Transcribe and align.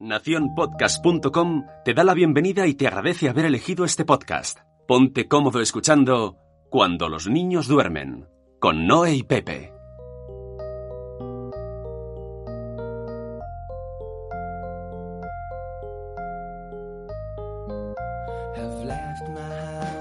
Naciónpodcast.com 0.00 1.66
te 1.84 1.92
da 1.92 2.04
la 2.04 2.14
bienvenida 2.14 2.68
y 2.68 2.74
te 2.74 2.86
agradece 2.86 3.28
haber 3.28 3.46
elegido 3.46 3.84
este 3.84 4.04
podcast. 4.04 4.60
Ponte 4.86 5.26
cómodo 5.26 5.60
escuchando 5.60 6.36
Cuando 6.70 7.08
los 7.08 7.26
niños 7.26 7.66
duermen, 7.66 8.28
con 8.60 8.86
Noé 8.86 9.16
y 9.16 9.22
Pepe. 9.24 9.72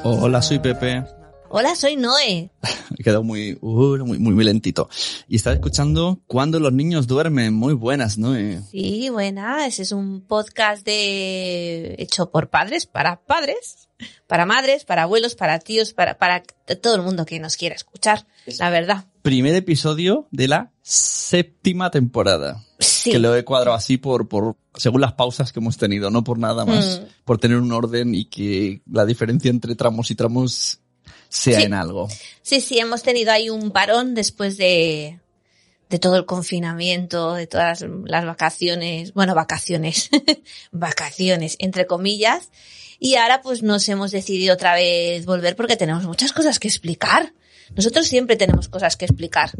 Hola, 0.04 0.44
soy 0.44 0.60
Pepe. 0.60 1.17
Hola, 1.50 1.76
soy 1.76 1.96
Noé. 1.96 2.52
He 2.98 3.04
quedado 3.04 3.24
muy, 3.24 3.58
uh, 3.62 3.98
muy, 4.06 4.20
muy, 4.20 4.34
muy 4.34 4.44
lentito. 4.44 4.90
Y 5.30 5.38
estás 5.38 5.54
escuchando 5.54 6.20
Cuando 6.28 6.60
los 6.60 6.74
niños 6.74 7.08
duermen. 7.08 7.54
Muy 7.54 7.74
buenas, 7.74 8.18
Noé. 8.18 8.62
Sí, 8.70 9.10
buenas. 9.10 9.80
Es 9.80 9.94
un 9.94 10.22
podcast 10.22 10.86
de 10.86 11.96
hecho 12.00 12.32
por 12.32 12.50
padres, 12.50 12.86
para 12.86 13.22
padres, 13.22 13.88
para 14.28 14.46
madres, 14.46 14.84
para 14.84 15.04
abuelos, 15.04 15.36
para 15.36 15.60
tíos, 15.60 15.94
para, 15.94 16.18
para 16.18 16.44
todo 16.82 16.96
el 16.96 17.02
mundo 17.02 17.26
que 17.26 17.40
nos 17.40 17.56
quiera 17.56 17.76
escuchar. 17.76 18.28
La 18.60 18.70
verdad. 18.70 19.06
Primer 19.22 19.56
episodio 19.56 20.28
de 20.32 20.50
la 20.50 20.72
séptima 20.82 21.92
temporada. 21.92 22.64
Sí. 22.80 23.12
Que 23.12 23.20
lo 23.20 23.36
he 23.36 23.46
cuadrado 23.46 23.76
así 23.76 23.98
por, 23.98 24.28
por, 24.28 24.58
según 24.76 25.00
las 25.00 25.14
pausas 25.14 25.54
que 25.54 25.60
hemos 25.60 25.78
tenido, 25.78 26.12
no 26.12 26.26
por 26.26 26.40
nada 26.40 26.66
más. 26.66 27.02
Mm. 27.02 27.24
Por 27.24 27.38
tener 27.38 27.58
un 27.58 27.72
orden 27.72 28.14
y 28.14 28.26
que 28.26 28.82
la 28.92 29.06
diferencia 29.06 29.50
entre 29.50 29.76
tramos 29.76 30.12
y 30.12 30.16
tramos 30.16 30.82
sea 31.30 31.60
Sí. 31.60 31.66
en 31.66 31.74
algo. 31.74 32.08
Sí, 32.42 32.62
sí, 32.62 32.80
hemos 32.80 33.04
tenido 33.04 33.32
ahí 33.32 33.50
un 33.50 33.72
parón 33.72 34.16
después 34.16 34.58
de, 34.58 35.20
de 35.90 36.00
todo 36.00 36.16
el 36.18 36.26
confinamiento, 36.26 37.34
de 37.34 37.48
todas 37.48 37.86
las 38.06 38.26
vacaciones, 38.26 39.14
bueno, 39.14 39.36
vacaciones, 39.36 40.10
vacaciones, 40.72 41.56
entre 41.60 41.86
comillas. 41.86 42.50
Y 43.00 43.16
ahora 43.16 43.42
pues 43.42 43.62
nos 43.64 43.88
hemos 43.90 44.12
decidido 44.12 44.54
otra 44.56 44.74
vez 44.74 45.26
volver 45.26 45.56
porque 45.56 45.78
tenemos 45.78 46.04
muchas 46.06 46.34
cosas 46.34 46.60
que 46.60 46.68
explicar. 46.68 47.34
Nosotros 47.76 48.08
siempre 48.08 48.38
tenemos 48.38 48.70
cosas 48.70 48.96
que 48.98 49.06
explicar. 49.06 49.52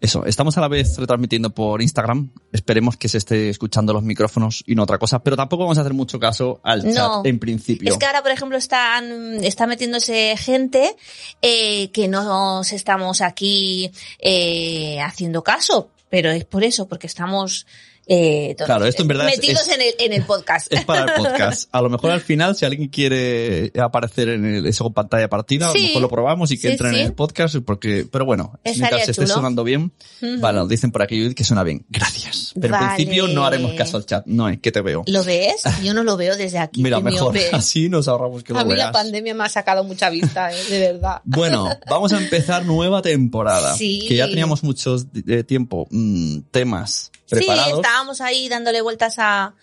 Eso, 0.00 0.24
estamos 0.26 0.56
a 0.56 0.60
la 0.60 0.68
vez 0.68 0.96
retransmitiendo 0.96 1.50
por 1.50 1.82
Instagram. 1.82 2.30
Esperemos 2.52 2.96
que 2.96 3.08
se 3.08 3.18
esté 3.18 3.48
escuchando 3.48 3.92
los 3.92 4.04
micrófonos 4.04 4.62
y 4.64 4.76
no 4.76 4.84
otra 4.84 4.96
cosa, 4.98 5.18
pero 5.24 5.36
tampoco 5.36 5.64
vamos 5.64 5.78
a 5.78 5.80
hacer 5.80 5.92
mucho 5.92 6.20
caso 6.20 6.60
al 6.62 6.84
No. 6.86 6.94
chat 6.94 7.26
en 7.26 7.38
principio. 7.40 7.90
Es 7.90 7.98
que 7.98 8.06
ahora, 8.06 8.22
por 8.22 8.30
ejemplo, 8.30 8.56
están, 8.56 9.42
está 9.42 9.66
metiéndose 9.66 10.36
gente 10.36 10.94
eh, 11.42 11.90
que 11.90 12.06
no 12.06 12.22
nos 12.22 12.72
estamos 12.72 13.20
aquí 13.20 13.90
eh, 14.20 15.00
haciendo 15.00 15.42
caso, 15.42 15.90
pero 16.08 16.30
es 16.30 16.44
por 16.44 16.62
eso, 16.62 16.86
porque 16.86 17.08
estamos 17.08 17.66
eh, 18.08 18.56
Claro, 18.64 18.86
esto 18.86 19.02
en 19.02 19.08
verdad 19.08 19.26
metidos 19.26 19.68
es- 19.68 19.74
en, 19.74 19.80
el, 19.82 19.94
en 19.98 20.12
el 20.14 20.22
podcast. 20.24 20.72
Es 20.72 20.84
para 20.84 21.04
el 21.14 21.22
podcast. 21.22 21.68
A 21.72 21.80
lo 21.82 21.90
mejor 21.90 22.10
al 22.10 22.20
final, 22.20 22.56
si 22.56 22.64
alguien 22.64 22.88
quiere 22.88 23.70
aparecer 23.78 24.30
en 24.30 24.44
el, 24.46 24.66
eso 24.66 24.90
pantalla 24.90 25.28
partida, 25.28 25.70
a 25.70 25.74
lo 25.74 25.80
mejor 25.80 26.02
lo 26.02 26.08
probamos 26.08 26.50
y 26.50 26.56
que 26.56 26.68
Sí, 26.68 26.72
entre 26.72 26.90
sí. 26.90 26.96
en 27.00 27.06
el 27.06 27.12
podcast, 27.12 27.56
porque, 27.64 28.06
pero 28.10 28.24
bueno, 28.24 28.58
Estaría 28.64 28.80
mientras 28.90 29.08
esté 29.10 29.22
chulo. 29.22 29.34
sonando 29.34 29.62
bien, 29.64 29.92
vale, 30.40 30.58
nos 30.58 30.68
dicen 30.68 30.90
por 30.90 31.02
aquí 31.02 31.34
que 31.34 31.44
suena 31.44 31.62
bien. 31.62 31.84
Gracias. 31.88 32.52
Pero 32.60 32.74
en 32.76 32.86
principio 32.94 33.28
no 33.28 33.44
haremos 33.44 33.72
caso 33.74 33.96
al 33.98 34.06
chat. 34.06 34.24
No 34.26 34.48
es 34.48 34.58
que 34.60 34.72
te 34.72 34.80
veo. 34.80 35.04
¿Lo 35.06 35.22
ves? 35.24 35.62
Yo 35.82 35.94
no 35.94 36.02
lo 36.04 36.16
veo 36.16 36.36
desde 36.36 36.58
aquí. 36.58 36.82
Mira, 36.82 37.00
mejor. 37.00 37.36
Así 37.52 37.88
nos 37.88 38.08
ahorramos 38.08 38.42
que 38.42 38.52
lo 38.52 38.58
A 38.60 38.64
mí 38.64 38.74
la 38.74 38.90
pandemia 38.92 39.34
me 39.34 39.44
ha 39.44 39.48
sacado 39.48 39.84
mucha 39.84 40.10
vista, 40.10 40.50
eh, 40.52 40.64
de 40.70 40.78
verdad. 40.92 41.20
Bueno, 41.38 41.68
vamos 41.88 42.12
a 42.12 42.18
empezar 42.18 42.64
nueva 42.64 43.00
temporada. 43.02 43.74
Sí. 43.76 44.04
Que 44.08 44.16
ya 44.16 44.28
teníamos 44.28 44.62
muchos 44.64 45.06
eh, 45.26 45.44
tiempo, 45.44 45.86
mm, 45.90 46.40
temas 46.50 47.10
preparados. 47.28 47.76
Sí, 47.76 47.82
estábamos 47.98 48.20
ahí 48.20 48.48
dándole 48.48 48.80
vueltas 48.80 49.14
a, 49.18 49.54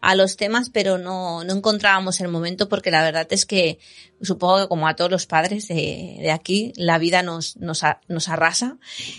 a 0.00 0.14
los 0.14 0.36
temas, 0.36 0.70
pero 0.70 0.96
no, 0.96 1.44
no 1.44 1.52
encontrábamos 1.52 2.20
el 2.20 2.28
momento 2.28 2.66
porque 2.68 2.90
la 2.90 3.02
verdad 3.04 3.26
es 3.30 3.44
que 3.44 3.78
supongo 4.22 4.60
que 4.62 4.68
como 4.68 4.88
a 4.88 4.96
todos 4.96 5.10
los 5.10 5.26
padres 5.26 5.68
de, 5.68 6.16
de 6.20 6.30
aquí, 6.30 6.72
la 6.76 6.96
vida 6.98 7.22
nos, 7.22 7.56
nos, 7.58 7.84
a- 7.84 8.00
nos 8.08 8.28
arrasa 8.30 8.78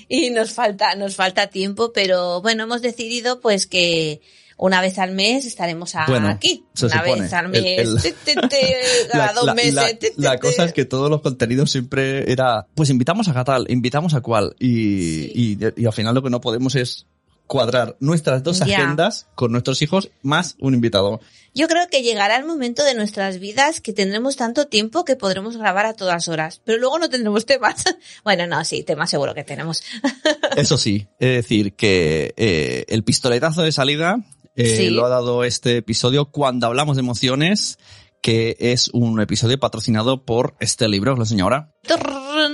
y 0.09 0.31
nos 0.31 0.53
falta, 0.53 0.95
nos 0.95 1.15
falta 1.15 1.47
tiempo, 1.47 1.93
pero 1.93 2.41
bueno, 2.41 2.63
hemos 2.63 2.81
decidido 2.81 3.41
pues 3.41 3.67
que 3.67 4.21
una 4.57 4.81
vez 4.81 4.97
al 4.97 5.11
mes 5.11 5.45
estaremos 5.45 5.93
a- 5.95 6.05
Bueno, 6.07 6.29
aquí. 6.29 6.65
se 6.73 6.85
Una 6.87 7.03
supone. 7.03 7.21
vez 7.21 7.33
al 7.33 7.45
El- 7.45 7.51
mes, 7.51 7.79
el- 7.79 8.01
te, 8.01 8.11
te, 8.35 8.47
te, 8.47 8.83
cada 9.11 9.27
La, 9.27 9.33
dos 9.33 9.45
la- 9.45 9.53
meses. 9.53 9.73
la- 10.17 10.31
la 10.31 10.39
cosa 10.39 10.63
es 10.65 10.73
que 10.73 10.85
todos 10.85 11.09
los 11.11 11.21
contenidos 11.21 11.69
siempre 11.71 12.31
era, 12.31 12.65
pues 12.73 12.89
invitamos 12.89 13.27
a 13.27 13.43
tal, 13.43 13.65
invitamos 13.69 14.13
a 14.15 14.21
cual, 14.21 14.55
y, 14.59 15.25
y, 15.53 15.57
y 15.77 15.85
al 15.85 15.93
final 15.93 16.15
lo 16.15 16.23
que 16.23 16.29
no 16.31 16.41
podemos 16.41 16.75
es 16.75 17.05
cuadrar 17.53 17.95
nuestras 17.99 18.41
dos 18.41 18.57
Ya. 18.65 18.77
agendas 18.79 19.27
con 19.35 19.51
nuestros 19.51 19.83
hijos 19.83 20.09
más 20.23 20.55
un 20.59 20.73
invitado. 20.73 21.19
Yo 21.53 21.67
creo 21.67 21.87
que 21.87 22.01
llegará 22.01 22.35
el 22.35 22.45
momento 22.45 22.83
de 22.83 22.95
nuestras 22.95 23.37
vidas 23.37 23.79
que 23.79 23.93
tendremos 23.93 24.35
tanto 24.37 24.65
tiempo 24.65 25.05
que 25.05 25.15
podremos 25.15 25.55
grabar 25.55 25.85
a 25.85 25.93
todas 25.93 26.27
horas, 26.29 26.61
pero 26.65 26.79
luego 26.79 26.97
no 26.97 27.09
tendremos 27.11 27.45
temas. 27.45 27.83
Bueno, 28.23 28.47
no, 28.47 28.65
sí, 28.65 28.81
temas 28.81 29.11
seguro 29.11 29.35
que 29.35 29.43
tenemos. 29.43 29.83
Eso 30.57 30.79
sí, 30.79 31.05
es 31.19 31.35
decir, 31.35 31.73
que 31.75 32.33
eh, 32.37 32.85
el 32.87 33.03
pistoletazo 33.03 33.61
de 33.61 33.71
salida 33.71 34.17
eh, 34.55 34.75
Sí. 34.77 34.89
lo 34.89 35.05
ha 35.05 35.09
dado 35.09 35.43
este 35.43 35.77
episodio 35.77 36.31
cuando 36.31 36.65
hablamos 36.65 36.95
de 36.95 37.01
emociones, 37.01 37.77
que 38.21 38.55
es 38.59 38.87
un 38.93 39.21
episodio 39.21 39.59
patrocinado 39.59 40.25
por 40.25 40.55
este 40.59 40.87
libro, 40.87 41.15
lo 41.15 41.21
enseño 41.21 41.43
ahora, 41.43 41.71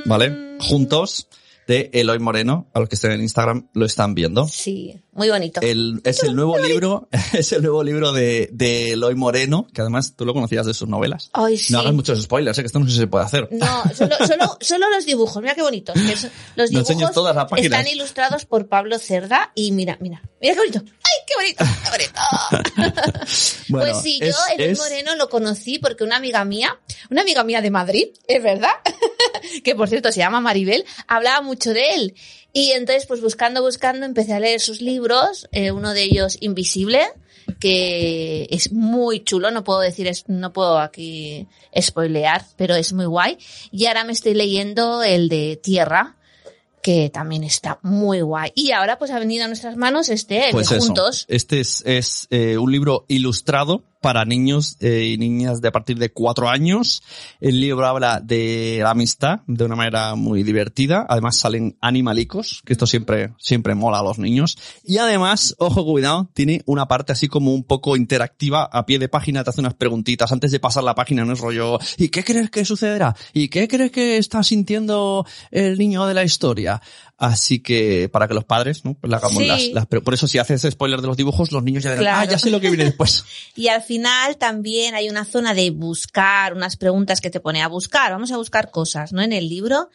¿vale? 0.05 0.57
Juntos, 0.59 1.27
de 1.69 1.91
Eloy 1.93 2.17
Moreno, 2.17 2.67
a 2.73 2.79
los 2.79 2.89
que 2.89 2.95
estén 2.95 3.11
en 3.11 3.21
Instagram 3.21 3.69
lo 3.73 3.85
están 3.85 4.15
viendo. 4.15 4.47
Sí, 4.47 4.99
muy 5.11 5.29
bonito. 5.29 5.61
El, 5.61 6.01
es 6.03 6.23
el 6.23 6.35
nuevo 6.35 6.57
libro, 6.57 7.07
es 7.33 7.51
el 7.53 7.61
nuevo 7.61 7.83
libro 7.83 8.11
de, 8.11 8.49
de 8.51 8.93
Eloy 8.93 9.13
Moreno, 9.13 9.67
que 9.71 9.81
además 9.81 10.15
tú 10.15 10.25
lo 10.25 10.33
conocías 10.33 10.65
de 10.65 10.73
sus 10.73 10.89
novelas. 10.89 11.29
Ay, 11.33 11.59
sí. 11.59 11.71
No 11.71 11.79
hagas 11.81 11.93
muchos 11.93 12.19
spoilers, 12.23 12.57
¿eh? 12.57 12.63
que 12.63 12.65
esto 12.65 12.79
no 12.79 12.85
sé 12.87 12.93
si 12.93 12.97
se 12.97 13.05
puede 13.07 13.23
hacer. 13.25 13.47
No, 13.51 13.83
solo, 13.95 14.15
solo, 14.27 14.57
solo 14.59 14.89
los 14.89 15.05
dibujos, 15.05 15.41
mira 15.43 15.53
qué 15.53 15.61
bonitos. 15.61 15.95
Los 16.55 16.71
No 16.71 16.81
dibujos 16.81 17.11
todas 17.13 17.35
las 17.35 17.45
páginas. 17.45 17.79
están 17.79 17.87
ilustrados 17.93 18.45
por 18.45 18.67
Pablo 18.67 18.97
Cerda 18.97 19.51
y 19.53 19.71
mira, 19.71 19.95
mira, 20.01 20.23
mira 20.41 20.55
qué 20.55 20.59
bonito. 20.59 20.79
¡Ay, 20.83 21.25
qué 21.27 21.33
bonito! 21.35 21.65
¡Qué 21.83 21.91
bonito! 21.91 22.99
Bueno, 23.69 23.91
pues 23.91 24.01
sí, 24.03 24.17
es- 24.21 24.35
yo 24.35 24.41
Eloy 24.57 24.71
es- 24.71 24.79
Moreno 24.79 25.15
lo 25.15 25.29
conocí 25.29 25.77
porque 25.77 26.03
una 26.03 26.15
amiga 26.17 26.43
mía, 26.45 26.79
una 27.11 27.21
amiga 27.21 27.43
mía 27.43 27.61
de 27.61 27.69
Madrid, 27.69 28.07
es 28.27 28.41
verdad, 28.41 28.71
que 29.63 29.75
por 29.75 29.89
cierto 29.89 30.11
se 30.11 30.19
llama 30.19 30.41
Maribel, 30.41 30.85
hablaba 31.07 31.41
mucho 31.41 31.73
de 31.73 31.95
él. 31.95 32.15
Y 32.51 32.71
entonces, 32.71 33.05
pues 33.05 33.21
buscando, 33.21 33.61
buscando, 33.61 34.05
empecé 34.05 34.33
a 34.33 34.39
leer 34.39 34.59
sus 34.59 34.81
libros, 34.81 35.47
eh, 35.51 35.71
uno 35.71 35.93
de 35.93 36.03
ellos 36.03 36.37
Invisible, 36.41 37.01
que 37.59 38.47
es 38.49 38.71
muy 38.71 39.23
chulo, 39.23 39.51
no 39.51 39.63
puedo 39.63 39.79
decir, 39.81 40.07
es- 40.07 40.27
no 40.27 40.51
puedo 40.53 40.79
aquí 40.79 41.47
spoilear, 41.79 42.45
pero 42.57 42.75
es 42.75 42.93
muy 42.93 43.05
guay. 43.05 43.37
Y 43.71 43.85
ahora 43.85 44.03
me 44.03 44.13
estoy 44.13 44.33
leyendo 44.33 45.03
el 45.03 45.29
de 45.29 45.59
Tierra, 45.61 46.15
que 46.81 47.09
también 47.09 47.43
está 47.43 47.79
muy 47.83 48.21
guay. 48.21 48.51
Y 48.55 48.71
ahora 48.71 48.97
pues 48.97 49.11
ha 49.11 49.19
venido 49.19 49.45
a 49.45 49.47
nuestras 49.47 49.75
manos 49.75 50.09
este, 50.09 50.45
el 50.47 50.51
Pues 50.51 50.69
de. 50.69 50.79
Juntos. 50.79 51.25
Este 51.27 51.59
es, 51.59 51.83
es 51.85 52.27
eh, 52.29 52.57
un 52.57 52.71
libro 52.71 53.05
ilustrado 53.09 53.83
para 54.01 54.25
niños 54.25 54.77
eh, 54.79 55.11
y 55.13 55.17
niñas 55.17 55.61
de 55.61 55.67
a 55.67 55.71
partir 55.71 55.97
de 55.97 56.11
cuatro 56.11 56.49
años. 56.49 57.03
El 57.39 57.59
libro 57.59 57.85
habla 57.85 58.19
de 58.19 58.79
la 58.81 58.91
amistad 58.91 59.41
de 59.47 59.65
una 59.65 59.75
manera 59.75 60.15
muy 60.15 60.43
divertida. 60.43 61.05
Además 61.09 61.37
salen 61.37 61.77
animalicos, 61.81 62.61
que 62.65 62.73
esto 62.73 62.87
siempre, 62.87 63.33
siempre 63.37 63.75
mola 63.75 63.99
a 63.99 64.03
los 64.03 64.19
niños. 64.19 64.57
Y 64.83 64.97
además, 64.97 65.55
ojo 65.59 65.85
cuidado, 65.85 66.29
tiene 66.33 66.61
una 66.65 66.87
parte 66.87 67.11
así 67.11 67.27
como 67.27 67.53
un 67.53 67.63
poco 67.63 67.95
interactiva 67.95 68.63
a 68.63 68.85
pie 68.85 68.99
de 68.99 69.09
página, 69.09 69.43
te 69.43 69.49
hace 69.49 69.61
unas 69.61 69.73
preguntitas 69.73 70.31
antes 70.31 70.51
de 70.51 70.59
pasar 70.59 70.83
la 70.83 70.95
página, 70.95 71.25
no 71.25 71.33
es 71.33 71.39
rollo, 71.39 71.79
¿y 71.97 72.09
qué 72.09 72.23
crees 72.23 72.49
que 72.49 72.65
sucederá? 72.65 73.15
¿Y 73.33 73.49
qué 73.49 73.67
crees 73.67 73.91
que 73.91 74.17
está 74.17 74.43
sintiendo 74.43 75.25
el 75.51 75.77
niño 75.77 76.05
de 76.05 76.13
la 76.13 76.23
historia? 76.23 76.81
Así 77.21 77.59
que 77.59 78.07
para 78.07 78.29
que 78.29 78.33
los 78.33 78.45
padres, 78.45 78.85
¿no? 78.85 78.93
Pues 78.93 79.09
le 79.11 79.17
hagamos 79.17 79.37
Sí. 79.43 79.45
las, 79.47 79.63
las- 79.73 79.85
pero 79.87 80.01
por 80.01 80.13
eso 80.13 80.25
si 80.25 80.37
haces 80.37 80.61
spoiler 80.71 81.01
de 81.01 81.07
los 81.07 81.17
dibujos, 81.17 81.51
los 81.51 81.61
niños 81.61 81.83
ya 81.83 81.89
dirán, 81.91 82.03
Claro. 82.05 82.19
ah, 82.21 82.25
ya 82.31 82.39
sé 82.39 82.49
lo 82.49 82.61
que 82.61 82.69
viene 82.69 82.85
después. 82.85 83.25
Y 83.55 83.67
al 83.67 83.81
final 83.81 84.37
también 84.37 84.95
hay 84.95 85.09
una 85.09 85.25
zona 85.25 85.53
de 85.53 85.69
buscar, 85.71 86.53
unas 86.53 86.77
preguntas 86.77 87.19
que 87.19 87.29
te 87.29 87.41
pone 87.41 87.61
a 87.61 87.67
buscar. 87.67 88.11
Vamos 88.13 88.31
a 88.31 88.37
buscar 88.37 88.71
cosas, 88.71 89.11
¿no? 89.11 89.21
En 89.21 89.33
el 89.33 89.49
libro. 89.49 89.89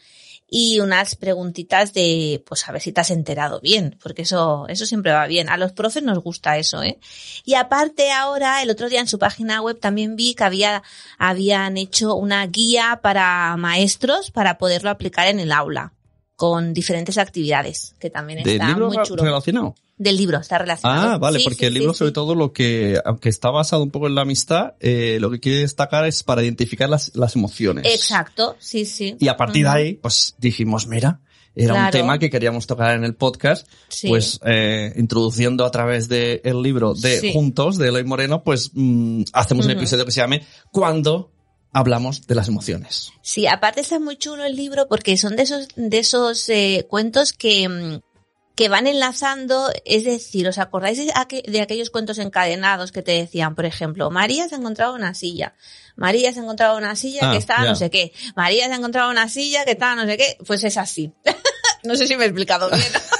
Y 0.47 0.79
unas 0.79 1.15
preguntitas 1.15 1.91
de, 1.93 2.43
pues 2.45 2.69
a 2.69 2.71
ver 2.71 2.79
si 2.79 2.91
te 2.91 3.01
has 3.01 3.09
enterado 3.09 3.59
bien, 3.61 3.97
porque 4.03 4.21
eso, 4.21 4.67
eso 4.69 4.85
siempre 4.85 5.11
va 5.11 5.25
bien. 5.25 5.49
A 5.49 5.57
los 5.57 5.71
profes 5.71 6.03
nos 6.03 6.19
gusta 6.19 6.59
eso, 6.59 6.83
¿eh? 6.83 6.99
Y 7.45 7.55
aparte 7.55 8.11
ahora, 8.11 8.61
el 8.61 8.69
otro 8.69 8.87
día 8.87 8.99
en 8.99 9.07
su 9.07 9.17
página 9.17 9.63
web 9.63 9.79
también 9.79 10.15
vi 10.15 10.35
que 10.35 10.43
había, 10.43 10.83
habían 11.17 11.77
hecho 11.77 12.13
una 12.13 12.45
guía 12.45 12.99
para 13.01 13.57
maestros 13.57 14.29
para 14.29 14.59
poderlo 14.59 14.91
aplicar 14.91 15.27
en 15.27 15.39
el 15.39 15.51
aula. 15.51 15.93
Con 16.35 16.73
diferentes 16.73 17.17
actividades, 17.17 17.95
que 17.99 18.09
también 18.09 18.43
¿Del 18.43 18.53
está 18.55 18.67
libro 18.67 18.87
muy 18.87 18.97
chulo. 19.03 19.23
relacionado? 19.23 19.75
Del 19.97 20.17
libro, 20.17 20.39
está 20.39 20.57
relacionado. 20.57 21.11
Ah, 21.13 21.17
vale, 21.17 21.39
Sí, 21.39 21.45
porque 21.45 21.59
sí, 21.59 21.65
el 21.67 21.73
libro 21.75 21.93
sí, 21.93 21.99
sobre 21.99 22.11
todo 22.11 22.35
lo 22.35 22.51
que, 22.51 22.99
aunque 23.05 23.29
está 23.29 23.49
basado 23.49 23.81
un 23.83 23.91
poco 23.91 24.07
en 24.07 24.15
la 24.15 24.23
amistad, 24.23 24.73
eh, 24.81 25.17
lo 25.21 25.31
que 25.31 25.39
quiere 25.39 25.59
destacar 25.59 26.05
es 26.05 26.21
para 26.23 26.43
identificar 26.43 26.89
las, 26.89 27.15
las 27.15 27.35
emociones. 27.37 27.85
Exacto, 27.85 28.57
sí, 28.59 28.83
sí. 28.85 29.15
Y 29.19 29.29
a 29.29 29.37
partir 29.37 29.63
de 29.63 29.69
ahí, 29.69 29.93
pues 29.93 30.35
dijimos, 30.37 30.87
mira, 30.87 31.21
era 31.55 31.85
un 31.85 31.91
tema 31.91 32.19
que 32.19 32.29
queríamos 32.29 32.67
tocar 32.67 32.95
en 32.97 33.05
el 33.05 33.15
podcast, 33.15 33.65
Sí. 33.87 34.09
pues 34.09 34.41
eh, 34.45 34.91
introduciendo 34.97 35.63
a 35.63 35.71
través 35.71 36.09
del 36.09 36.41
libro 36.61 36.93
de 36.93 37.21
Sí. 37.21 37.31
Juntos, 37.31 37.77
de 37.77 37.87
Eloy 37.87 38.03
Moreno, 38.03 38.43
pues 38.43 38.71
mm, 38.73 39.23
hacemos 39.31 39.65
un 39.65 39.71
episodio 39.71 40.03
que 40.05 40.11
se 40.11 40.19
llame 40.19 40.43
Cuando 40.73 41.31
hablamos 41.75 42.25
de 42.25 42.35
las 42.35 42.47
emociones. 42.47 43.11
Sí, 43.21 43.45
aparte 43.47 43.81
está 43.81 43.99
muy 43.99 44.17
chulo 44.17 44.43
el 44.45 44.55
libro 44.55 44.87
porque 44.87 45.17
son 45.17 45.35
de 45.35 45.43
esos, 45.43 45.67
de 45.75 45.97
esos 45.99 46.47
eh, 46.49 46.85
cuentos 46.89 47.33
que, 47.33 47.67
mm, 47.69 47.99
que 48.55 48.69
van 48.69 48.87
enlazando, 48.87 49.69
es 49.83 50.05
decir, 50.05 50.47
¿os 50.47 50.57
acordáis 50.57 50.97
de, 50.97 51.11
aqu- 51.13 51.43
de 51.45 51.59
aquellos 51.61 51.89
cuentos 51.89 52.17
encadenados 52.19 52.93
que 52.93 53.01
te 53.01 53.11
decían, 53.11 53.53
por 53.53 53.65
ejemplo, 53.65 54.09
María 54.09 54.47
se 54.47 54.55
ha 54.55 54.57
encontrado 54.57 54.95
una 54.95 55.13
silla, 55.13 55.53
María 55.97 56.31
se 56.31 56.39
ha 56.39 56.43
encontrado 56.43 56.77
una 56.77 56.95
silla 56.95 57.19
Ah, 57.29 57.31
que 57.33 57.37
estaba 57.37 57.63
ya. 57.65 57.69
no 57.71 57.75
sé 57.75 57.89
qué, 57.89 58.13
María 58.35 58.67
se 58.67 58.73
ha 58.73 58.77
encontrado 58.77 59.11
una 59.11 59.27
silla 59.27 59.65
que 59.65 59.71
estaba 59.71 59.95
no 59.95 60.05
sé 60.05 60.15
qué, 60.17 60.37
pues 60.47 60.63
es 60.63 60.77
así. 60.77 61.11
no 61.83 61.95
sé 61.97 62.07
si 62.07 62.15
me 62.15 62.23
he 62.23 62.27
explicado 62.27 62.69
bien. 62.69 62.81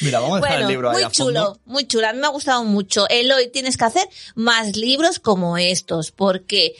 Mira, 0.00 0.20
vamos 0.20 0.38
a 0.38 0.40
dejar 0.40 0.50
Bueno, 0.58 0.66
el 0.66 0.72
libro 0.72 0.90
ahí 0.90 0.94
muy 0.94 1.02
a 1.02 1.10
fondo. 1.10 1.24
chulo, 1.24 1.60
muy 1.64 1.86
chulo. 1.86 2.08
A 2.08 2.12
mí 2.12 2.18
me 2.18 2.26
ha 2.26 2.30
gustado 2.30 2.64
mucho. 2.64 3.08
Eloy, 3.08 3.48
tienes 3.48 3.76
que 3.76 3.84
hacer 3.84 4.08
más 4.34 4.76
libros 4.76 5.18
como 5.18 5.58
estos, 5.58 6.10
porque 6.10 6.74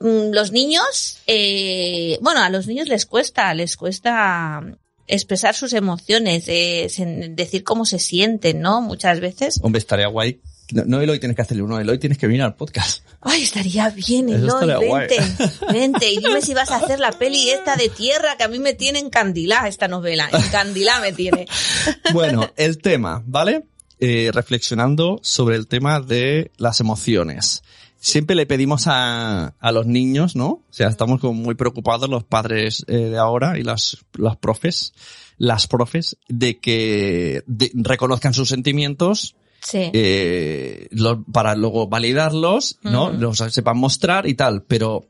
mm, 0.00 0.30
los 0.32 0.52
niños, 0.52 1.18
eh, 1.26 2.18
bueno, 2.20 2.40
a 2.42 2.50
los 2.50 2.66
niños 2.66 2.88
les 2.88 3.06
cuesta, 3.06 3.52
les 3.54 3.76
cuesta 3.76 4.62
expresar 5.06 5.54
sus 5.54 5.72
emociones, 5.72 6.44
eh, 6.48 6.88
decir 7.30 7.64
cómo 7.64 7.84
se 7.84 7.98
sienten, 7.98 8.60
¿no? 8.60 8.80
Muchas 8.80 9.20
veces. 9.20 9.60
Hombre, 9.62 9.78
estaría 9.78 10.06
guay. 10.06 10.40
No, 10.72 10.84
no 10.86 11.00
Eloy 11.00 11.18
tienes 11.18 11.36
que 11.36 11.42
hacerle 11.42 11.62
uno, 11.62 11.78
Eloy 11.78 11.98
tienes 11.98 12.16
que 12.18 12.26
venir 12.26 12.42
al 12.42 12.54
podcast. 12.56 13.06
Ay, 13.20 13.42
estaría 13.42 13.90
bien, 13.90 14.28
Eloy, 14.28 14.48
estaría 14.48 14.76
guay. 14.78 15.08
vente, 15.08 15.44
vente, 15.72 16.10
y 16.12 16.18
dime 16.18 16.40
si 16.40 16.54
vas 16.54 16.70
a 16.70 16.76
hacer 16.76 17.00
la 17.00 17.12
peli 17.12 17.50
esta 17.50 17.76
de 17.76 17.88
tierra, 17.90 18.36
que 18.36 18.44
a 18.44 18.48
mí 18.48 18.58
me 18.58 18.72
tiene 18.74 18.98
encandilada 18.98 19.68
esta 19.68 19.88
novela, 19.88 20.28
encandilada 20.32 21.00
me 21.00 21.12
tiene. 21.12 21.46
Bueno, 22.12 22.50
el 22.56 22.78
tema, 22.78 23.22
¿vale? 23.26 23.64
Eh, 24.00 24.30
reflexionando 24.32 25.20
sobre 25.22 25.56
el 25.56 25.66
tema 25.66 26.00
de 26.00 26.50
las 26.56 26.80
emociones. 26.80 27.62
Siempre 27.98 28.36
le 28.36 28.44
pedimos 28.46 28.86
a, 28.86 29.54
a 29.58 29.72
los 29.72 29.86
niños, 29.86 30.36
¿no? 30.36 30.46
O 30.48 30.64
sea, 30.70 30.88
estamos 30.88 31.20
como 31.20 31.32
muy 31.34 31.54
preocupados 31.54 32.08
los 32.10 32.24
padres 32.24 32.84
eh, 32.88 32.96
de 32.96 33.16
ahora 33.18 33.58
y 33.58 33.62
las, 33.62 33.98
las 34.14 34.36
profes, 34.36 34.92
las 35.38 35.66
profes, 35.66 36.16
de 36.28 36.58
que 36.58 37.42
de- 37.46 37.70
reconozcan 37.74 38.34
sus 38.34 38.48
sentimientos 38.50 39.36
Sí. 39.64 39.90
eh, 39.94 40.88
lo- 40.90 41.24
para 41.24 41.54
luego 41.56 41.88
validarlos, 41.88 42.78
¿no? 42.82 43.06
Ujú. 43.06 43.16
Los 43.18 43.38
sepan 43.38 43.78
mostrar 43.78 44.26
y 44.28 44.34
tal, 44.34 44.62
pero 44.62 45.08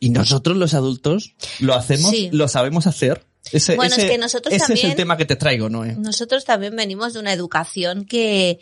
¿y 0.00 0.10
nosotros 0.10 0.56
los 0.56 0.74
adultos 0.74 1.34
lo 1.60 1.74
hacemos, 1.74 2.10
Sí. 2.10 2.28
lo 2.32 2.48
sabemos 2.48 2.86
hacer? 2.86 3.24
Ese, 3.52 3.76
Bueno, 3.76 3.92
es 3.94 3.98
ese- 4.02 4.10
que 4.10 4.18
nosotros 4.18 4.52
ese 4.54 4.64
es 4.64 4.70
el 4.70 4.76
también- 4.76 4.96
tema 4.96 5.16
que 5.16 5.26
te 5.26 5.36
traigo, 5.36 5.68
¿no? 5.68 5.84
Nosotros 5.84 6.44
también 6.44 6.74
venimos 6.74 7.12
de 7.14 7.20
una 7.20 7.32
educación 7.32 8.04
que, 8.06 8.58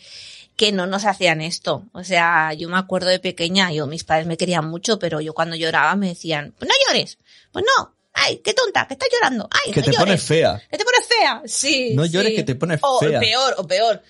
que 0.56 0.70
no 0.73 0.87
nos 0.87 1.05
hacían 1.06 1.40
esto. 1.40 1.84
O 1.93 2.05
sea, 2.05 2.52
yo 2.52 2.69
me 2.69 2.76
acuerdo 2.76 3.08
de 3.08 3.19
pequeña, 3.19 3.73
yo, 3.73 3.87
mis 3.87 4.05
padres 4.05 4.26
me 4.26 4.37
querían 4.37 4.67
mucho, 4.69 4.99
pero 4.99 5.20
yo 5.20 5.32
cuando 5.34 5.56
lloraba 5.56 5.94
me 5.96 6.08
decían, 6.08 6.52
pues 6.58 6.69
no 6.69 6.75
llores, 6.88 7.17
pues 7.52 7.64
no, 7.64 7.94
ay, 8.12 8.40
qué 8.44 8.52
tonta, 8.55 8.87
que 8.87 8.94
estás 8.94 9.08
llorando, 9.12 9.49
ay, 9.50 9.73
Que 9.73 9.81
no 9.81 9.84
te 9.87 9.93
llores, 9.93 9.99
pones 10.05 10.23
fea. 10.25 10.61
que 10.70 10.76
te 10.79 10.84
pones 10.84 11.06
fea, 11.08 11.43
sí. 11.46 11.93
No 11.94 12.05
llores 12.05 12.31
sí. 12.31 12.37
que 12.37 12.43
te 12.43 12.55
pones 12.56 12.81
fea. 12.81 13.19
O 13.19 13.20
peor, 13.20 13.55
o 13.58 13.67
peor. 13.67 14.02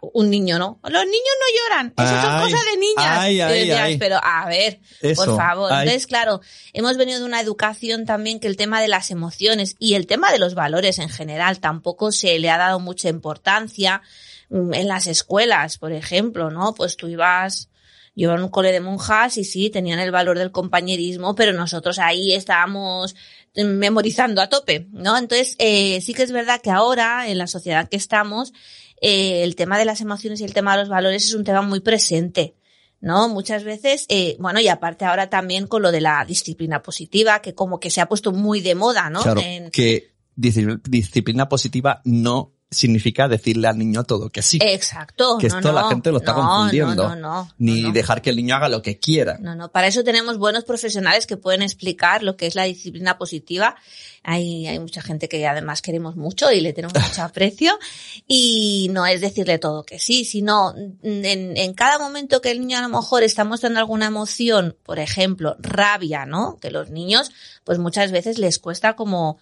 Un 0.00 0.30
niño, 0.30 0.58
¿no? 0.58 0.78
Los 0.82 1.04
niños 1.04 1.34
no 1.40 1.58
lloran. 1.58 1.94
Esas 1.96 2.22
son 2.22 2.40
cosas 2.42 2.60
de 2.64 2.78
niñas. 2.78 3.18
ay, 3.18 3.40
ay, 3.40 3.70
ay. 3.70 3.98
Pero 3.98 4.20
a 4.22 4.46
ver, 4.46 4.80
Eso, 5.00 5.24
por 5.24 5.36
favor. 5.36 5.72
Entonces, 5.72 6.06
claro, 6.06 6.40
hemos 6.72 6.96
venido 6.96 7.20
de 7.20 7.24
una 7.24 7.40
educación 7.40 8.04
también 8.04 8.40
que 8.40 8.48
el 8.48 8.56
tema 8.56 8.80
de 8.80 8.88
las 8.88 9.10
emociones 9.10 9.76
y 9.78 9.94
el 9.94 10.06
tema 10.06 10.30
de 10.32 10.38
los 10.38 10.54
valores 10.54 10.98
en 10.98 11.08
general 11.08 11.60
tampoco 11.60 12.12
se 12.12 12.38
le 12.38 12.50
ha 12.50 12.58
dado 12.58 12.80
mucha 12.80 13.08
importancia 13.08 14.02
mm, 14.50 14.74
en 14.74 14.88
las 14.88 15.06
escuelas, 15.06 15.78
por 15.78 15.92
ejemplo, 15.92 16.50
¿no? 16.50 16.74
Pues 16.74 16.96
tú 16.96 17.08
ibas, 17.08 17.70
yo 18.14 18.34
en 18.34 18.42
un 18.42 18.48
cole 18.48 18.72
de 18.72 18.80
monjas 18.80 19.36
y 19.38 19.44
sí, 19.44 19.70
tenían 19.70 20.00
el 20.00 20.10
valor 20.10 20.38
del 20.38 20.50
compañerismo, 20.50 21.34
pero 21.34 21.52
nosotros 21.52 21.98
ahí 21.98 22.34
estábamos 22.34 23.14
mm, 23.54 23.64
memorizando 23.64 24.42
a 24.42 24.48
tope, 24.48 24.88
¿no? 24.90 25.16
Entonces, 25.16 25.54
eh, 25.58 26.00
sí 26.00 26.14
que 26.14 26.24
es 26.24 26.32
verdad 26.32 26.60
que 26.60 26.70
ahora, 26.70 27.28
en 27.28 27.38
la 27.38 27.46
sociedad 27.46 27.88
que 27.88 27.96
estamos, 27.96 28.52
eh, 29.00 29.42
el 29.44 29.54
tema 29.56 29.78
de 29.78 29.84
las 29.84 30.00
emociones 30.00 30.40
y 30.40 30.44
el 30.44 30.54
tema 30.54 30.72
de 30.76 30.82
los 30.82 30.88
valores 30.88 31.24
es 31.24 31.34
un 31.34 31.44
tema 31.44 31.62
muy 31.62 31.80
presente. 31.80 32.54
¿no? 33.00 33.28
Muchas 33.28 33.62
veces, 33.62 34.06
eh, 34.08 34.36
bueno, 34.40 34.58
y 34.58 34.66
aparte 34.66 35.04
ahora 35.04 35.30
también 35.30 35.68
con 35.68 35.82
lo 35.82 35.92
de 35.92 36.00
la 36.00 36.24
disciplina 36.26 36.82
positiva, 36.82 37.40
que 37.40 37.54
como 37.54 37.78
que 37.78 37.90
se 37.90 38.00
ha 38.00 38.08
puesto 38.08 38.32
muy 38.32 38.60
de 38.60 38.74
moda, 38.74 39.08
¿no? 39.08 39.22
Claro, 39.22 39.40
En- 39.40 39.70
que 39.70 40.10
disci- 40.36 40.82
disciplina 40.82 41.48
positiva 41.48 42.00
no 42.04 42.54
significa 42.70 43.28
decirle 43.28 43.66
al 43.68 43.78
niño 43.78 44.04
todo 44.04 44.28
que 44.28 44.42
sí. 44.42 44.58
Exacto. 44.60 45.38
que 45.38 45.48
no, 45.48 45.56
esto 45.56 45.72
la 45.72 45.82
no. 45.82 45.88
gente 45.88 46.10
lo 46.12 46.18
está 46.18 46.32
No, 46.32 46.38
confundiendo. 46.40 47.08
No, 47.08 47.16
no, 47.16 47.44
no. 47.44 47.50
ni 47.58 47.90
dejar 47.92 48.20
que 48.20 48.30
el 48.30 48.36
niño 48.36 48.56
haga 48.56 48.68
lo 48.68 48.82
que 48.82 48.98
quiera. 48.98 49.38
No, 49.40 49.54
no, 49.54 49.70
para 49.70 49.86
eso 49.86 50.04
tenemos 50.04 50.36
buenos 50.38 50.64
profesionales 50.64 51.26
que 51.26 51.36
pueden 51.38 51.62
explicar 51.62 52.22
lo 52.22 52.36
que 52.36 52.46
es 52.46 52.54
la 52.54 52.64
disciplina 52.64 53.16
positiva. 53.16 53.76
Hay, 54.22 54.66
hay 54.66 54.78
mucha 54.78 55.00
gente 55.00 55.28
que 55.28 55.46
además 55.46 55.80
queremos 55.80 56.16
mucho 56.16 56.52
y 56.52 56.60
le 56.60 56.74
tenemos 56.74 56.94
mucho 56.94 57.22
aprecio. 57.22 57.78
Y 58.26 58.88
no 58.92 59.06
es 59.06 59.20
decirle 59.22 59.58
todo 59.58 59.84
que 59.84 59.98
sí, 59.98 60.24
sino 60.26 60.74
en, 60.76 61.56
en 61.56 61.74
cada 61.74 61.98
momento 61.98 62.42
que 62.42 62.50
el 62.50 62.60
niño 62.60 62.78
a 62.78 62.82
lo 62.82 62.90
mejor 62.90 63.22
está 63.22 63.44
mostrando 63.44 63.78
alguna 63.80 64.06
emoción, 64.06 64.76
por 64.82 64.98
ejemplo, 64.98 65.56
rabia, 65.58 66.26
¿no? 66.26 66.58
Que 66.60 66.70
los 66.70 66.90
niños, 66.90 67.30
pues 67.64 67.78
muchas 67.78 68.12
veces 68.12 68.38
les 68.38 68.58
cuesta 68.58 68.94
como, 68.94 69.38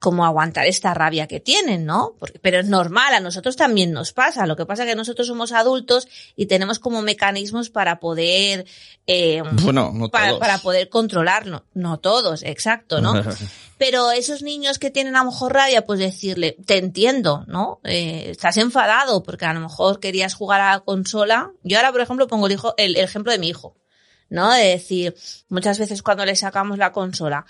como 0.00 0.24
aguantar 0.24 0.66
esta 0.66 0.94
rabia 0.94 1.28
que 1.28 1.40
tienen, 1.40 1.84
¿no? 1.84 2.14
Porque, 2.18 2.38
pero 2.38 2.58
es 2.60 2.66
normal, 2.66 3.12
a 3.14 3.20
nosotros 3.20 3.54
también 3.54 3.92
nos 3.92 4.12
pasa. 4.12 4.46
Lo 4.46 4.56
que 4.56 4.64
pasa 4.64 4.84
es 4.84 4.88
que 4.88 4.96
nosotros 4.96 5.26
somos 5.28 5.52
adultos 5.52 6.08
y 6.36 6.46
tenemos 6.46 6.78
como 6.78 7.02
mecanismos 7.02 7.68
para 7.68 8.00
poder, 8.00 8.64
eh, 9.06 9.42
Bueno, 9.62 9.92
no 9.94 10.08
para, 10.08 10.28
todos. 10.28 10.40
para 10.40 10.58
poder 10.58 10.88
controlarlo. 10.88 11.66
No 11.74 12.00
todos, 12.00 12.42
exacto, 12.42 13.02
¿no? 13.02 13.12
Pero 13.78 14.10
esos 14.10 14.42
niños 14.42 14.78
que 14.78 14.90
tienen 14.90 15.16
a 15.16 15.18
lo 15.22 15.32
mejor 15.32 15.52
rabia, 15.52 15.84
pues 15.84 15.98
decirle, 15.98 16.56
te 16.64 16.78
entiendo, 16.78 17.44
¿no? 17.46 17.80
Eh, 17.84 18.28
estás 18.30 18.56
enfadado 18.56 19.22
porque 19.22 19.44
a 19.44 19.52
lo 19.52 19.60
mejor 19.60 20.00
querías 20.00 20.32
jugar 20.32 20.62
a 20.62 20.72
la 20.72 20.80
consola. 20.80 21.52
Yo 21.62 21.76
ahora, 21.76 21.92
por 21.92 22.00
ejemplo, 22.00 22.26
pongo 22.26 22.46
el, 22.46 22.54
hijo, 22.54 22.72
el, 22.78 22.96
el 22.96 23.04
ejemplo 23.04 23.32
de 23.32 23.38
mi 23.38 23.50
hijo, 23.50 23.76
¿no? 24.30 24.50
De 24.50 24.64
decir, 24.64 25.14
muchas 25.50 25.78
veces 25.78 26.02
cuando 26.02 26.24
le 26.24 26.36
sacamos 26.36 26.78
la 26.78 26.90
consola, 26.92 27.44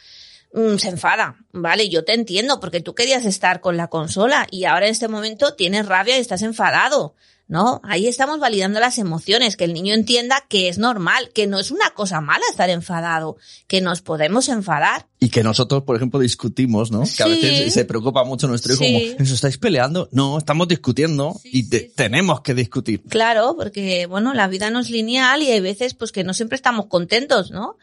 se 0.79 0.89
enfada, 0.89 1.37
¿vale? 1.53 1.89
Yo 1.89 2.05
te 2.05 2.13
entiendo 2.15 2.59
porque 2.61 2.81
tú 2.81 2.95
querías 2.95 3.25
estar 3.25 3.61
con 3.61 3.77
la 3.77 3.87
consola 3.89 4.47
y 4.51 4.65
ahora 4.65 4.87
en 4.87 4.93
este 4.93 5.09
momento 5.09 5.55
tienes 5.55 5.87
rabia 5.87 6.17
y 6.17 6.21
estás 6.21 6.43
enfadado, 6.43 7.15
¿no? 7.47 7.81
Ahí 7.85 8.07
estamos 8.09 8.39
validando 8.41 8.79
las 8.81 8.99
emociones, 8.99 9.57
que 9.57 9.65
el 9.65 9.73
niño 9.73 9.95
entienda 9.95 10.45
que 10.49 10.69
es 10.69 10.79
normal, 10.79 11.31
que 11.35 11.47
no 11.47 11.59
es 11.59 11.71
una 11.71 11.91
cosa 11.91 12.21
mala 12.21 12.45
estar 12.51 12.69
enfadado, 12.71 13.37
que 13.69 13.81
nos 13.81 14.03
podemos 14.03 14.49
enfadar. 14.49 15.07
Y 15.21 15.29
que 15.31 15.43
nosotros, 15.45 15.83
por 15.85 15.95
ejemplo, 15.97 16.19
discutimos, 16.19 16.91
¿no? 16.91 17.01
Que 17.17 17.23
a 17.23 17.27
Sí. 17.27 17.33
veces 17.43 17.73
se 17.75 17.85
preocupa 17.85 18.25
mucho 18.25 18.49
nuestro 18.49 18.73
hijo 18.75 18.83
Sí. 18.85 19.13
como, 19.15 19.23
¿eso 19.25 19.35
estáis 19.35 19.59
peleando? 19.59 20.09
No, 20.13 20.39
estamos 20.39 20.67
discutiendo 20.69 21.35
Sí, 21.43 21.51
y 21.53 21.69
te- 21.69 21.93
tenemos 21.95 22.41
que 22.41 22.55
discutir. 22.55 23.03
Claro, 23.09 23.55
porque, 23.57 24.07
bueno, 24.07 24.33
la 24.35 24.49
vida 24.49 24.71
no 24.71 24.81
es 24.81 24.91
lineal 24.91 25.43
y 25.43 25.51
hay 25.51 25.61
veces, 25.61 25.95
pues, 25.95 26.11
que 26.13 26.25
no 26.25 26.35
siempre 26.35 26.57
estamos 26.57 26.87
contentos, 26.87 27.51
¿no? 27.53 27.77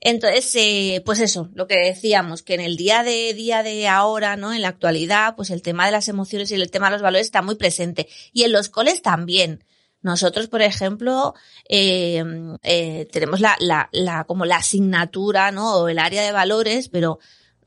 Entonces, 0.00 0.52
eh, 0.56 1.02
pues 1.04 1.20
eso, 1.20 1.48
lo 1.54 1.66
que 1.66 1.76
decíamos, 1.78 2.42
que 2.42 2.54
en 2.54 2.60
el 2.60 2.76
día 2.76 3.02
de 3.02 3.32
día 3.34 3.62
de 3.62 3.88
ahora, 3.88 4.36
¿no? 4.36 4.52
En 4.52 4.62
la 4.62 4.68
actualidad, 4.68 5.34
pues 5.36 5.50
el 5.50 5.62
tema 5.62 5.86
de 5.86 5.92
las 5.92 6.08
emociones 6.08 6.50
y 6.50 6.54
el 6.54 6.70
tema 6.70 6.86
de 6.86 6.92
los 6.92 7.02
valores 7.02 7.26
está 7.26 7.42
muy 7.42 7.54
presente. 7.56 8.08
Y 8.32 8.42
en 8.44 8.52
los 8.52 8.68
coles 8.68 9.02
también. 9.02 9.64
Nosotros, 10.02 10.46
por 10.46 10.62
ejemplo, 10.62 11.34
eh, 11.68 12.22
eh, 12.62 13.08
tenemos 13.10 13.40
la, 13.40 13.56
la, 13.58 13.88
la, 13.92 14.24
como 14.24 14.44
la 14.44 14.56
asignatura, 14.58 15.50
¿no? 15.50 15.76
O 15.78 15.88
el 15.88 15.98
área 15.98 16.22
de 16.22 16.30
valores, 16.30 16.88
pero 16.90 17.18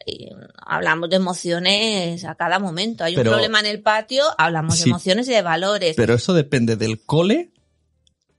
eh, 0.06 0.30
hablamos 0.66 1.10
de 1.10 1.18
emociones 1.18 2.24
a 2.24 2.36
cada 2.36 2.60
momento. 2.60 3.04
Hay 3.04 3.16
Pero- 3.16 3.32
un 3.32 3.34
problema 3.36 3.60
en 3.60 3.66
el 3.66 3.82
patio, 3.82 4.24
hablamos 4.38 4.76
Sí. 4.78 4.84
de 4.86 4.90
emociones 4.92 5.28
y 5.28 5.32
de 5.34 5.42
valores. 5.42 5.96
Pero 5.98 6.14
eso 6.14 6.34
depende 6.34 6.78
del 6.78 7.02
cole, 7.04 7.52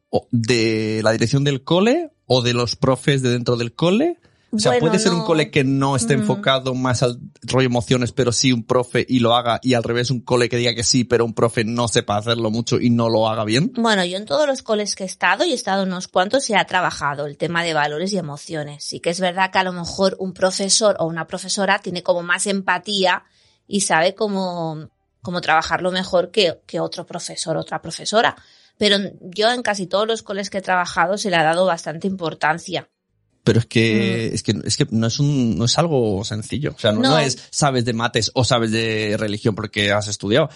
o 0.09 0.27
de 0.31 1.01
la 1.05 1.13
dirección 1.13 1.45
del 1.45 1.63
cole, 1.63 2.11
o 2.33 2.43
de 2.43 2.55
los 2.55 2.77
profes 2.77 3.23
de 3.23 3.31
dentro 3.31 3.57
del 3.57 3.73
cole. 3.75 4.21
O 4.53 4.59
sea, 4.59 4.71
Bueno, 4.71 4.87
puede 4.87 5.01
ser 5.01 5.13
un 5.13 5.25
cole 5.25 5.51
que 5.51 5.65
no 5.65 5.97
esté 5.97 6.17
Mm. 6.17 6.21
enfocado 6.21 6.75
más 6.75 7.03
al 7.03 7.19
rollo 7.43 7.67
emociones, 7.67 8.13
pero 8.13 8.31
sí 8.31 8.53
un 8.53 8.63
profe 8.65 9.05
y 9.09 9.19
lo 9.19 9.35
haga, 9.35 9.59
y 9.65 9.75
al 9.75 9.83
revés 9.83 10.13
un 10.13 10.21
cole 10.21 10.49
que 10.49 10.57
diga 10.57 10.73
que 10.73 10.85
sí, 10.85 11.03
pero 11.03 11.25
un 11.25 11.35
profe 11.35 11.65
no 11.65 11.89
sepa 11.89 12.17
hacerlo 12.17 12.53
mucho 12.53 12.79
y 12.81 12.91
no 12.91 13.09
lo 13.09 13.29
haga 13.29 13.43
bien. 13.45 13.73
Bueno, 13.75 14.05
yo 14.05 14.17
en 14.17 14.27
todos 14.27 14.47
los 14.47 14.63
coles 14.63 14.95
que 14.95 15.03
he 15.03 15.07
estado, 15.07 15.45
y 15.45 15.51
he 15.51 15.55
estado 15.55 15.83
en 15.83 15.89
unos 15.89 16.07
cuantos, 16.07 16.45
se 16.45 16.55
ha 16.55 16.65
trabajado 16.67 17.27
el 17.27 17.37
tema 17.37 17.65
de 17.65 17.75
valores 17.75 18.13
y 18.13 18.19
emociones. 18.19 18.85
Sí 18.85 19.01
que 19.01 19.11
es 19.11 19.19
verdad 19.19 19.51
que 19.51 19.59
a 19.59 19.65
lo 19.65 19.73
mejor 19.73 20.15
un 20.21 20.33
profesor 20.33 20.95
o 21.01 21.07
una 21.07 21.27
profesora 21.27 21.81
tiene 21.81 22.05
como 22.05 22.23
más 22.23 22.47
empatía 22.47 23.25
y 23.67 23.81
sabe 23.81 24.15
cómo, 24.15 24.89
cómo 25.21 25.41
trabajarlo 25.41 25.91
mejor 25.91 26.31
que, 26.31 26.61
que 26.67 26.79
otro 26.79 27.07
profesor 27.07 27.57
o 27.57 27.61
otra 27.61 27.83
profesora. 27.83 28.37
Pero 28.81 28.97
yo 29.21 29.53
en 29.53 29.61
casi 29.61 29.87
todos 29.87 30.09
los 30.09 30.23
coles 30.23 30.49
que 30.49 30.57
he 30.57 30.63
trabajado 30.63 31.19
se 31.19 31.29
le 31.29 31.37
ha 31.37 31.43
dado 31.45 31.67
bastante 31.67 32.07
importancia. 32.07 32.89
Pero 33.45 33.59
es 33.59 33.67
que, 33.67 34.29
es 34.35 34.43
que, 34.43 34.55
es 34.65 34.77
que 34.79 34.87
no 34.91 35.07
es 35.07 35.21
un, 35.21 35.59
no 35.59 35.67
es 35.67 35.79
algo 35.79 36.25
sencillo. 36.25 36.73
O 36.75 36.79
sea, 36.79 36.93
no, 36.93 37.03
No. 37.03 37.11
no 37.11 37.19
es 37.19 37.37
sabes 37.51 37.85
de 37.85 37.93
mates 37.93 38.31
o 38.35 38.43
sabes 38.43 38.71
de 38.71 39.17
religión 39.19 39.55
porque 39.55 39.93
has 39.93 40.09
estudiado. 40.09 40.49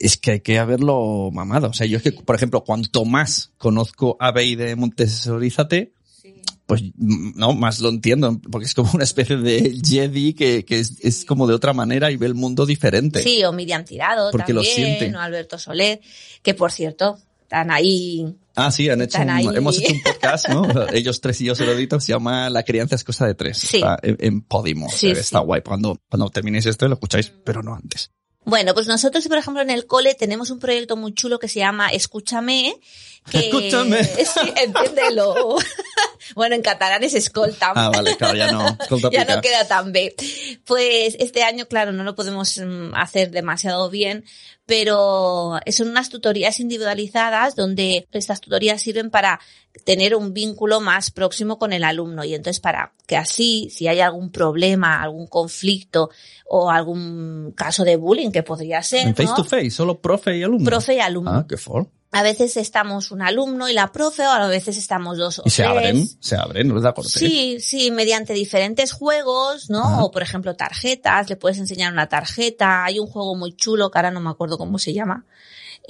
Es 0.00 0.16
que 0.16 0.32
hay 0.32 0.40
que 0.40 0.58
haberlo 0.58 1.30
mamado. 1.32 1.68
O 1.68 1.72
sea, 1.72 1.86
yo 1.86 1.98
es 1.98 2.02
que, 2.02 2.10
por 2.10 2.34
ejemplo, 2.34 2.64
cuanto 2.64 3.04
más 3.04 3.52
conozco 3.56 4.16
a 4.18 4.32
Bey 4.32 4.56
de 4.56 4.74
Montessorízate, 4.74 5.92
pues 6.66 6.82
mm, 6.96 7.38
no, 7.38 7.54
más 7.54 7.78
lo 7.80 7.88
entiendo, 7.88 8.40
porque 8.50 8.66
es 8.66 8.74
como 8.74 8.90
una 8.94 9.04
especie 9.04 9.36
de 9.36 9.80
Jedi 9.84 10.34
que, 10.34 10.64
que 10.64 10.80
es, 10.80 10.98
es 11.02 11.24
como 11.24 11.46
de 11.46 11.54
otra 11.54 11.72
manera 11.72 12.10
y 12.10 12.16
ve 12.16 12.26
el 12.26 12.34
mundo 12.34 12.66
diferente. 12.66 13.22
Sí, 13.22 13.42
o 13.44 13.52
Miriam 13.52 13.84
Tirado 13.84 14.30
Porque 14.32 14.52
lo 14.52 14.62
también, 14.62 14.98
siente. 14.98 15.16
o 15.16 15.20
Alberto 15.20 15.56
Soler, 15.58 16.00
que 16.42 16.54
por 16.54 16.70
cierto, 16.70 17.18
están 17.48 17.70
ahí. 17.70 18.26
Ah, 18.56 18.70
sí, 18.70 18.90
han 18.90 19.00
hecho 19.00 19.18
un- 19.22 19.56
hemos 19.56 19.78
hecho 19.78 19.90
un 19.94 20.02
podcast, 20.04 20.48
¿no? 20.50 20.68
Ellos 20.92 21.22
tres 21.22 21.40
y 21.40 21.46
yo 21.46 21.54
erudito, 21.54 21.98
se 21.98 22.12
llama 22.12 22.50
La 22.50 22.62
crianza 22.62 22.94
es 22.94 23.04
cosa 23.04 23.26
de 23.26 23.34
tres. 23.34 23.56
Sí. 23.56 23.78
Está 23.78 23.98
en, 24.02 24.18
en 24.20 24.42
Podimo. 24.42 24.90
Sí, 24.90 25.10
Está 25.12 25.38
sí. 25.40 25.44
guay. 25.46 25.62
Cuando, 25.62 25.98
cuando 26.10 26.28
terminéis 26.28 26.66
esto 26.66 26.86
lo 26.88 26.94
escucháis, 26.94 27.32
pero 27.44 27.62
no 27.62 27.74
antes. 27.74 28.10
Bueno, 28.44 28.72
pues 28.74 28.86
nosotros, 28.86 29.26
por 29.28 29.38
ejemplo, 29.38 29.62
en 29.62 29.70
el 29.70 29.86
cole 29.86 30.14
tenemos 30.14 30.50
un 30.50 30.58
proyecto 30.58 30.96
muy 30.96 31.12
chulo 31.14 31.38
que 31.38 31.48
se 31.48 31.60
llama 31.60 31.88
Escúchame. 31.88 32.74
Que, 33.30 33.38
Escúchame. 33.48 34.04
Sí, 34.04 34.52
entiéndelo. 34.56 35.56
bueno, 36.34 36.54
en 36.54 36.62
catalán 36.62 37.02
es 37.04 37.14
escolta. 37.14 37.72
Ah, 37.74 37.90
vale, 37.90 38.16
claro, 38.16 38.36
ya 38.36 38.52
no. 38.52 38.76
ya 39.10 39.24
no 39.24 39.40
queda 39.40 39.66
tan 39.66 39.92
B. 39.92 40.14
Pues 40.64 41.16
este 41.18 41.42
año, 41.44 41.66
claro, 41.66 41.92
no 41.92 42.04
lo 42.04 42.14
podemos 42.14 42.58
mm, 42.58 42.94
hacer 42.94 43.30
demasiado 43.30 43.88
bien, 43.90 44.24
pero 44.68 45.58
son 45.68 45.88
unas 45.88 46.10
tutorías 46.10 46.60
individualizadas 46.60 47.56
donde 47.56 48.06
estas 48.12 48.42
tutorías 48.42 48.82
sirven 48.82 49.08
para 49.08 49.40
tener 49.86 50.14
un 50.14 50.34
vínculo 50.34 50.82
más 50.82 51.10
próximo 51.10 51.58
con 51.58 51.72
el 51.72 51.84
alumno 51.84 52.22
y 52.22 52.34
entonces 52.34 52.60
para 52.60 52.92
que 53.06 53.16
así, 53.16 53.70
si 53.70 53.88
hay 53.88 54.00
algún 54.00 54.30
problema, 54.30 55.02
algún 55.02 55.26
conflicto 55.26 56.10
o 56.44 56.70
algún 56.70 57.54
caso 57.56 57.82
de 57.82 57.96
bullying 57.96 58.30
que 58.30 58.42
podría 58.42 58.82
ser, 58.82 59.06
En 59.08 59.16
face 59.16 59.32
to 59.34 59.44
face, 59.44 59.70
solo 59.70 60.02
profe 60.02 60.36
y 60.36 60.42
alumno. 60.42 60.66
profe 60.68 60.96
y 60.96 61.00
alumno. 61.00 61.30
Ah, 61.30 61.46
qué 61.48 61.56
for. 61.56 61.88
A 62.10 62.22
veces 62.22 62.56
estamos 62.56 63.10
un 63.10 63.20
alumno 63.20 63.68
y 63.68 63.74
la 63.74 63.92
profe, 63.92 64.26
o 64.26 64.30
a 64.30 64.46
veces 64.46 64.78
estamos 64.78 65.18
dos 65.18 65.40
o 65.40 65.42
Y 65.44 65.50
se 65.50 65.62
tres. 65.62 65.70
abren, 65.70 66.08
se 66.20 66.36
abren, 66.36 66.68
¿no 66.68 66.76
es 66.78 66.82
de 66.82 66.88
acuerdo? 66.88 67.10
Sí, 67.10 67.58
sí, 67.60 67.90
mediante 67.90 68.32
diferentes 68.32 68.92
juegos, 68.92 69.68
¿no? 69.68 70.04
O 70.04 70.10
por 70.10 70.22
ejemplo 70.22 70.56
tarjetas, 70.56 71.28
le 71.28 71.36
puedes 71.36 71.58
enseñar 71.58 71.92
una 71.92 72.08
tarjeta. 72.08 72.84
Hay 72.84 72.98
un 72.98 73.06
juego 73.06 73.34
muy 73.36 73.54
chulo 73.54 73.90
que 73.90 73.98
ahora 73.98 74.10
no 74.10 74.20
me 74.20 74.30
acuerdo 74.30 74.56
cómo 74.56 74.78
se 74.78 74.94
llama. 74.94 75.26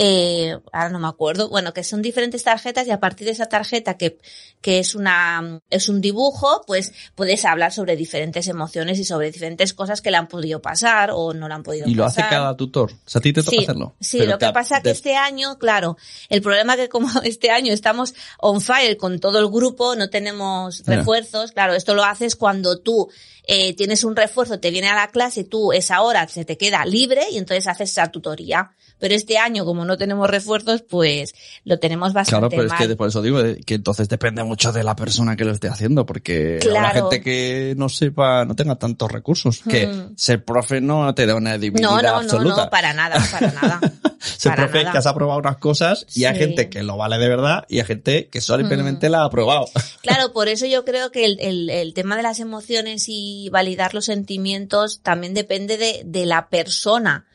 Eh, 0.00 0.57
ahora 0.73 0.90
no 0.90 1.00
me 1.00 1.09
acuerdo. 1.09 1.49
Bueno, 1.49 1.75
que 1.75 1.83
son 1.83 2.02
diferentes 2.02 2.45
tarjetas 2.45 2.87
y 2.87 2.93
a 2.93 3.00
partir 3.00 3.26
de 3.26 3.33
esa 3.33 3.47
tarjeta 3.47 3.97
que, 3.97 4.19
que 4.61 4.78
es 4.78 4.95
una, 4.95 5.61
es 5.71 5.88
un 5.88 6.00
dibujo, 6.00 6.62
pues 6.69 6.93
puedes 7.17 7.45
hablar 7.45 7.73
sobre 7.73 7.97
diferentes 7.97 8.47
emociones 8.47 9.00
y 9.00 9.05
sobre 9.05 9.33
diferentes 9.33 9.75
cosas 9.75 10.00
que 10.00 10.12
le 10.12 10.17
han 10.17 10.28
podido 10.28 10.62
pasar 10.62 11.11
o 11.12 11.35
no 11.35 11.49
le 11.49 11.55
han 11.55 11.64
podido 11.64 11.88
Y 11.88 11.95
lo 11.95 12.05
hace 12.05 12.21
pasar. 12.21 12.31
cada 12.31 12.57
tutor. 12.57 12.93
O 12.93 13.09
sea, 13.11 13.19
a 13.19 13.23
ti 13.23 13.33
te 13.33 13.43
toca 13.43 13.57
Sí, 13.57 13.62
hacerlo. 13.64 13.95
sí, 14.00 14.19
Pero 14.19 14.31
lo 14.33 14.38
que 14.38 14.50
pasa 14.52 14.76
que 14.76 14.83
te- 14.85 14.90
este 14.93 15.17
año, 15.17 15.59
claro, 15.59 15.97
el 16.28 16.43
problema 16.43 16.76
que 16.76 16.88
como 16.88 17.09
este 17.25 17.50
año 17.50 17.73
estamos 17.73 18.14
on 18.38 18.61
fire 18.61 18.97
con 18.97 19.19
todo 19.19 19.40
el 19.40 19.49
grupo, 19.49 19.97
no 19.97 20.09
tenemos 20.11 20.85
refuerzos, 20.87 21.50
claro, 21.50 21.75
esto 21.75 21.95
lo 21.97 22.05
haces 22.05 22.37
cuando 22.37 22.78
tú 22.78 23.09
eh, 23.50 23.75
tienes 23.75 24.05
un 24.05 24.14
refuerzo, 24.14 24.61
te 24.61 24.71
viene 24.71 24.88
a 24.88 24.95
la 24.95 25.09
clase, 25.09 25.43
tú 25.43 25.73
esa 25.73 26.02
hora 26.02 26.28
se 26.28 26.45
te 26.45 26.57
queda 26.57 26.85
libre 26.85 27.23
y 27.33 27.38
entonces 27.38 27.67
haces 27.67 27.90
esa 27.90 28.09
tutoría. 28.12 28.71
Pero 29.00 29.14
este 29.14 29.38
año, 29.38 29.64
como 29.64 29.85
no 29.85 29.97
tenemos 29.97 30.28
refuerzos, 30.28 30.83
pues 30.83 31.33
lo 31.64 31.78
tenemos 31.78 32.11
Claro, 32.12 32.21
bastante 32.25 32.49
pero 32.57 32.62
es 32.64 32.69
mal. 32.73 32.88
que 32.88 32.97
por 32.97 33.09
eso 33.09 33.23
digo 33.23 33.40
eh, 33.40 33.61
que 33.64 33.75
entonces 33.75 34.09
depende 34.09 34.43
mucho 34.43 34.73
de 34.73 34.83
la 34.83 34.97
persona 34.97 35.37
que 35.37 35.45
lo 35.45 35.52
esté 35.52 35.69
haciendo, 35.69 36.05
porque 36.05 36.59
Claro. 36.61 37.09
gente 37.09 37.23
que 37.23 37.75
no 37.76 37.88
sepa, 37.88 38.45
no 38.45 38.57
tenga 38.57 38.75
tantos 38.75 39.11
recursos, 39.12 39.61
que 39.61 39.87
Mm. 39.87 40.17
ser 40.17 40.45
profe 40.45 40.81
no 40.81 41.14
te 41.14 41.26
da 41.26 41.37
una 41.37 41.57
divinidad 41.59 41.90
no, 41.90 41.97
no, 41.97 42.02
no, 42.02 42.17
absoluta. 42.17 42.64
no, 42.64 42.71
para 42.71 42.93
nada, 42.93 43.25
para 43.31 43.52
nada. 43.52 43.81
ser 44.19 44.50
para 44.50 44.64
profe 44.64 44.78
nada. 44.81 44.90
que 44.93 44.99
has 44.99 45.07
aprobado 45.07 45.38
unas 45.38 45.59
cosas 45.59 46.05
y 46.14 46.25
hay 46.25 46.35
Sí. 46.35 46.40
gente 46.40 46.69
que 46.69 46.83
lo 46.83 46.97
vale 46.97 47.19
de 47.19 47.28
verdad 47.28 47.64
y 47.69 47.78
hay 47.78 47.85
gente 47.87 48.26
que 48.26 48.40
solamente 48.40 49.09
la 49.09 49.21
ha 49.21 49.25
aprobado. 49.26 49.67
Claro, 50.02 50.33
por 50.33 50.49
eso 50.49 50.67
yo 50.67 50.85
creo 50.85 51.12
que 51.12 51.25
el, 51.25 51.38
el- 51.40 51.71
el 51.71 51.95
tema 51.95 52.17
de 52.17 52.25
las 52.25 52.40
emociones 52.40 53.05
y 53.07 53.38
validar 53.50 53.95
los 53.95 54.07
sentimientos 54.07 55.00
también 55.02 55.35
depende 55.35 55.76
de, 55.78 56.02
de 56.04 56.26
la 56.26 56.49
persona, 56.49 57.26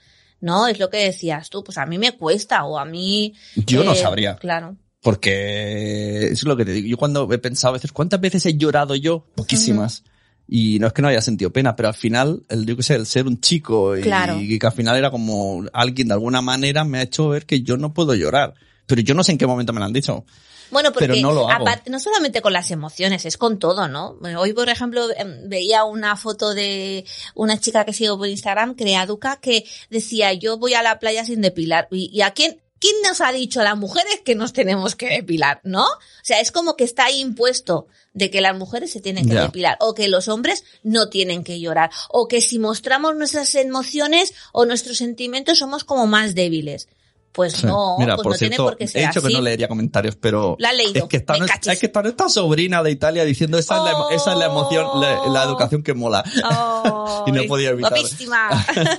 ¿no? 0.41 0.67
Es 0.67 0.79
lo 0.79 0.89
que 0.89 0.97
decías 0.97 1.49
tú, 1.49 1.63
pues 1.63 1.77
a 1.77 1.85
mí 1.85 1.97
me 1.97 2.11
cuesta 2.13 2.65
o 2.65 2.77
a 2.77 2.85
mí... 2.85 3.33
Yo 3.55 3.83
no 3.83 3.93
eh, 3.93 3.95
sabría. 3.95 4.35
Claro. 4.35 4.75
Porque 5.01 6.27
es 6.31 6.43
lo 6.43 6.55
que 6.55 6.65
te 6.65 6.71
digo. 6.71 6.87
Yo 6.87 6.97
cuando 6.97 7.31
he 7.31 7.37
pensado 7.37 7.73
a 7.73 7.77
veces, 7.77 7.91
¿cuántas 7.91 8.21
veces 8.21 8.45
he 8.45 8.55
llorado 8.57 8.95
yo? 8.95 9.25
Poquísimas. 9.35 10.03
Y 10.47 10.77
no 10.79 10.87
es 10.87 10.93
que 10.93 11.01
no 11.01 11.07
haya 11.07 11.21
sentido 11.21 11.51
pena, 11.51 11.75
pero 11.75 11.89
al 11.89 11.93
final, 11.93 12.43
el, 12.49 12.65
yo 12.65 12.75
qué 12.75 12.83
sé, 12.83 12.95
el 12.95 13.05
ser 13.05 13.27
un 13.27 13.39
chico 13.39 13.97
y, 13.97 14.01
Claro. 14.01 14.39
y 14.39 14.59
que 14.59 14.65
al 14.65 14.73
final 14.73 14.97
era 14.97 15.11
como 15.11 15.63
alguien 15.73 16.07
de 16.09 16.13
alguna 16.13 16.41
manera 16.41 16.83
me 16.83 16.99
ha 16.99 17.03
hecho 17.03 17.29
ver 17.29 17.45
que 17.45 17.61
yo 17.61 17.77
no 17.77 17.93
puedo 17.93 18.13
llorar. 18.13 18.53
Pero 18.85 19.01
yo 19.01 19.13
no 19.13 19.23
sé 19.23 19.31
en 19.31 19.37
qué 19.37 19.47
momento 19.47 19.71
me 19.73 19.79
lo 19.79 19.85
han 19.85 19.93
dicho. 19.93 20.25
Bueno, 20.71 20.91
porque 20.91 21.07
Pero 21.07 21.21
no 21.21 21.31
lo 21.31 21.49
hago. 21.49 21.61
aparte, 21.63 21.89
no 21.89 21.99
solamente 21.99 22.41
con 22.41 22.53
las 22.53 22.71
emociones, 22.71 23.25
es 23.25 23.37
con 23.37 23.59
todo, 23.59 23.87
¿no? 23.87 24.15
Bueno, 24.19 24.41
Hoy, 24.41 24.53
por 24.53 24.69
ejemplo, 24.69 25.07
em, 25.15 25.47
veía 25.47 25.83
una 25.83 26.15
foto 26.15 26.53
de 26.53 27.05
una 27.35 27.59
chica 27.59 27.85
que 27.85 27.93
sigo 27.93 28.17
por 28.17 28.27
Instagram, 28.27 28.75
Creaduca, 28.75 29.37
que 29.37 29.65
decía, 29.89 30.33
yo 30.33 30.57
voy 30.57 30.73
a 30.73 30.83
la 30.83 30.99
playa 30.99 31.25
sin 31.25 31.41
depilar. 31.41 31.87
¿Y, 31.91 32.09
y 32.13 32.21
a 32.21 32.31
quién? 32.31 32.59
¿Quién 32.79 32.95
nos 33.07 33.21
ha 33.21 33.31
dicho 33.31 33.61
a 33.61 33.63
las 33.63 33.77
mujeres 33.77 34.19
que 34.25 34.35
nos 34.35 34.51
tenemos 34.51 34.97
que 34.97 35.07
depilar, 35.07 35.61
no? 35.63 35.85
O 35.85 35.99
sea, 36.21 36.41
es 36.41 36.51
como 36.51 36.75
que 36.75 36.83
está 36.83 37.05
ahí 37.05 37.21
impuesto 37.21 37.87
de 38.13 38.29
que 38.29 38.41
las 38.41 38.57
mujeres 38.57 38.91
se 38.91 38.99
tienen 38.99 39.25
que 39.25 39.35
depilar 39.35 39.77
o 39.79 39.93
que 39.93 40.09
los 40.09 40.27
hombres 40.27 40.65
no 40.83 41.07
tienen 41.07 41.45
que 41.45 41.61
llorar 41.61 41.91
o 42.09 42.27
que 42.27 42.41
si 42.41 42.59
mostramos 42.59 43.15
nuestras 43.15 43.55
emociones 43.55 44.33
o 44.51 44.65
nuestros 44.65 44.97
sentimientos 44.97 45.59
somos 45.59 45.85
como 45.85 46.07
más 46.07 46.35
débiles. 46.35 46.89
Pues 47.33 47.53
Sí. 47.53 47.65
no, 47.65 47.97
Mira, 47.97 48.15
pues 48.15 48.23
por 48.23 48.31
no 48.33 48.37
cierto, 48.37 48.55
tiene 48.55 48.69
por 48.69 48.77
qué 48.77 48.83
he 48.83 48.87
ser 48.87 49.01
dicho 49.07 49.19
así. 49.19 49.27
que 49.27 49.33
no 49.33 49.41
leería 49.41 49.67
comentarios, 49.67 50.15
pero 50.15 50.55
La 50.59 50.69
he 50.69 50.75
leído, 50.75 51.03
es 51.03 51.09
que 51.09 51.17
está, 51.17 51.35
nuestra- 51.37 51.73
es 51.73 51.79
que 51.79 51.87
está 51.87 52.01
nuestra 52.03 52.29
sobrina 52.29 52.83
de 52.83 52.91
Italia 52.91 53.25
diciendo 53.25 53.57
esa, 53.57 53.77
es, 53.77 53.83
la, 53.83 54.15
esa 54.15 54.31
es 54.33 54.37
la 54.37 54.45
emoción, 54.45 55.01
la, 55.01 55.27
la 55.27 55.43
educación 55.43 55.81
que 55.83 55.93
mola. 55.95 56.23
Oh, 56.49 57.23
Y 57.27 57.31
no 57.31 57.43
podía 57.47 57.71
evitar. 57.71 57.93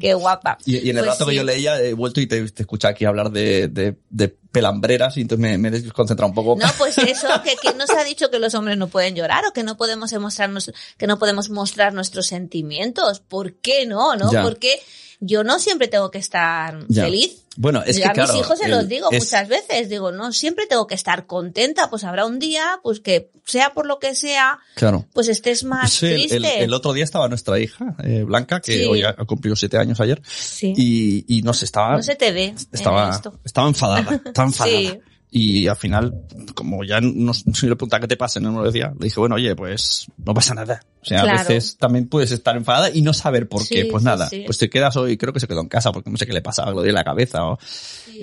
Qué 0.00 0.14
guapa. 0.14 0.58
Y, 0.64 0.78
y 0.78 0.90
en 0.90 0.98
el 0.98 1.04
Pues 1.04 1.18
rato 1.18 1.26
que 1.26 1.34
yo 1.34 1.44
leía 1.44 1.80
he 1.80 1.92
vuelto 1.94 2.20
y 2.20 2.26
te, 2.26 2.48
te 2.50 2.62
escuché 2.62 2.88
aquí 2.88 3.04
hablar 3.04 3.30
de, 3.30 3.68
de, 3.68 3.96
de 4.10 4.28
pelambreras 4.28 5.16
y 5.16 5.22
entonces 5.22 5.42
me, 5.42 5.58
me 5.58 5.68
he 5.68 5.70
desconcentrado 5.70 6.28
un 6.30 6.34
poco. 6.34 6.56
No, 6.60 6.70
pues 6.78 6.98
eso, 6.98 7.28
que, 7.44 7.56
que 7.56 7.74
nos 7.74 7.90
ha 7.90 8.04
dicho 8.04 8.30
que 8.30 8.38
los 8.38 8.54
hombres 8.54 8.76
no 8.78 8.88
pueden 8.88 9.14
llorar 9.14 9.44
o 9.46 9.52
que 9.52 9.62
no 9.62 9.76
podemos 9.76 10.12
mostrarnos, 10.14 10.72
que 10.96 11.06
no 11.06 11.18
podemos 11.18 11.50
mostrar 11.50 11.92
nuestros 11.94 12.26
sentimientos. 12.26 13.20
¿Por 13.20 13.54
qué 13.54 13.86
no? 13.86 14.16
¿No? 14.16 14.32
Ya. 14.32 14.42
Porque 14.42 14.80
yo 15.24 15.44
no 15.44 15.58
siempre 15.60 15.86
tengo 15.88 16.10
que 16.10 16.18
estar 16.18 16.84
Ya. 16.88 17.04
feliz. 17.04 17.38
Bueno, 17.56 17.82
es 17.84 17.96
Yo 17.96 18.02
que 18.04 18.08
a 18.08 18.12
claro, 18.12 18.32
mis 18.32 18.42
hijos 18.42 18.58
se 18.58 18.64
el- 18.64 18.70
los 18.70 18.88
digo 18.88 19.08
es- 19.12 19.24
muchas 19.24 19.46
veces, 19.48 19.88
digo, 19.88 20.10
no, 20.10 20.32
siempre 20.32 20.66
tengo 20.66 20.86
que 20.86 20.94
estar 20.94 21.26
contenta, 21.26 21.90
pues 21.90 22.02
habrá 22.02 22.24
un 22.26 22.38
día, 22.38 22.80
pues 22.82 23.00
que 23.00 23.30
sea 23.44 23.72
por 23.74 23.86
lo 23.86 23.98
que 23.98 24.14
sea, 24.14 24.58
Claro. 24.74 25.06
pues 25.12 25.28
estés 25.28 25.62
más 25.62 25.92
Sí, 25.92 26.06
triste. 26.08 26.36
el- 26.36 26.44
el 26.46 26.72
otro 26.74 26.92
día 26.94 27.04
estaba 27.04 27.28
nuestra 27.28 27.58
hija, 27.60 27.94
eh, 28.02 28.22
Blanca, 28.24 28.60
que 28.60 28.78
Sí. 28.78 28.84
hoy 28.86 29.02
ha 29.02 29.10
ha 29.10 29.24
cumplido 29.26 29.54
siete 29.54 29.76
años 29.78 30.00
ayer, 30.00 30.20
Sí. 30.26 30.72
y, 30.76 31.24
y 31.38 31.42
no 31.42 31.52
sé, 31.52 31.66
estaba, 31.66 31.96
no 31.96 32.02
se 32.02 32.14
te 32.16 32.32
ve 32.32 32.44
en 32.46 32.56
estaba, 32.72 33.10
esto. 33.10 33.38
estaba 33.44 33.68
enfadada, 33.68 34.22
estaba 34.24 34.48
enfadada. 34.48 34.98
Y 35.34 35.66
al 35.66 35.76
final, 35.76 36.14
como 36.54 36.84
ya 36.84 37.00
no, 37.00 37.32
si 37.32 37.66
le 37.66 37.74
preguntaba 37.74 38.02
qué 38.02 38.08
te 38.08 38.18
pasa, 38.18 38.38
no 38.38 38.52
me 38.52 38.58
lo 38.58 38.64
decía, 38.66 38.92
le 38.98 39.04
dije, 39.06 39.18
bueno, 39.18 39.36
oye, 39.36 39.56
pues 39.56 40.06
no 40.18 40.34
pasa 40.34 40.52
nada. 40.52 40.82
O 41.00 41.06
sea, 41.06 41.22
Claro. 41.22 41.40
a 41.40 41.44
veces 41.44 41.78
también 41.78 42.06
puedes 42.06 42.32
estar 42.32 42.54
enfadada 42.54 42.90
y 42.92 43.00
no 43.00 43.14
saber 43.14 43.48
por 43.48 43.66
qué. 43.66 43.84
Sí, 43.84 43.88
Pues 43.90 44.02
nada, 44.04 44.28
sí. 44.28 44.42
pues 44.44 44.58
te 44.58 44.68
quedas 44.68 44.94
hoy, 44.98 45.16
creo 45.16 45.32
que 45.32 45.40
se 45.40 45.48
quedó 45.48 45.60
en 45.62 45.68
casa 45.68 45.90
porque 45.90 46.10
no 46.10 46.18
sé 46.18 46.26
qué 46.26 46.34
le 46.34 46.42
pasaba, 46.42 46.70
lo 46.72 46.82
dio 46.82 46.90
en 46.90 46.96
la 46.96 47.02
cabeza. 47.04 47.46
O, 47.46 47.58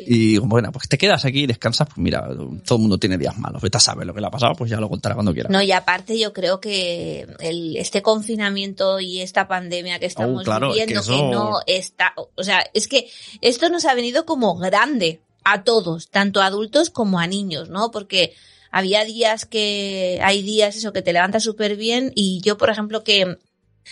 Y 0.06 0.38
bueno, 0.38 0.72
pues 0.72 0.88
te 0.88 1.00
quedas 1.00 1.26
aquí 1.26 1.42
y 1.42 1.48
descansas, 1.48 1.88
pues 1.88 1.98
mira, 1.98 2.28
todo 2.64 2.76
el 2.76 2.82
mundo 2.82 3.00
tiene 3.00 3.18
días 3.18 3.36
malos. 3.40 3.60
Vete 3.62 3.78
a 3.78 3.82
saber 3.82 4.06
lo 4.06 4.14
que 4.14 4.22
le 4.22 4.28
ha 4.28 4.32
pasado, 4.32 4.54
pues 4.54 4.70
ya 4.70 4.80
lo 4.80 4.88
contará 4.88 5.16
cuando 5.16 5.34
quiera. 5.34 5.50
No, 5.50 5.64
y 5.64 5.72
aparte 5.72 6.18
yo 6.20 6.32
creo 6.32 6.62
que 6.62 7.26
el, 7.40 7.76
este 7.76 8.04
confinamiento 8.04 9.00
y 9.00 9.22
esta 9.22 9.48
pandemia 9.48 9.98
que 9.98 10.06
estamos 10.06 10.42
Oh, 10.42 10.44
claro, 10.44 10.74
es 10.76 10.86
que 10.86 10.94
viviendo, 10.94 11.02
que, 11.04 11.36
no 11.36 11.60
está, 11.66 12.14
o 12.36 12.44
sea, 12.44 12.64
es 12.76 12.88
que 12.88 13.10
esto 13.42 13.68
nos 13.70 13.86
ha 13.86 13.96
venido 13.96 14.26
como 14.28 14.56
grande 14.58 15.22
a 15.44 15.64
todos, 15.64 16.10
tanto 16.10 16.42
a 16.42 16.46
adultos 16.48 16.90
como 16.90 17.20
a 17.20 17.28
niños, 17.28 17.70
¿no? 17.70 17.92
Porque 17.92 18.34
había 18.72 19.04
días 19.06 19.46
que, 19.46 20.20
hay 20.24 20.42
días 20.44 20.76
eso 20.76 20.94
que 20.94 21.02
te 21.02 21.14
levantas 21.14 21.44
súper 21.44 21.76
bien 21.76 22.12
y 22.16 22.42
yo, 22.42 22.58
por 22.58 22.70
ejemplo, 22.70 23.04
que 23.04 23.38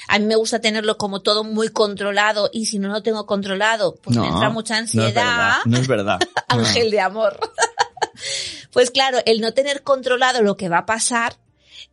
a 0.08 0.20
mí 0.20 0.26
me 0.26 0.36
gusta 0.36 0.60
tenerlo 0.60 0.98
como 0.98 1.22
todo 1.22 1.44
muy 1.44 1.70
controlado 1.70 2.50
y 2.54 2.68
si 2.68 2.78
no 2.78 2.90
lo 2.90 3.02
tengo 3.02 3.26
controlado, 3.26 3.96
pues 3.96 4.18
me 4.18 4.28
entra 4.28 4.50
mucha 4.50 4.76
No 4.76 4.80
ansiedad. 4.82 5.08
es 5.08 5.16
verdad. 5.16 5.58
No 5.66 5.78
es 5.78 5.88
verdad. 5.88 6.20
Ángel 6.48 6.92
de 6.92 7.00
amor. 7.00 7.40
pues 8.72 8.92
claro, 8.92 9.20
el 9.26 9.42
no 9.42 9.54
tener 9.54 9.84
controlado 9.84 10.42
lo 10.44 10.58
que 10.58 10.70
va 10.70 10.80
a 10.80 10.86
pasar, 10.86 11.36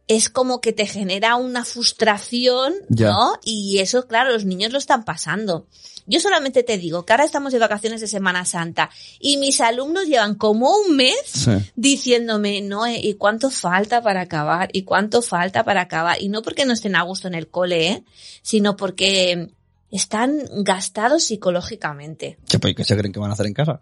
es 0.07 0.29
como 0.29 0.61
que 0.61 0.73
te 0.73 0.87
genera 0.87 1.37
una 1.37 1.65
frustración, 1.65 2.75
Ya. 2.89 3.09
¿no? 3.11 3.33
Y 3.45 3.79
eso, 3.79 4.07
claro, 4.07 4.31
los 4.33 4.45
niños 4.45 4.73
lo 4.73 4.79
están 4.79 5.05
pasando. 5.05 5.67
Yo 6.07 6.21
solamente 6.21 6.63
te 6.63 6.77
digo 6.77 7.07
que 7.07 7.15
ahora 7.15 7.25
estamos 7.25 7.55
de 7.55 7.59
vacaciones 7.59 8.03
de 8.03 8.07
Semana 8.07 8.45
Santa 8.45 8.91
y 9.19 9.39
mis 9.39 9.63
alumnos 9.63 10.05
llevan 10.07 10.35
como 10.35 10.77
un 10.77 10.95
mes 10.97 11.17
Sí. 11.27 11.53
diciéndome, 11.77 12.61
no, 12.61 12.85
eh, 12.85 13.01
¿y 13.03 13.15
cuánto 13.15 13.49
falta 13.49 14.03
para 14.03 14.21
acabar? 14.21 14.69
¿Y 14.75 14.83
cuánto 14.83 15.23
falta 15.23 15.65
para 15.65 15.81
acabar? 15.81 16.21
Y 16.21 16.29
no 16.29 16.43
porque 16.43 16.67
no 16.67 16.75
estén 16.75 16.95
a 16.97 17.03
gusto 17.03 17.27
en 17.29 17.35
el 17.35 17.49
cole, 17.49 17.89
¿eh? 17.89 18.05
sino 18.43 18.77
porque 18.77 19.49
están 19.91 20.39
gastados 20.65 21.25
psicológicamente. 21.25 22.37
Che, 22.47 22.59
pues, 22.59 22.75
¿Qué 22.75 22.85
se 22.85 22.97
creen 22.97 23.13
que 23.13 23.21
van 23.21 23.31
a 23.31 23.35
hacer 23.35 23.47
en 23.47 23.55
casa? 23.55 23.81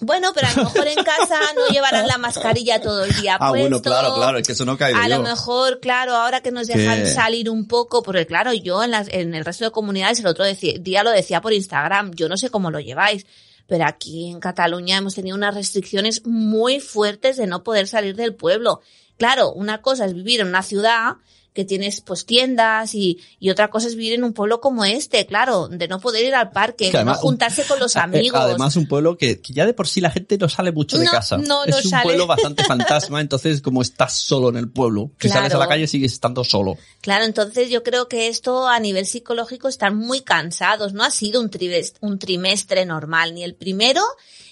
Bueno, 0.00 0.32
pero 0.34 0.46
a 0.46 0.52
lo 0.52 0.64
mejor 0.64 0.86
en 0.86 1.02
casa 1.02 1.40
no 1.56 1.66
llevarán 1.72 2.06
la 2.06 2.18
mascarilla 2.18 2.80
todo 2.80 3.04
el 3.04 3.14
día 3.16 3.36
Ah, 3.40 3.50
bueno, 3.50 3.82
claro, 3.82 4.14
claro, 4.14 4.38
es 4.38 4.46
que 4.46 4.52
eso 4.52 4.64
no 4.64 4.76
cae 4.76 4.94
A 4.94 5.08
yo. 5.08 5.16
lo 5.16 5.22
mejor, 5.22 5.80
claro, 5.80 6.14
ahora 6.14 6.40
que 6.40 6.52
nos 6.52 6.66
dejan 6.66 7.06
salir 7.06 7.50
un 7.50 7.66
poco, 7.66 8.02
porque 8.02 8.26
claro, 8.26 8.52
yo 8.52 8.82
en, 8.82 8.92
las, 8.92 9.08
en 9.08 9.34
el 9.34 9.44
resto 9.44 9.64
de 9.64 9.70
comunidades 9.70 10.20
el 10.20 10.26
otro 10.26 10.44
día 10.44 11.02
lo 11.02 11.10
decía 11.10 11.40
por 11.40 11.52
Instagram, 11.52 12.12
yo 12.12 12.28
no 12.28 12.36
sé 12.36 12.50
cómo 12.50 12.70
lo 12.70 12.80
lleváis, 12.80 13.26
pero 13.66 13.84
aquí 13.86 14.30
en 14.30 14.40
Cataluña 14.40 14.98
hemos 14.98 15.14
tenido 15.14 15.36
unas 15.36 15.54
restricciones 15.54 16.24
muy 16.24 16.80
fuertes 16.80 17.36
de 17.36 17.46
no 17.46 17.62
poder 17.62 17.86
salir 17.88 18.16
del 18.16 18.34
pueblo. 18.34 18.80
Claro, 19.18 19.52
una 19.52 19.82
cosa 19.82 20.04
es 20.06 20.14
vivir 20.14 20.40
en 20.40 20.48
una 20.48 20.62
ciudad 20.62 21.16
que 21.58 21.64
tienes 21.64 22.00
pues 22.02 22.24
tiendas 22.24 22.94
y, 22.94 23.18
y 23.40 23.50
otra 23.50 23.68
cosa 23.68 23.88
es 23.88 23.96
vivir 23.96 24.12
en 24.12 24.22
un 24.22 24.32
pueblo 24.32 24.60
como 24.60 24.84
este, 24.84 25.26
claro, 25.26 25.66
de 25.66 25.88
no 25.88 25.98
poder 25.98 26.24
ir 26.24 26.36
al 26.36 26.52
parque, 26.52 26.84
de 26.84 26.90
que 26.92 26.96
no 26.98 27.00
además- 27.00 27.18
juntarse 27.18 27.64
con 27.64 27.80
los 27.80 27.96
Eh, 27.96 27.98
amigos. 27.98 28.40
Además, 28.40 28.76
un 28.76 28.86
pueblo 28.86 29.18
que, 29.18 29.40
que 29.40 29.52
ya 29.52 29.66
de 29.66 29.74
por 29.74 29.88
sí 29.88 30.00
la 30.00 30.12
gente 30.12 30.38
no 30.38 30.48
sale 30.48 30.70
mucho 30.70 30.96
de 30.98 31.06
No, 31.06 31.10
casa. 31.10 31.36
no, 31.36 31.64
es 31.64 31.70
no 31.72 31.76
un 31.78 31.82
sale. 31.82 32.04
pueblo 32.04 32.26
bastante 32.28 32.62
fantasma, 32.62 33.20
entonces 33.20 33.60
como 33.60 33.82
estás 33.82 34.12
solo 34.14 34.50
en 34.50 34.56
el 34.56 34.70
pueblo, 34.70 35.10
si 35.18 35.28
sales 35.28 35.52
a 35.52 35.58
la 35.58 35.66
calle 35.66 35.88
sigues 35.88 36.12
estando 36.12 36.44
solo. 36.44 36.76
Claro, 37.00 37.24
entonces 37.24 37.70
yo 37.70 37.82
creo 37.82 38.06
que 38.06 38.28
esto 38.28 38.68
a 38.68 38.78
nivel 38.78 39.04
psicológico 39.06 39.66
están 39.66 39.96
muy 39.96 40.20
cansados. 40.20 40.92
No 40.92 41.02
ha 41.02 41.10
sido 41.10 41.40
un 41.40 42.18
trimestre 42.20 42.86
normal, 42.86 43.34
ni 43.34 43.42
el 43.42 43.56
primero 43.56 44.02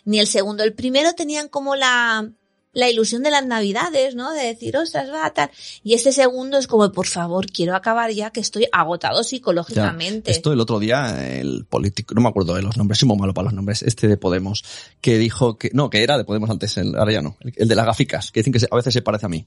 ni 0.04 0.18
el 0.18 0.26
segundo. 0.26 0.64
El 0.64 0.72
primero 0.72 1.12
tenían 1.14 1.46
como 1.46 1.76
la, 1.76 2.28
la 2.76 2.90
ilusión 2.90 3.22
de 3.22 3.30
las 3.30 3.46
navidades, 3.46 4.14
¿no? 4.14 4.32
De 4.34 4.44
decir, 4.44 4.76
ostras, 4.76 5.08
va, 5.10 5.32
tal. 5.32 5.50
Y 5.82 5.94
este 5.94 6.12
segundo 6.12 6.58
es 6.58 6.66
como, 6.66 6.92
por 6.92 7.06
favor, 7.06 7.46
quiero 7.46 7.74
acabar 7.74 8.10
ya 8.10 8.30
que 8.30 8.40
estoy 8.40 8.68
agotado 8.70 9.24
psicológicamente. 9.24 10.30
Esto 10.30 10.52
el 10.52 10.60
otro 10.60 10.78
día, 10.78 11.38
el 11.38 11.64
político, 11.64 12.14
no 12.14 12.20
me 12.20 12.28
acuerdo 12.28 12.54
de 12.54 12.60
los 12.60 12.76
nombres, 12.76 12.98
soy 12.98 13.08
muy 13.08 13.16
malo 13.16 13.32
para 13.32 13.46
los 13.46 13.54
nombres, 13.54 13.82
este 13.82 14.08
de 14.08 14.18
Podemos, 14.18 14.62
que 15.00 15.16
dijo 15.16 15.56
que, 15.56 15.70
no, 15.72 15.88
que 15.88 16.02
era 16.02 16.18
de 16.18 16.24
Podemos 16.24 16.50
antes, 16.50 16.76
el, 16.76 16.94
ahora 16.96 17.12
ya 17.12 17.22
no, 17.22 17.38
el, 17.40 17.54
el 17.56 17.66
de 17.66 17.74
las 17.74 17.86
gaficas, 17.86 18.30
que 18.30 18.40
dicen 18.40 18.52
que 18.52 18.60
a 18.70 18.76
veces 18.76 18.92
se 18.92 19.00
parece 19.00 19.24
a 19.24 19.30
mí. 19.30 19.46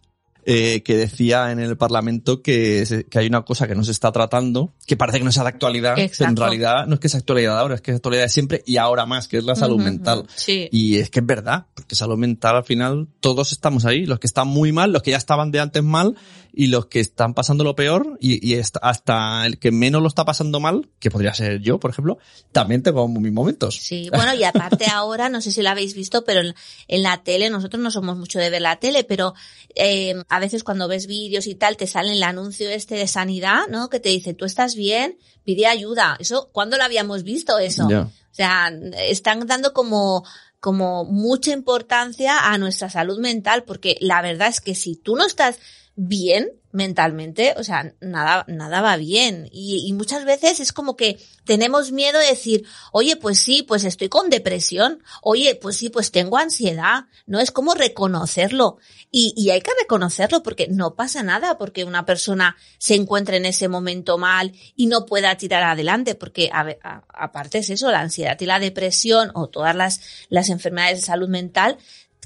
Eh, 0.51 0.81
que 0.81 0.97
decía 0.97 1.51
en 1.51 1.59
el 1.59 1.77
Parlamento 1.77 2.41
que, 2.41 2.83
se- 2.87 3.03
que 3.05 3.19
hay 3.19 3.27
una 3.27 3.43
cosa 3.43 3.67
que 3.67 3.75
no 3.75 3.83
se 3.83 3.91
está 3.91 4.11
tratando, 4.11 4.73
que 4.87 4.97
parece 4.97 5.19
que 5.19 5.23
no 5.25 5.31
sea 5.31 5.43
de 5.43 5.49
actualidad, 5.49 5.93
pero 5.95 6.29
en 6.31 6.35
realidad 6.35 6.87
no 6.87 6.95
es 6.95 6.99
que 6.99 7.07
sea 7.07 7.19
actualidad 7.19 7.59
ahora, 7.59 7.75
es 7.75 7.81
que 7.81 7.91
es 7.91 7.97
actualidad 7.97 8.23
de 8.23 8.29
siempre 8.29 8.63
y 8.65 8.77
ahora 8.77 9.05
más, 9.05 9.27
que 9.27 9.37
es 9.37 9.43
la 9.43 9.53
salud 9.55 9.77
mental. 9.79 10.25
Sí. 10.35 10.67
Y 10.71 10.97
es 10.97 11.11
que 11.11 11.19
es 11.19 11.25
verdad, 11.27 11.67
porque 11.75 11.93
salud 11.93 12.17
mental 12.17 12.55
al 12.55 12.63
final 12.63 13.07
todos 13.19 13.51
estamos 13.51 13.85
ahí, 13.85 14.07
los 14.07 14.17
que 14.17 14.25
están 14.25 14.47
muy 14.47 14.71
mal, 14.71 14.91
los 14.91 15.03
que 15.03 15.11
ya 15.11 15.17
estaban 15.17 15.51
de 15.51 15.59
antes 15.59 15.83
mal 15.83 16.15
y 16.51 16.65
los 16.67 16.87
que 16.87 16.99
están 16.99 17.35
pasando 17.35 17.63
lo 17.63 17.75
peor 17.75 18.17
y, 18.19 18.43
y 18.43 18.57
hasta- 18.59 18.79
hasta 18.81 19.45
el 19.45 19.59
que 19.59 19.69
menos 19.71 20.01
lo 20.01 20.07
está 20.07 20.25
pasando 20.25 20.59
mal, 20.59 20.89
que 20.97 21.11
podría 21.11 21.31
ser 21.35 21.59
yo, 21.61 21.79
por 21.79 21.91
ejemplo, 21.91 22.17
también 22.51 22.81
tengo 22.81 23.07
mis 23.07 23.31
momentos. 23.31 23.75
Sí, 23.75 24.09
bueno, 24.11 24.33
y 24.33 24.43
aparte 24.43 24.85
ahora, 24.91 25.29
no 25.29 25.41
sé 25.41 25.51
si 25.51 25.61
lo 25.61 25.69
habéis 25.69 25.93
visto, 25.93 26.23
pero 26.23 26.39
en, 26.41 26.55
en 26.87 27.03
la 27.03 27.21
tele, 27.23 27.51
nosotros 27.51 27.83
no 27.83 27.91
somos 27.91 28.17
mucho 28.17 28.39
de 28.39 28.49
ver 28.49 28.63
la 28.63 28.77
tele, 28.79 29.03
pero 29.03 29.35
eh, 29.75 30.15
a 30.27 30.38
veces 30.39 30.63
cuando 30.63 30.87
ves 30.87 31.07
vídeos 31.07 31.47
y 31.47 31.55
tal, 31.55 31.77
te 31.77 31.87
sale 31.87 32.13
el 32.13 32.23
anuncio 32.23 32.69
este 32.69 32.95
de 32.95 33.07
sanidad, 33.07 33.67
¿no? 33.69 33.89
Que 33.89 33.99
te 33.99 34.09
dice, 34.09 34.33
tú 34.33 34.45
estás 34.45 34.75
bien, 34.75 35.17
pide 35.43 35.67
ayuda. 35.67 36.17
Eso, 36.19 36.49
¿cuándo 36.51 36.77
lo 36.77 36.83
habíamos 36.83 37.23
visto 37.23 37.59
eso? 37.59 37.87
O 37.87 38.35
sea, 38.35 38.71
están 39.07 39.45
dando 39.47 39.73
como, 39.73 40.23
como 40.59 41.05
mucha 41.05 41.51
importancia 41.51 42.51
a 42.51 42.57
nuestra 42.57 42.89
salud 42.89 43.19
mental, 43.19 43.63
porque 43.63 43.97
la 44.01 44.21
verdad 44.21 44.49
es 44.49 44.61
que 44.61 44.75
si 44.75 44.95
tú 44.95 45.15
no 45.15 45.25
estás 45.25 45.59
bien 45.95 46.58
mentalmente, 46.71 47.53
o 47.57 47.63
sea, 47.63 47.93
nada, 47.99 48.45
nada 48.47 48.81
va 48.81 48.97
bien. 48.97 49.49
Y, 49.51 49.83
y 49.87 49.93
muchas 49.93 50.25
veces 50.25 50.59
es 50.59 50.71
como 50.71 50.95
que 50.95 51.19
tenemos 51.43 51.91
miedo 51.91 52.19
de 52.19 52.27
decir, 52.27 52.65
oye, 52.91 53.15
pues 53.15 53.39
sí, 53.39 53.63
pues 53.63 53.83
estoy 53.83 54.09
con 54.09 54.29
depresión, 54.29 55.01
oye, 55.21 55.55
pues 55.55 55.77
sí, 55.77 55.89
pues 55.89 56.11
tengo 56.11 56.37
ansiedad, 56.37 57.05
¿no? 57.25 57.39
Es 57.39 57.51
como 57.51 57.73
reconocerlo. 57.73 58.77
Y, 59.11 59.33
y 59.35 59.49
hay 59.49 59.61
que 59.61 59.71
reconocerlo 59.79 60.43
porque 60.43 60.67
no 60.67 60.93
pasa 60.93 61.23
nada 61.23 61.57
porque 61.57 61.83
una 61.83 62.05
persona 62.05 62.55
se 62.77 62.93
encuentre 62.93 63.37
en 63.37 63.45
ese 63.45 63.67
momento 63.67 64.19
mal 64.19 64.53
y 64.75 64.85
no 64.85 65.05
pueda 65.07 65.35
tirar 65.35 65.63
adelante, 65.63 66.13
porque 66.13 66.49
a 66.53 67.03
aparte 67.19 67.59
es 67.59 67.69
eso, 67.69 67.91
la 67.91 67.99
ansiedad 67.99 68.39
y 68.39 68.45
la 68.45 68.59
depresión 68.59 69.31
o 69.33 69.47
todas 69.47 69.75
las, 69.75 70.01
las 70.29 70.49
enfermedades 70.49 70.99
de 70.99 71.05
salud 71.05 71.29
mental 71.29 71.77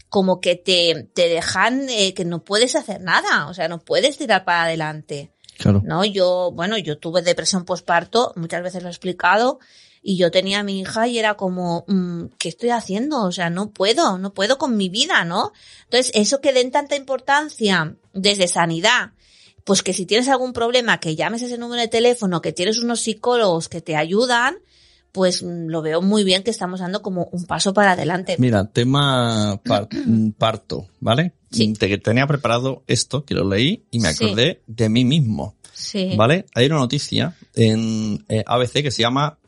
como 0.10 0.40
que 0.42 0.56
te, 0.56 1.10
te 1.14 1.28
dejan 1.28 1.90
eh, 1.90 2.14
que 2.14 2.26
no 2.26 2.44
puedes 2.44 2.76
hacer 2.76 3.02
nada, 3.02 3.48
o 3.48 3.54
sea, 3.54 3.68
no 3.68 3.80
puedes 3.80 4.18
tirar 4.18 4.46
para 4.46 4.64
adelante. 4.64 5.32
Claro. 5.58 5.82
¿no? 5.84 6.04
Yo, 6.06 6.52
bueno, 6.54 6.78
yo 6.78 6.98
tuve 6.98 7.22
depresión 7.22 7.66
postparto, 7.66 8.34
muchas 8.36 8.64
veces 8.64 8.84
lo 8.84 8.90
he 8.90 8.92
explicado, 8.92 9.60
y 10.04 10.18
yo 10.18 10.30
tenía 10.32 10.60
a 10.60 10.64
mi 10.64 10.82
hija 10.82 11.08
y 11.08 11.18
era 11.18 11.36
como, 11.36 11.86
mm, 11.88 12.26
¿qué 12.38 12.50
estoy 12.50 12.70
haciendo? 12.70 13.24
O 13.24 13.32
sea, 13.32 13.50
no 13.50 13.72
puedo, 13.72 14.18
no 14.18 14.34
puedo 14.34 14.58
con 14.58 14.76
mi 14.76 14.90
vida, 14.90 15.24
¿no? 15.24 15.54
Entonces, 15.86 16.12
eso 16.14 16.42
que 16.42 16.52
den 16.52 16.72
tanta 16.72 16.98
importancia 16.98 17.96
desde 18.12 18.48
sanidad, 18.50 19.14
pues 19.64 19.82
que 19.82 19.94
si 19.94 20.06
tienes 20.06 20.28
algún 20.28 20.52
problema, 20.52 21.00
que 21.00 21.16
llames 21.16 21.42
ese 21.42 21.58
número 21.58 21.82
de 21.82 21.88
teléfono, 21.88 22.42
que 22.42 22.52
tienes 22.52 22.80
unos 22.80 23.00
psicólogos 23.00 23.70
que 23.70 23.82
te 23.82 23.96
ayudan, 23.96 24.58
pues 25.14 25.42
mm, 25.44 25.68
lo 25.68 25.82
veo 25.82 26.02
muy 26.02 26.26
bien 26.26 26.44
que 26.44 26.52
estamos 26.52 26.82
dando 26.82 27.02
como 27.02 27.30
un 27.32 27.46
paso 27.46 27.74
para 27.74 27.94
adelante. 27.94 28.36
Mira, 28.40 28.66
tema 28.66 29.62
par- 29.64 29.88
mm, 30.06 30.32
parto, 30.32 30.88
¿vale? 31.00 31.32
Sí. 31.52 31.70
Mm, 31.70 31.74
Te, 31.76 31.98
tenía 32.00 32.28
preparado 32.28 32.84
esto, 32.88 33.24
que 33.24 33.34
lo 33.36 33.48
leí 33.48 33.86
y 33.92 34.00
me 34.00 34.12
Sí. 34.14 34.26
acordé 34.26 34.62
de 34.68 34.90
mí 34.90 35.06
mismo, 35.06 35.56
Sí. 35.72 36.12
¿vale? 36.18 36.46
Hay 36.56 36.66
una 36.66 36.76
noticia 36.78 37.36
en 37.56 38.26
eh, 38.28 38.44
ABC 38.46 38.82
que 38.84 38.92
se 38.92 39.02
llama 39.04 39.40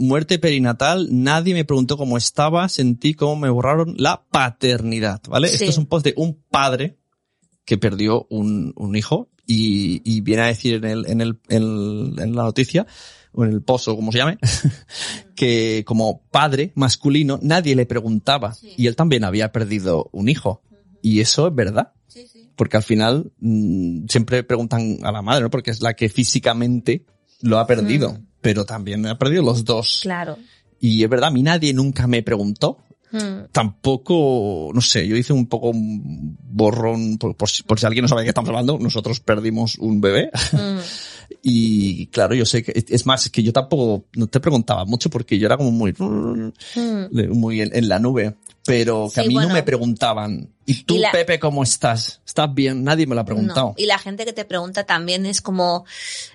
Muerte 0.00 0.38
perinatal, 0.38 1.08
nadie 1.10 1.52
me 1.54 1.64
preguntó 1.64 1.96
cómo 1.96 2.16
estaba, 2.16 2.68
sentí 2.68 3.14
cómo 3.14 3.34
me 3.34 3.50
borraron 3.50 3.96
la 3.98 4.22
paternidad, 4.30 5.20
¿vale? 5.28 5.48
Sí. 5.48 5.54
Esto 5.56 5.70
es 5.70 5.78
un 5.78 5.86
post 5.86 6.04
de 6.06 6.14
un 6.16 6.40
padre 6.50 6.96
que 7.64 7.76
perdió 7.78 8.24
un, 8.30 8.72
un 8.76 8.94
hijo 8.94 9.28
y, 9.44 10.00
y 10.04 10.20
viene 10.20 10.42
a 10.42 10.46
decir 10.46 10.74
en, 10.74 10.84
el, 10.84 11.06
en, 11.10 11.20
el, 11.20 11.38
en 11.48 12.36
la 12.36 12.44
noticia, 12.44 12.86
o 13.38 13.44
en 13.44 13.52
el 13.52 13.62
post 13.62 13.86
o 13.86 13.94
como 13.94 14.10
se 14.10 14.18
llame, 14.18 14.36
que 15.36 15.84
como 15.86 16.22
padre 16.30 16.72
masculino 16.74 17.38
nadie 17.40 17.76
le 17.76 17.86
preguntaba 17.86 18.52
Sí. 18.54 18.72
y 18.76 18.86
él 18.88 18.96
también 18.96 19.22
había 19.24 19.52
perdido 19.52 20.08
un 20.12 20.28
hijo. 20.28 20.62
Y 21.02 21.20
eso 21.20 21.46
es 21.46 21.54
verdad, 21.54 21.92
Sí, 22.08 22.26
sí. 22.26 22.50
porque 22.56 22.76
al 22.76 22.82
final 22.82 23.30
mm, 23.38 24.06
siempre 24.08 24.42
preguntan 24.42 24.98
a 25.04 25.12
la 25.12 25.22
madre, 25.22 25.42
¿no? 25.42 25.50
Porque 25.50 25.70
es 25.70 25.80
la 25.80 25.94
que 25.94 26.08
físicamente 26.08 27.04
lo 27.40 27.58
ha 27.60 27.66
perdido, 27.68 28.14
Mm. 28.14 28.26
pero 28.40 28.64
también 28.64 29.06
ha 29.06 29.16
perdido 29.18 29.44
los 29.44 29.64
dos. 29.64 30.00
Claro. 30.02 30.36
Y 30.80 31.04
es 31.04 31.08
verdad, 31.08 31.28
a 31.28 31.32
mí 31.32 31.42
nadie 31.44 31.72
nunca 31.72 32.06
me 32.08 32.22
preguntó. 32.24 32.78
Mm. 33.12 33.46
Tampoco, 33.52 34.70
no 34.74 34.80
sé, 34.80 35.06
yo 35.08 35.16
hice 35.16 35.32
un 35.32 35.46
poco 35.46 35.70
un 35.70 36.36
borrón, 36.42 37.16
por, 37.18 37.36
por 37.36 37.48
si, 37.48 37.62
por 37.62 37.78
si 37.80 37.86
alguien 37.86 38.02
no 38.02 38.08
sabe 38.08 38.22
de 38.22 38.26
qué 38.26 38.30
estamos 38.30 38.48
hablando, 38.50 38.78
nosotros 38.78 39.20
perdimos 39.20 39.78
un 39.78 40.00
bebé. 40.00 40.30
Y 41.42 42.06
claro, 42.08 42.34
yo 42.34 42.44
sé 42.46 42.62
que, 42.62 42.72
es 42.88 43.06
más, 43.06 43.26
es 43.26 43.30
que 43.30 43.42
yo 43.42 43.52
tampoco, 43.52 44.06
no 44.14 44.26
te 44.26 44.40
preguntaba 44.40 44.84
mucho 44.84 45.10
porque 45.10 45.38
yo 45.38 45.46
era 45.46 45.56
como 45.56 45.70
muy, 45.70 45.92
Mm. 45.98 46.50
muy 47.32 47.60
en, 47.60 47.74
en 47.76 47.88
la 47.88 47.98
nube. 47.98 48.34
Pero 48.64 49.08
que 49.14 49.20
a 49.20 49.24
mí 49.24 49.32
bueno. 49.32 49.48
no 49.48 49.54
me 49.54 49.62
preguntaban, 49.62 50.50
¿y 50.66 50.82
tú, 50.82 50.96
Y 50.96 50.98
la- 50.98 51.10
Pepe, 51.10 51.38
cómo 51.38 51.62
estás? 51.62 52.20
¿Estás 52.26 52.52
bien? 52.52 52.84
Nadie 52.84 53.06
me 53.06 53.14
lo 53.14 53.22
ha 53.22 53.24
preguntado. 53.24 53.68
No. 53.68 53.74
Y 53.78 53.86
la 53.86 53.96
gente 53.96 54.26
que 54.26 54.34
te 54.34 54.44
pregunta 54.44 54.84
también 54.84 55.24
es 55.24 55.40
como, 55.40 55.86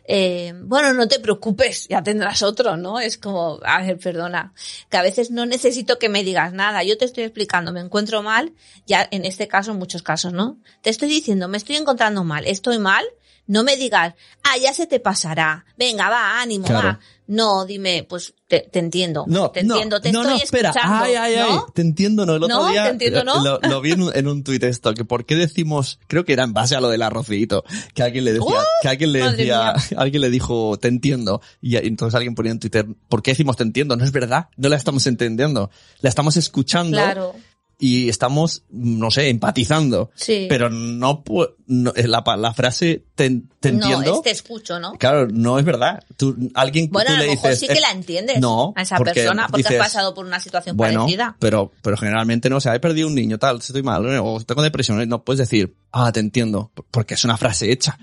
eh, 0.08 0.52
bueno, 0.64 0.94
no 0.94 1.08
te 1.08 1.20
preocupes, 1.20 1.88
ya 1.90 2.02
tendrás 2.02 2.42
otro, 2.42 2.76
¿no? 2.76 3.00
Es 3.00 3.20
como, 3.20 3.60
a 3.64 3.84
ver, 3.84 4.00
perdona, 4.00 4.52
que 4.90 4.98
a 4.98 5.04
veces 5.04 5.30
no 5.30 5.46
necesito 5.46 6.00
que 6.00 6.10
me 6.10 6.24
digas 6.24 6.54
nada. 6.54 6.84
Yo 6.84 6.98
te 6.98 7.06
estoy 7.06 7.24
explicando, 7.26 7.72
me 7.72 7.82
encuentro 7.82 8.24
mal, 8.24 8.54
ya 8.88 9.08
en 9.12 9.26
este 9.26 9.48
caso, 9.48 9.70
en 9.72 9.78
muchos 9.78 10.02
casos, 10.02 10.34
¿no? 10.34 10.58
Te 10.82 10.90
estoy 10.90 11.10
diciendo, 11.10 11.48
me 11.48 11.58
estoy 11.58 11.76
encontrando 11.76 12.24
mal, 12.24 12.48
estoy 12.48 12.80
mal, 12.80 13.06
no 13.48 13.64
me 13.64 13.76
digas, 13.78 14.14
ah, 14.44 14.58
ya 14.62 14.74
se 14.74 14.88
te 14.88 15.00
pasará, 15.00 15.66
venga, 15.78 16.10
va, 16.10 16.42
ánimo, 16.42 16.66
Claro. 16.66 16.88
va. 16.90 17.00
No, 17.26 17.66
dime, 17.66 18.06
pues 18.08 18.34
te, 18.50 18.68
te 18.70 18.80
entiendo, 18.80 19.24
No, 19.28 19.50
te 19.50 19.64
no, 19.64 19.76
entiendo, 19.76 20.02
te 20.02 20.12
no, 20.12 20.22
estoy 20.22 20.38
no, 20.38 20.44
espera. 20.44 20.70
escuchando, 20.72 21.06
Ay, 21.06 21.16
ay, 21.16 21.36
ay. 21.36 21.58
Te 21.74 21.82
entiendo, 21.82 22.26
¿no? 22.26 22.36
El 22.36 22.44
otro 22.44 22.58
No, 22.58 22.70
día 22.70 22.84
te 22.84 22.90
entiendo, 22.90 23.24
¿no? 23.24 23.42
Lo, 23.42 23.60
lo 23.62 23.80
vi 23.82 23.94
en 23.94 24.02
un, 24.02 24.12
en 24.16 24.28
un 24.28 24.44
tuit 24.44 24.62
esto, 24.66 24.94
que 24.94 25.06
por 25.06 25.26
qué 25.26 25.36
decimos, 25.36 26.00
creo 26.08 26.26
que 26.26 26.34
era 26.34 26.44
en 26.44 26.54
base 26.54 26.76
a 26.76 26.82
lo 26.82 26.90
del 26.90 27.02
arrocito, 27.02 27.64
que 27.94 28.04
alguien 28.04 28.26
le 28.26 28.34
decía, 28.34 28.46
¡Oh! 28.60 28.64
que 28.82 28.90
alguien 28.90 29.14
le 29.14 29.32
decía, 29.32 29.74
alguien 29.98 30.22
le 30.22 30.30
dijo, 30.30 30.78
te 30.78 30.90
entiendo. 30.90 31.42
Y 31.62 31.78
entonces 31.78 32.14
alguien 32.16 32.36
ponía 32.36 32.52
en 32.52 32.60
Twitter, 32.60 32.86
¿por 33.08 33.24
qué 33.24 33.32
decimos 33.32 33.56
te 33.56 33.64
entiendo? 33.64 33.96
No 33.96 34.04
es 34.04 34.12
verdad, 34.12 34.50
no 34.58 34.68
la 34.68 34.76
estamos 34.76 35.08
entendiendo. 35.08 35.72
La 36.02 36.10
estamos 36.10 36.36
escuchando 36.36 36.98
Claro. 36.98 37.36
Y 37.84 38.08
estamos, 38.08 38.64
no 38.70 39.12
sé, 39.12 39.28
empatizando. 39.28 40.10
Sí. 40.16 40.46
Pero 40.48 40.70
no, 40.70 41.22
no 41.68 41.92
es 41.94 42.08
la, 42.08 42.24
la 42.38 42.54
frase 42.54 43.04
te, 43.14 43.42
te 43.60 43.70
entiendo. 43.70 44.06
No, 44.06 44.16
es 44.16 44.22
te 44.22 44.32
escucho, 44.32 44.80
¿no? 44.80 44.94
Claro, 44.94 45.28
no 45.28 45.60
es 45.60 45.66
verdad. 45.66 46.02
Tú, 46.16 46.50
alguien 46.54 46.90
Bueno, 46.90 47.10
tú 47.10 47.16
a 47.18 47.20
le 47.20 47.26
lo 47.26 47.32
mejor 47.34 47.50
dices, 47.50 47.60
sí 47.60 47.68
que 47.68 47.80
eh, 47.80 47.82
la 47.82 47.92
entiendes 47.92 48.40
no, 48.40 48.72
a 48.78 48.84
esa 48.84 48.96
porque 48.96 49.12
persona 49.16 49.48
porque 49.48 49.64
dices, 49.64 49.82
has 49.82 49.86
pasado 49.88 50.14
por 50.14 50.26
una 50.26 50.40
situación 50.40 50.78
bueno, 50.78 51.02
parecida. 51.02 51.36
pero, 51.40 51.74
pero 51.82 51.98
generalmente 51.98 52.50
no, 52.50 52.56
o 52.56 52.62
sea, 52.62 52.74
he 52.74 52.80
perdido 52.80 53.10
un 53.10 53.16
niño, 53.16 53.38
tal, 53.38 53.58
estoy 53.58 53.84
mal, 53.84 54.06
o 54.18 54.40
tengo 54.46 54.62
depresión, 54.62 55.06
no 55.10 55.26
puedes 55.26 55.40
decir, 55.40 55.76
ah, 55.92 56.10
te 56.14 56.22
entiendo, 56.22 56.72
porque 56.90 57.16
es 57.16 57.26
una 57.26 57.36
frase 57.36 57.70
hecha. 57.70 58.00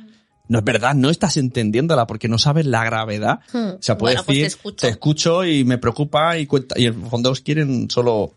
No 0.49 0.59
es 0.59 0.64
verdad, 0.64 0.95
no 0.95 1.09
estás 1.09 1.37
entendiéndola 1.38 2.07
porque 2.07 2.29
no 2.29 2.37
sabes 2.37 2.66
la 2.66 2.85
gravedad. 2.85 3.38
Hmm. 3.53 3.77
O 3.79 3.79
sea, 3.81 3.97
puedes 3.97 4.16
Bueno, 4.16 4.27
pues 4.27 4.37
decir, 4.59 4.77
te 4.77 4.88
escucho. 4.88 5.45
y 5.45 5.64
me 5.64 5.79
preocupa 5.79 6.37
y 6.37 6.47
cuenta, 6.47 6.79
y 6.79 6.87
en 6.87 7.03
el 7.05 7.09
fondo 7.09 7.31
os 7.31 7.40
quieren 7.40 7.88
solo, 7.88 8.35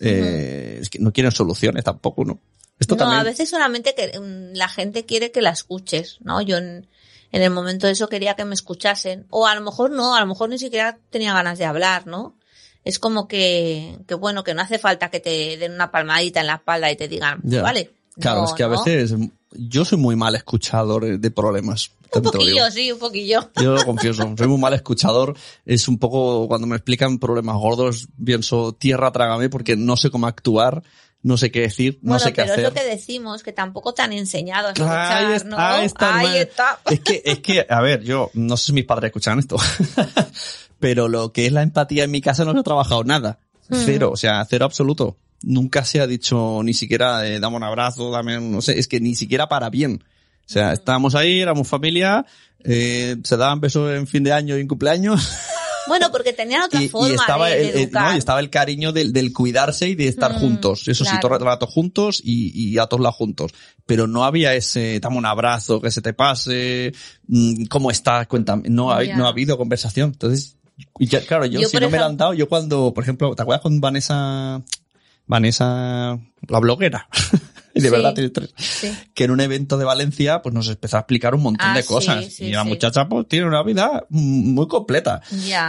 eh, 0.00 0.78
es 0.80 0.88
que 0.88 0.98
no 0.98 1.12
quieren 1.12 1.32
soluciones 1.32 1.84
tampoco, 1.84 2.24
¿no? 2.24 2.40
Esto 2.78 2.94
no, 2.94 3.00
también. 3.00 3.20
a 3.20 3.24
veces 3.24 3.48
solamente 3.50 3.94
que 3.94 4.18
mm, 4.18 4.56
la 4.56 4.68
gente 4.68 5.04
quiere 5.04 5.30
que 5.30 5.42
la 5.42 5.50
escuches, 5.50 6.18
¿no? 6.20 6.40
Yo 6.40 6.56
en, 6.56 6.88
en 7.32 7.42
el 7.42 7.50
momento 7.50 7.86
de 7.86 7.92
eso 7.92 8.08
quería 8.08 8.34
que 8.34 8.44
me 8.44 8.54
escuchasen. 8.54 9.26
O 9.30 9.46
a 9.46 9.54
lo 9.54 9.60
mejor 9.60 9.90
no, 9.90 10.14
a 10.14 10.20
lo 10.20 10.26
mejor 10.26 10.48
ni 10.48 10.58
siquiera 10.58 10.98
tenía 11.10 11.34
ganas 11.34 11.58
de 11.58 11.66
hablar, 11.66 12.06
¿no? 12.06 12.36
Es 12.84 12.98
como 12.98 13.28
que, 13.28 13.98
que 14.08 14.14
bueno, 14.14 14.42
que 14.42 14.54
no 14.54 14.62
hace 14.62 14.78
falta 14.78 15.10
que 15.10 15.20
te 15.20 15.58
den 15.58 15.72
una 15.72 15.90
palmadita 15.90 16.40
en 16.40 16.46
la 16.46 16.54
espalda 16.54 16.90
y 16.90 16.96
te 16.96 17.08
digan, 17.08 17.40
vale. 17.42 17.92
Claro, 18.18 18.40
No, 18.40 18.46
es 18.46 18.52
que 18.52 18.62
a 18.64 18.68
¿no? 18.68 18.82
veces 18.82 19.14
yo 19.52 19.84
soy 19.84 19.98
muy 19.98 20.16
mal 20.16 20.34
escuchador 20.34 21.18
de 21.18 21.30
problemas. 21.30 21.90
Un 22.12 22.22
lo 22.24 22.30
digo. 22.32 22.32
poquillo, 22.32 22.70
sí, 22.72 22.90
un 22.92 22.98
poquillo. 22.98 23.50
Yo 23.62 23.72
lo 23.74 23.84
confieso, 23.86 24.34
soy 24.36 24.46
muy 24.48 24.58
mal 24.58 24.74
escuchador. 24.74 25.36
Es 25.64 25.86
un 25.88 25.98
poco, 25.98 26.48
cuando 26.48 26.66
me 26.66 26.76
explican 26.76 27.18
problemas 27.18 27.56
gordos, 27.56 28.08
pienso, 28.22 28.72
tierra, 28.72 29.12
trágame, 29.12 29.48
porque 29.48 29.76
no 29.76 29.96
sé 29.96 30.10
cómo 30.10 30.26
actuar, 30.26 30.82
no 31.22 31.36
sé 31.36 31.50
qué 31.52 31.60
decir, 31.60 31.98
no 32.02 32.10
bueno, 32.10 32.18
sé 32.20 32.32
qué 32.32 32.42
pero 32.42 32.52
hacer. 32.52 32.64
es 32.64 32.70
lo 32.70 32.74
que 32.74 32.84
decimos, 32.84 33.42
que 33.42 33.52
tampoco 33.52 33.94
te 33.94 34.02
han 34.02 34.12
enseñado 34.12 34.68
a 34.68 34.72
escuchar, 34.72 35.24
ahí 35.24 35.34
está, 35.34 35.48
¿no? 35.48 35.58
ahí 35.58 35.86
está, 35.86 36.18
Ahí 36.18 36.38
está. 36.38 36.80
Es 36.90 37.00
que, 37.00 37.22
es 37.24 37.38
que, 37.40 37.66
a 37.68 37.80
ver, 37.80 38.02
yo, 38.02 38.30
no 38.34 38.56
sé 38.56 38.66
si 38.66 38.72
mis 38.72 38.84
padres 38.86 39.08
escuchan 39.10 39.38
esto, 39.38 39.56
pero 40.80 41.08
lo 41.08 41.32
que 41.32 41.46
es 41.46 41.52
la 41.52 41.62
empatía 41.62 42.04
en 42.04 42.10
mi 42.10 42.20
casa 42.20 42.44
no 42.44 42.52
se 42.52 42.58
ha 42.58 42.62
trabajado 42.62 43.04
nada. 43.04 43.38
Mm. 43.68 43.76
Cero, 43.84 44.10
o 44.12 44.16
sea, 44.16 44.44
cero 44.48 44.64
absoluto. 44.64 45.16
Nunca 45.42 45.84
se 45.84 46.00
ha 46.00 46.06
dicho 46.06 46.60
ni 46.62 46.74
siquiera, 46.74 47.26
eh, 47.26 47.40
dame 47.40 47.56
un 47.56 47.64
abrazo, 47.64 48.10
dame 48.10 48.38
un, 48.38 48.52
no 48.52 48.62
sé, 48.62 48.78
es 48.78 48.88
que 48.88 49.00
ni 49.00 49.14
siquiera 49.14 49.48
para 49.48 49.70
bien. 49.70 50.02
O 50.02 50.52
sea, 50.52 50.72
estábamos 50.72 51.14
ahí, 51.14 51.40
éramos 51.40 51.68
familia, 51.68 52.26
eh, 52.64 53.16
se 53.22 53.36
daban 53.36 53.60
besos 53.60 53.90
en 53.92 54.06
fin 54.06 54.22
de 54.24 54.32
año 54.32 54.56
y 54.58 54.60
en 54.60 54.68
cumpleaños. 54.68 55.30
Bueno, 55.88 56.10
porque 56.12 56.32
tenían 56.32 56.62
otra 56.62 56.80
y, 56.80 56.88
forma 56.88 57.08
y 57.08 57.12
estaba 57.14 57.48
de, 57.48 57.72
de 57.72 57.82
el, 57.82 57.90
no, 57.90 58.14
y 58.14 58.18
estaba 58.18 58.38
el 58.38 58.50
cariño 58.50 58.92
del, 58.92 59.12
del 59.12 59.32
cuidarse 59.32 59.88
y 59.88 59.94
de 59.94 60.08
estar 60.08 60.34
Mm, 60.34 60.38
juntos. 60.38 60.86
Eso 60.86 61.04
sí, 61.04 61.10
claro. 61.10 61.28
todo 61.28 61.38
el 61.38 61.44
rato 61.44 61.66
juntos 61.66 62.20
y, 62.22 62.52
y 62.54 62.78
a 62.78 62.86
todos 62.86 63.02
lados 63.02 63.16
juntos. 63.16 63.52
Pero 63.86 64.06
no 64.06 64.24
había 64.24 64.54
ese, 64.54 65.00
dame 65.00 65.16
un 65.16 65.26
abrazo, 65.26 65.80
que 65.80 65.90
se 65.90 66.02
te 66.02 66.12
pase, 66.12 66.92
mm, 67.26 67.64
cómo 67.64 67.90
estás, 67.90 68.26
cuéntame. 68.28 68.68
No, 68.68 68.92
ha, 68.92 69.02
no 69.04 69.26
ha 69.26 69.30
habido 69.30 69.56
conversación. 69.58 70.10
Entonces, 70.10 70.56
y 70.98 71.06
ya, 71.06 71.20
claro, 71.22 71.46
yo, 71.46 71.60
Yo, 71.60 71.68
si 71.68 71.78
no 71.78 71.90
me 71.90 71.98
la 71.98 72.06
han 72.06 72.16
dado, 72.16 72.34
yo 72.34 72.48
cuando, 72.48 72.92
por 72.94 73.02
ejemplo, 73.02 73.34
¿te 73.34 73.42
acuerdas 73.42 73.62
con 73.62 73.80
Vanessa, 73.80 74.62
Vanessa, 75.30 76.18
la 76.48 76.58
bloguera? 76.60 77.08
y 77.74 77.80
de 77.80 77.88
Sí. 77.88 77.90
verdad 77.92 78.14
tiene 78.14 78.30
tres 78.30 78.52
Sí. 78.56 78.92
que 79.14 79.24
en 79.24 79.30
un 79.30 79.40
evento 79.40 79.78
de 79.78 79.84
Valencia 79.84 80.42
pues 80.42 80.52
nos 80.52 80.68
empezó 80.68 80.96
a 80.96 81.00
explicar 81.00 81.36
un 81.36 81.42
montón 81.42 81.68
Ah, 81.70 81.76
de 81.76 81.84
cosas 81.84 82.26
sí, 82.26 82.46
y 82.46 82.50
la 82.50 82.64
muchacha 82.64 83.08
pues 83.08 83.28
tiene 83.28 83.46
una 83.46 83.62
vida 83.62 84.04
muy 84.10 84.66
completa 84.66 85.22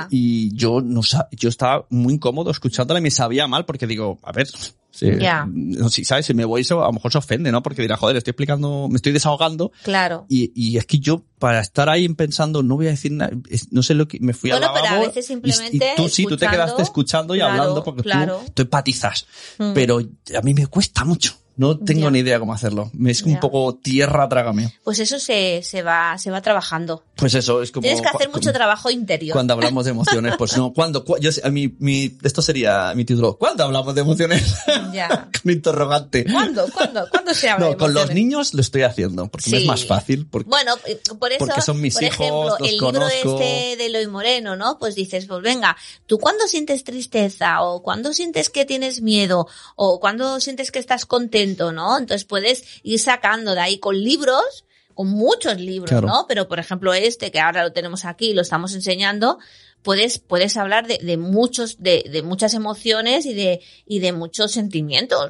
y 0.09 0.53
yo 0.55 0.81
no 0.81 1.01
yo 1.31 1.47
estaba 1.49 1.85
muy 1.91 2.15
incómodo 2.15 2.49
escuchándola 2.49 2.99
y 2.99 3.03
me 3.03 3.11
sabía 3.11 3.45
mal 3.47 3.65
porque 3.65 3.85
digo, 3.85 4.17
a 4.23 4.31
ver, 4.31 4.47
si, 4.91 5.09
Ya. 5.19 5.47
no, 5.51 5.89
si 5.89 6.05
sabes, 6.05 6.25
si 6.25 6.33
me 6.33 6.45
voy 6.45 6.61
eso 6.61 6.83
a 6.83 6.87
lo 6.87 6.93
mejor 6.93 7.11
se 7.11 7.17
ofende, 7.17 7.51
¿no? 7.51 7.63
Porque 7.63 7.81
dirá, 7.81 7.97
joder, 7.97 8.17
estoy 8.17 8.31
explicando, 8.31 8.87
me 8.89 8.97
estoy 8.97 9.11
desahogando 9.13 9.71
Claro. 9.83 10.25
y, 10.29 10.51
y 10.55 10.77
es 10.77 10.85
que 10.85 10.99
yo 10.99 11.23
para 11.39 11.59
estar 11.61 11.89
ahí 11.89 12.07
pensando 12.09 12.61
no 12.61 12.75
voy 12.75 12.87
a 12.87 12.91
decir 12.91 13.11
nada, 13.13 13.31
es- 13.49 13.71
no 13.71 13.81
sé 13.83 13.93
lo 13.95 14.07
que 14.07 14.19
me 14.19 14.33
fui 14.33 14.51
Bueno, 14.51 14.67
al 14.67 14.73
pero 14.81 14.95
a 14.95 14.99
veces 14.99 15.25
simplemente 15.25 15.77
y, 15.77 15.95
tú 15.95 16.07
sí, 16.09 16.25
tú 16.25 16.37
te 16.37 16.47
quedaste 16.47 16.81
escuchando 16.81 17.33
y 17.35 17.39
claro, 17.39 17.53
hablando 17.53 17.83
porque 17.83 18.03
claro. 18.03 18.41
tú, 18.45 18.51
tú 18.53 18.61
empatizas, 18.63 19.25
Mm. 19.57 19.73
pero 19.73 19.99
a 19.99 20.41
mí 20.41 20.53
me 20.53 20.67
cuesta 20.67 21.03
mucho. 21.05 21.33
No 21.57 21.77
tengo 21.77 22.03
Ya. 22.05 22.11
ni 22.11 22.19
idea 22.19 22.39
cómo 22.39 22.53
hacerlo. 22.53 22.89
Me 22.93 23.11
es 23.11 23.21
un 23.23 23.33
Ya. 23.33 23.39
poco 23.39 23.75
tierra, 23.75 24.27
trágame. 24.29 24.73
Pues 24.83 24.99
eso 24.99 25.19
se, 25.19 25.61
se 25.63 25.83
va, 25.83 26.17
se 26.17 26.31
va 26.31 26.41
trabajando. 26.41 27.03
Pues 27.15 27.35
eso, 27.35 27.61
es 27.61 27.71
como... 27.71 27.81
Tienes 27.83 28.01
que 28.01 28.07
hacer 28.07 28.29
mucho 28.29 28.51
trabajo 28.53 28.89
interior. 28.89 29.33
Cuando 29.33 29.53
hablamos 29.53 29.85
de 29.85 29.91
emociones, 29.91 30.35
pues 30.37 30.57
no, 30.57 30.73
cuando, 30.73 31.05
cu- 31.05 31.17
yo 31.19 31.31
sé, 31.31 31.41
a 31.45 31.49
mi, 31.51 31.75
mi, 31.79 32.17
esto 32.23 32.41
sería 32.41 32.93
mi 32.95 33.05
título. 33.05 33.37
¿Cuándo 33.37 33.63
hablamos 33.63 33.93
de 33.93 34.01
emociones? 34.01 34.55
Ya. 34.93 35.29
con 35.43 35.51
interrogante. 35.51 36.25
¿Cuándo? 36.31 36.65
¿Cuándo? 36.73 37.07
¿Cuándo 37.11 37.33
se 37.33 37.49
habla 37.49 37.65
No, 37.65 37.71
de 37.73 37.77
con 37.77 37.93
los 37.93 38.11
niños 38.11 38.53
lo 38.53 38.61
estoy 38.61 38.83
haciendo, 38.83 39.27
porque 39.27 39.49
me 39.51 39.57
es 39.57 39.63
Sí. 39.63 39.67
más 39.67 39.85
fácil. 39.85 40.25
Porque, 40.27 40.49
Bueno, 40.49 40.75
eh, 40.85 40.99
por 41.19 41.31
eso, 41.31 41.45
Porque 41.45 41.61
son 41.61 41.79
mis 41.81 41.93
por 41.95 42.03
hijos, 42.03 42.15
ejemplo, 42.19 42.57
los 42.59 42.59
el 42.69 42.77
libro 42.77 43.07
este 43.07 43.75
de 43.77 43.85
Eloy 43.85 44.07
Moreno, 44.07 44.55
¿no? 44.55 44.77
Pues 44.79 44.95
dices, 44.95 45.25
pues 45.25 45.41
venga, 45.41 45.75
¿tú 46.07 46.17
cuándo 46.17 46.47
sientes 46.47 46.83
tristeza? 46.83 47.61
¿O 47.61 47.83
cuándo 47.83 48.13
sientes 48.13 48.49
que 48.49 48.65
tienes 48.65 49.01
miedo? 49.01 49.47
¿O 49.75 49.99
cuándo 49.99 50.39
sientes 50.39 50.71
que 50.71 50.79
estás 50.79 51.05
contento, 51.05 51.40
no? 51.71 51.97
Entonces 51.97 52.25
puedes 52.25 52.63
ir 52.83 52.99
sacando 52.99 53.53
de 53.53 53.61
ahí 53.61 53.79
con 53.79 53.99
libros, 53.99 54.65
con 54.93 55.07
muchos 55.07 55.59
libros, 55.59 55.89
Claro. 55.89 56.07
¿no? 56.07 56.25
Pero, 56.27 56.47
por 56.47 56.59
ejemplo, 56.59 56.93
este, 56.93 57.31
que 57.31 57.39
ahora 57.39 57.63
lo 57.63 57.71
tenemos 57.73 58.05
aquí 58.05 58.29
y 58.29 58.33
lo 58.33 58.41
estamos 58.41 58.73
enseñando, 58.73 59.39
puedes, 59.81 60.19
puedes 60.19 60.57
hablar 60.57 60.87
de, 60.87 60.97
de 60.97 61.17
muchos, 61.17 61.81
de, 61.81 62.03
de 62.11 62.21
muchas 62.21 62.53
emociones 62.53 63.25
y 63.25 63.33
de, 63.33 63.61
y 63.85 63.99
de 63.99 64.11
muchos 64.11 64.51
sentimientos. 64.51 65.29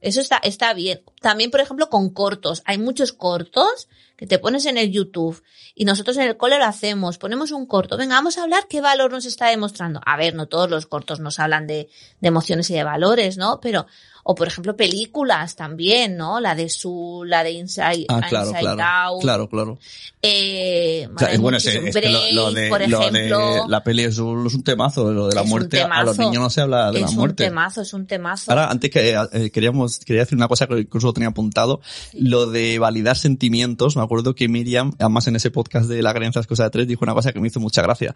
Eso 0.00 0.20
está, 0.20 0.36
está 0.36 0.74
bien. 0.74 1.02
También, 1.22 1.50
por 1.50 1.60
ejemplo, 1.60 1.88
con 1.88 2.10
cortos. 2.10 2.62
Hay 2.66 2.76
muchos 2.76 3.12
cortos 3.14 3.88
que 4.16 4.26
te 4.26 4.38
pones 4.38 4.66
en 4.66 4.76
el 4.76 4.92
YouTube 4.92 5.42
y 5.74 5.86
nosotros 5.86 6.18
en 6.18 6.24
el 6.24 6.36
cole 6.36 6.58
lo 6.58 6.66
hacemos. 6.66 7.16
Ponemos 7.16 7.52
un 7.52 7.66
corto. 7.66 7.96
Venga, 7.96 8.16
vamos 8.16 8.36
a 8.36 8.42
hablar 8.42 8.66
qué 8.68 8.82
valor 8.82 9.10
nos 9.12 9.24
está 9.24 9.48
demostrando. 9.48 10.00
A 10.04 10.18
ver, 10.18 10.34
no 10.34 10.46
todos 10.46 10.68
los 10.68 10.84
cortos 10.86 11.20
nos 11.20 11.38
hablan 11.40 11.66
de, 11.66 11.88
de 12.20 12.28
emociones 12.28 12.68
y 12.68 12.74
de 12.74 12.84
valores, 12.84 13.38
¿no? 13.38 13.60
Pero, 13.60 13.86
o 14.24 14.34
por 14.34 14.48
ejemplo, 14.48 14.74
películas 14.76 15.54
también, 15.54 16.16
¿no? 16.16 16.40
La 16.40 16.54
de 16.54 16.68
Su, 16.68 17.22
la 17.26 17.44
de 17.44 17.52
Inside, 17.52 18.06
ah, 18.08 18.22
claro, 18.28 18.46
Inside 18.48 18.60
claro. 18.62 18.82
Out. 18.82 19.22
Claro, 19.22 19.48
claro. 19.48 19.78
Eh, 20.22 21.06
O 21.14 21.18
sea, 21.18 21.28
hay 21.28 21.34
es 21.34 21.40
bueno, 21.40 21.58
es, 21.58 21.66
es 21.66 22.32
lo, 22.34 22.50
de, 22.50 22.68
por 22.70 22.88
lo 22.88 23.10
de 23.10 23.60
la 23.68 23.84
peli 23.84 24.04
es 24.04 24.18
un, 24.18 24.46
es 24.46 24.54
un 24.54 24.64
temazo, 24.64 25.12
lo 25.12 25.28
de 25.28 25.34
la 25.34 25.42
Es 25.42 25.44
un 25.44 25.50
muerte. 25.50 25.82
A 25.82 26.02
los 26.02 26.18
niños 26.18 26.42
no 26.42 26.48
se 26.50 26.62
habla 26.62 26.90
de 26.90 26.98
es 27.00 27.02
la 27.02 27.10
un 27.10 27.16
muerte. 27.16 27.44
temazo, 27.44 27.82
es 27.82 27.92
un 27.92 28.06
temazo. 28.06 28.50
Ahora, 28.50 28.70
antes 28.70 28.90
que 28.90 29.14
eh, 29.32 29.50
queríamos, 29.50 29.98
quería 29.98 30.22
decir 30.22 30.36
una 30.38 30.48
cosa 30.48 30.66
que 30.66 30.80
incluso 30.80 31.12
tenía 31.12 31.28
apuntado, 31.28 31.80
lo 32.14 32.46
de 32.46 32.78
validar 32.78 33.16
sentimientos. 33.18 33.96
Me 33.96 34.02
acuerdo 34.02 34.34
que 34.34 34.48
Miriam, 34.48 34.92
además 34.98 35.26
en 35.26 35.36
ese 35.36 35.50
podcast 35.50 35.86
de 35.88 36.02
la 36.02 36.14
creencia 36.14 36.40
es 36.40 36.46
cosa 36.46 36.64
de 36.64 36.70
tres, 36.70 36.88
dijo 36.88 37.04
una 37.04 37.12
cosa 37.14 37.32
que 37.32 37.40
me 37.40 37.48
hizo 37.48 37.60
mucha 37.60 37.82
gracia. 37.82 38.14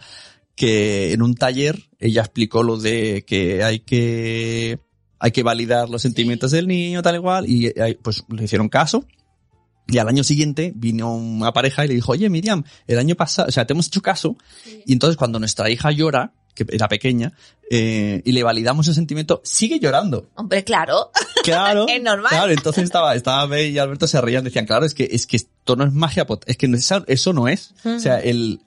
Que 0.54 1.12
en 1.12 1.20
un 1.22 1.34
taller 1.34 1.78
ella 2.00 2.22
explicó 2.22 2.62
lo 2.62 2.78
de 2.78 3.24
que 3.26 3.62
hay 3.62 3.80
que, 3.80 4.78
hay 5.18 5.30
que 5.30 5.42
validar 5.42 5.88
los 5.88 6.02
sentimientos 6.02 6.50
del 6.50 6.66
niño, 6.66 7.02
tal 7.02 7.16
y 7.16 7.18
cual, 7.18 7.48
y 7.48 7.66
eh, 7.66 7.98
pues 8.02 8.24
le 8.28 8.44
hicieron 8.44 8.68
caso. 8.68 9.04
Y 9.86 9.98
al 9.98 10.08
año 10.08 10.22
siguiente 10.22 10.72
vino 10.76 11.14
una 11.14 11.52
pareja 11.52 11.84
y 11.84 11.88
le 11.88 11.94
dijo, 11.94 12.12
oye 12.12 12.28
Miriam, 12.28 12.62
el 12.86 12.98
año 12.98 13.14
pasado, 13.14 13.48
o 13.48 13.52
sea, 13.52 13.66
te 13.66 13.72
hemos 13.72 13.86
hecho 13.86 14.02
caso, 14.02 14.36
y 14.84 14.92
entonces 14.92 15.16
cuando 15.16 15.38
nuestra 15.38 15.70
hija 15.70 15.90
llora, 15.92 16.32
que 16.54 16.66
era 16.70 16.88
pequeña, 16.88 17.32
eh, 17.70 18.20
y 18.24 18.32
le 18.32 18.42
validamos 18.42 18.86
el 18.88 18.94
sentimiento, 18.94 19.40
sigue 19.44 19.78
llorando. 19.78 20.28
Hombre, 20.34 20.64
claro. 20.64 21.10
Claro. 21.44 21.86
Es 21.88 22.02
normal. 22.02 22.28
Claro, 22.28 22.52
entonces 22.52 22.84
estaba, 22.84 23.14
estaba 23.14 23.46
Bey 23.46 23.70
y 23.70 23.78
Alberto 23.78 24.06
se 24.06 24.20
reían, 24.20 24.44
decían, 24.44 24.66
claro, 24.66 24.84
es 24.84 24.92
que, 24.92 25.08
es 25.10 25.26
que 25.26 25.38
esto 25.38 25.76
no 25.76 25.84
es 25.84 25.94
magia, 25.94 26.26
es 26.44 26.58
que 26.58 26.66
eso, 26.66 27.04
eso 27.06 27.32
no 27.32 27.48
es. 27.48 27.72
O 27.86 27.98
sea, 27.98 28.20
el, 28.20 28.60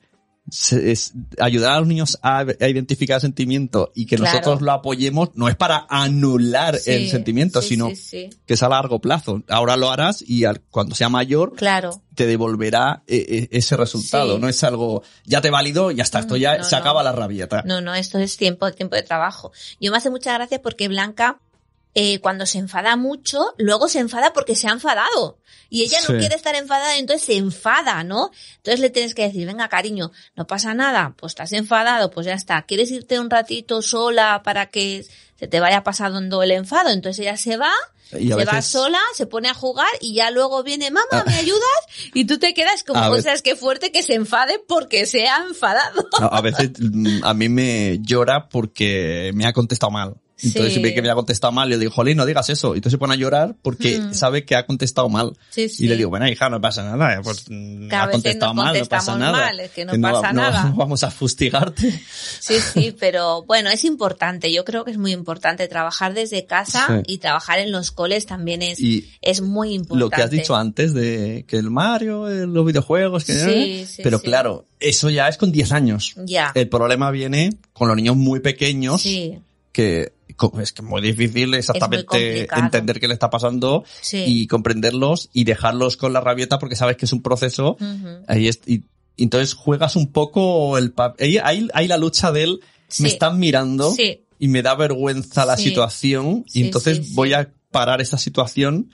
se- 0.49 0.91
es- 0.91 1.13
ayudar 1.39 1.73
a 1.73 1.79
los 1.79 1.87
niños 1.87 2.17
a, 2.21 2.39
a 2.39 2.67
identificar 2.67 3.15
el 3.15 3.21
sentimiento 3.21 3.91
y 3.95 4.05
que 4.05 4.17
Claro. 4.17 4.37
nosotros 4.37 4.61
lo 4.61 4.71
apoyemos 4.71 5.29
no 5.35 5.47
es 5.47 5.55
para 5.55 5.85
anular 5.89 6.77
Sí, 6.77 6.91
el 6.91 7.09
sentimiento, 7.09 7.61
sí, 7.61 7.69
sino 7.69 7.89
sí, 7.95 8.29
que 8.45 8.55
es 8.55 8.63
a 8.63 8.69
largo 8.69 8.99
plazo. 8.99 9.43
Ahora 9.47 9.77
lo 9.77 9.89
harás 9.91 10.21
y 10.27 10.45
al- 10.45 10.61
cuando 10.69 10.95
sea 10.95 11.09
mayor 11.09 11.53
Claro. 11.55 12.01
te 12.15 12.25
devolverá 12.27 13.03
eh, 13.07 13.25
eh, 13.29 13.47
ese 13.51 13.77
resultado. 13.77 14.39
No 14.39 14.49
es 14.49 14.63
algo, 14.63 15.03
ya 15.25 15.41
te 15.41 15.49
valido, 15.49 15.91
ya 15.91 16.03
está, 16.03 16.19
esto 16.19 16.35
ya 16.37 16.57
no, 16.57 16.63
se 16.63 16.75
no. 16.75 16.81
acaba 16.81 17.03
la 17.03 17.11
rabieta. 17.11 17.63
No, 17.65 17.79
no, 17.81 17.93
esto 17.93 18.17
es 18.19 18.35
tiempo, 18.37 18.71
tiempo 18.73 18.95
de 18.95 19.03
trabajo. 19.03 19.51
Yo 19.79 19.91
me 19.91 19.97
hace 19.97 20.09
mucha 20.09 20.33
gracia 20.33 20.61
porque 20.61 20.87
Blanca, 20.87 21.39
eh, 21.93 22.19
cuando 22.19 22.45
se 22.45 22.57
enfada 22.57 22.95
mucho, 22.95 23.53
luego 23.57 23.87
se 23.89 23.99
enfada 23.99 24.31
porque 24.33 24.55
se 24.55 24.67
ha 24.67 24.71
enfadado. 24.71 25.39
Y 25.69 25.83
ella 25.83 25.99
Sí. 26.01 26.11
no 26.11 26.19
quiere 26.19 26.35
estar 26.35 26.55
enfadada, 26.55 26.97
entonces 26.97 27.25
se 27.25 27.37
enfada, 27.37 28.03
¿no? 28.03 28.31
Entonces 28.57 28.79
le 28.79 28.89
tienes 28.89 29.13
que 29.15 29.23
decir, 29.23 29.45
venga, 29.47 29.67
cariño, 29.69 30.11
no 30.35 30.47
pasa 30.47 30.73
nada, 30.73 31.13
pues 31.17 31.31
estás 31.31 31.51
enfadado, 31.53 32.11
pues 32.11 32.25
ya 32.27 32.33
está. 32.33 32.61
¿Quieres 32.63 32.91
irte 32.91 33.19
un 33.19 33.29
ratito 33.29 33.81
sola 33.81 34.41
para 34.43 34.67
que 34.67 35.05
se 35.37 35.47
te 35.47 35.59
vaya 35.59 35.83
pasando 35.83 36.43
el 36.43 36.51
enfado? 36.51 36.89
Entonces 36.89 37.19
ella 37.19 37.37
se 37.37 37.55
va, 37.57 37.71
Y 38.19 38.27
se 38.27 38.35
va 38.35 38.43
veces- 38.53 38.65
sola, 38.65 38.99
se 39.15 39.25
pone 39.25 39.47
a 39.49 39.53
jugar 39.53 39.87
y 40.01 40.13
ya 40.15 40.29
luego 40.31 40.61
viene, 40.63 40.91
mamá, 40.91 41.23
¿me 41.25 41.35
ayudas? 41.35 41.61
Y 42.13 42.25
tú 42.25 42.37
te 42.37 42.53
quedas 42.53 42.83
como, 42.83 42.99
A 42.99 43.09
o 43.09 43.13
ver- 43.13 43.21
sea, 43.23 43.33
es 43.33 43.41
que 43.41 43.55
fuerte 43.55 43.91
que 43.93 44.03
se 44.03 44.13
enfade 44.15 44.59
porque 44.67 45.05
se 45.05 45.27
ha 45.29 45.37
enfadado. 45.47 46.07
A 46.19 46.37
a 46.37 46.41
veces 46.41 46.71
mm, 46.79 47.23
a 47.23 47.33
mí 47.33 47.47
me 47.49 47.99
llora 48.01 48.49
porque 48.49 49.31
me 49.33 49.45
ha 49.45 49.53
contestado 49.53 49.91
mal. 49.91 50.15
Entonces 50.43 50.73
Sí. 50.73 50.77
si 50.79 50.83
ve 50.83 50.93
que 50.93 51.01
me 51.01 51.09
ha 51.09 51.15
contestado 51.15 51.51
mal, 51.53 51.69
le 51.69 51.77
digo, 51.77 51.91
Jolín, 51.91 52.17
no 52.17 52.25
digas 52.25 52.49
eso. 52.49 52.73
Y 52.73 52.77
entonces 52.77 52.93
se 52.93 52.97
pone 52.97 53.13
a 53.13 53.17
llorar 53.17 53.55
porque 53.61 53.99
Mm. 53.99 54.13
sabe 54.13 54.43
que 54.45 54.55
ha 54.55 54.65
contestado 54.65 55.07
mal. 55.09 55.33
Sí, 55.49 55.69
sí. 55.69 55.85
Y 55.85 55.87
le 55.87 55.97
digo, 55.97 56.09
bueno, 56.09 56.27
hija, 56.27 56.49
no 56.49 56.59
pasa 56.61 56.83
nada. 56.83 57.15
eh, 57.15 57.19
Pues 57.23 57.45
mm, 57.49 57.87
Que 57.89 57.95
a 57.95 58.01
has 58.01 58.07
veces 58.07 58.21
contestado 58.23 58.53
no 58.53 58.63
mal, 58.63 58.77
no 58.79 58.85
pasa 58.85 59.17
nada. 59.17 59.31
mal, 59.37 59.59
es 59.59 59.71
que 59.71 59.85
no 59.85 59.93
pasa 60.01 60.33
no 60.33 60.41
nada. 60.41 60.73
vamos 60.75 61.03
a 61.03 61.11
fustigarte. 61.11 62.01
Sí, 62.39 62.55
sí, 62.73 62.95
pero 62.99 63.43
bueno, 63.43 63.69
es 63.69 63.83
importante. 63.83 64.51
Yo 64.51 64.65
creo 64.65 64.83
que 64.85 64.91
es 64.91 64.97
muy 64.97 65.11
importante 65.11 65.67
trabajar 65.67 66.13
desde 66.13 66.45
casa 66.45 67.01
y 67.07 67.17
trabajar 67.19 67.59
en 67.59 67.71
los 67.71 67.91
coles 67.91 68.25
también 68.25 68.61
es, 68.61 68.79
Y 68.79 69.09
es 69.21 69.41
muy 69.41 69.73
importante. 69.73 69.99
lo 69.99 70.09
que 70.09 70.21
has 70.21 70.31
dicho 70.31 70.55
antes 70.55 70.93
de 70.93 71.45
que 71.47 71.57
el 71.57 71.69
Mario, 71.71 72.29
eh, 72.29 72.47
los 72.47 72.65
videojuegos, 72.65 73.25
que 73.25 73.33
Sí, 73.33 73.85
sí, 73.87 74.01
pero 74.03 74.19
claro, 74.21 74.65
eso 74.79 75.09
ya 75.09 75.27
es 75.27 75.37
con 75.37 75.51
10 75.51 75.71
años. 75.71 76.13
Ya. 76.17 76.51
El 76.55 76.67
problema 76.69 77.11
viene 77.11 77.51
con 77.73 77.87
los 77.87 77.95
niños 77.95 78.15
muy 78.15 78.39
pequeños 78.39 79.01
Sí, 79.01 79.39
que 79.71 80.13
es 80.61 80.71
que 80.71 80.81
es 80.81 80.87
muy 80.87 81.01
difícil 81.01 81.53
exactamente 81.53 82.47
entender 82.55 82.99
qué 82.99 83.07
le 83.07 83.13
está 83.13 83.29
pasando 83.29 83.83
sí. 84.01 84.23
y 84.25 84.47
comprenderlos 84.47 85.29
y 85.33 85.43
dejarlos 85.43 85.97
con 85.97 86.13
la 86.13 86.21
rabieta 86.21 86.59
porque 86.59 86.75
sabes 86.75 86.97
que 86.97 87.05
es 87.05 87.13
un 87.13 87.21
proceso. 87.21 87.77
Ahí 88.27 88.47
es, 88.47 88.59
y, 88.65 88.83
y 89.15 89.23
entonces 89.23 89.53
juegas 89.53 89.95
un 89.95 90.11
poco 90.11 90.77
el 90.77 90.91
papel 90.91 91.39
ahí, 91.43 91.67
ahí, 91.73 91.87
la 91.87 91.97
lucha 91.97 92.31
de 92.31 92.43
él 92.43 92.59
Sí. 92.87 93.03
me 93.03 93.09
están 93.09 93.39
mirando 93.39 93.91
Sí, 93.91 94.25
y 94.37 94.49
me 94.49 94.61
da 94.61 94.75
vergüenza 94.75 95.45
la 95.45 95.55
situación 95.55 96.43
y 96.51 96.63
entonces 96.63 97.13
voy 97.15 97.31
a 97.31 97.53
parar 97.71 98.01
esa 98.01 98.17
situación 98.17 98.91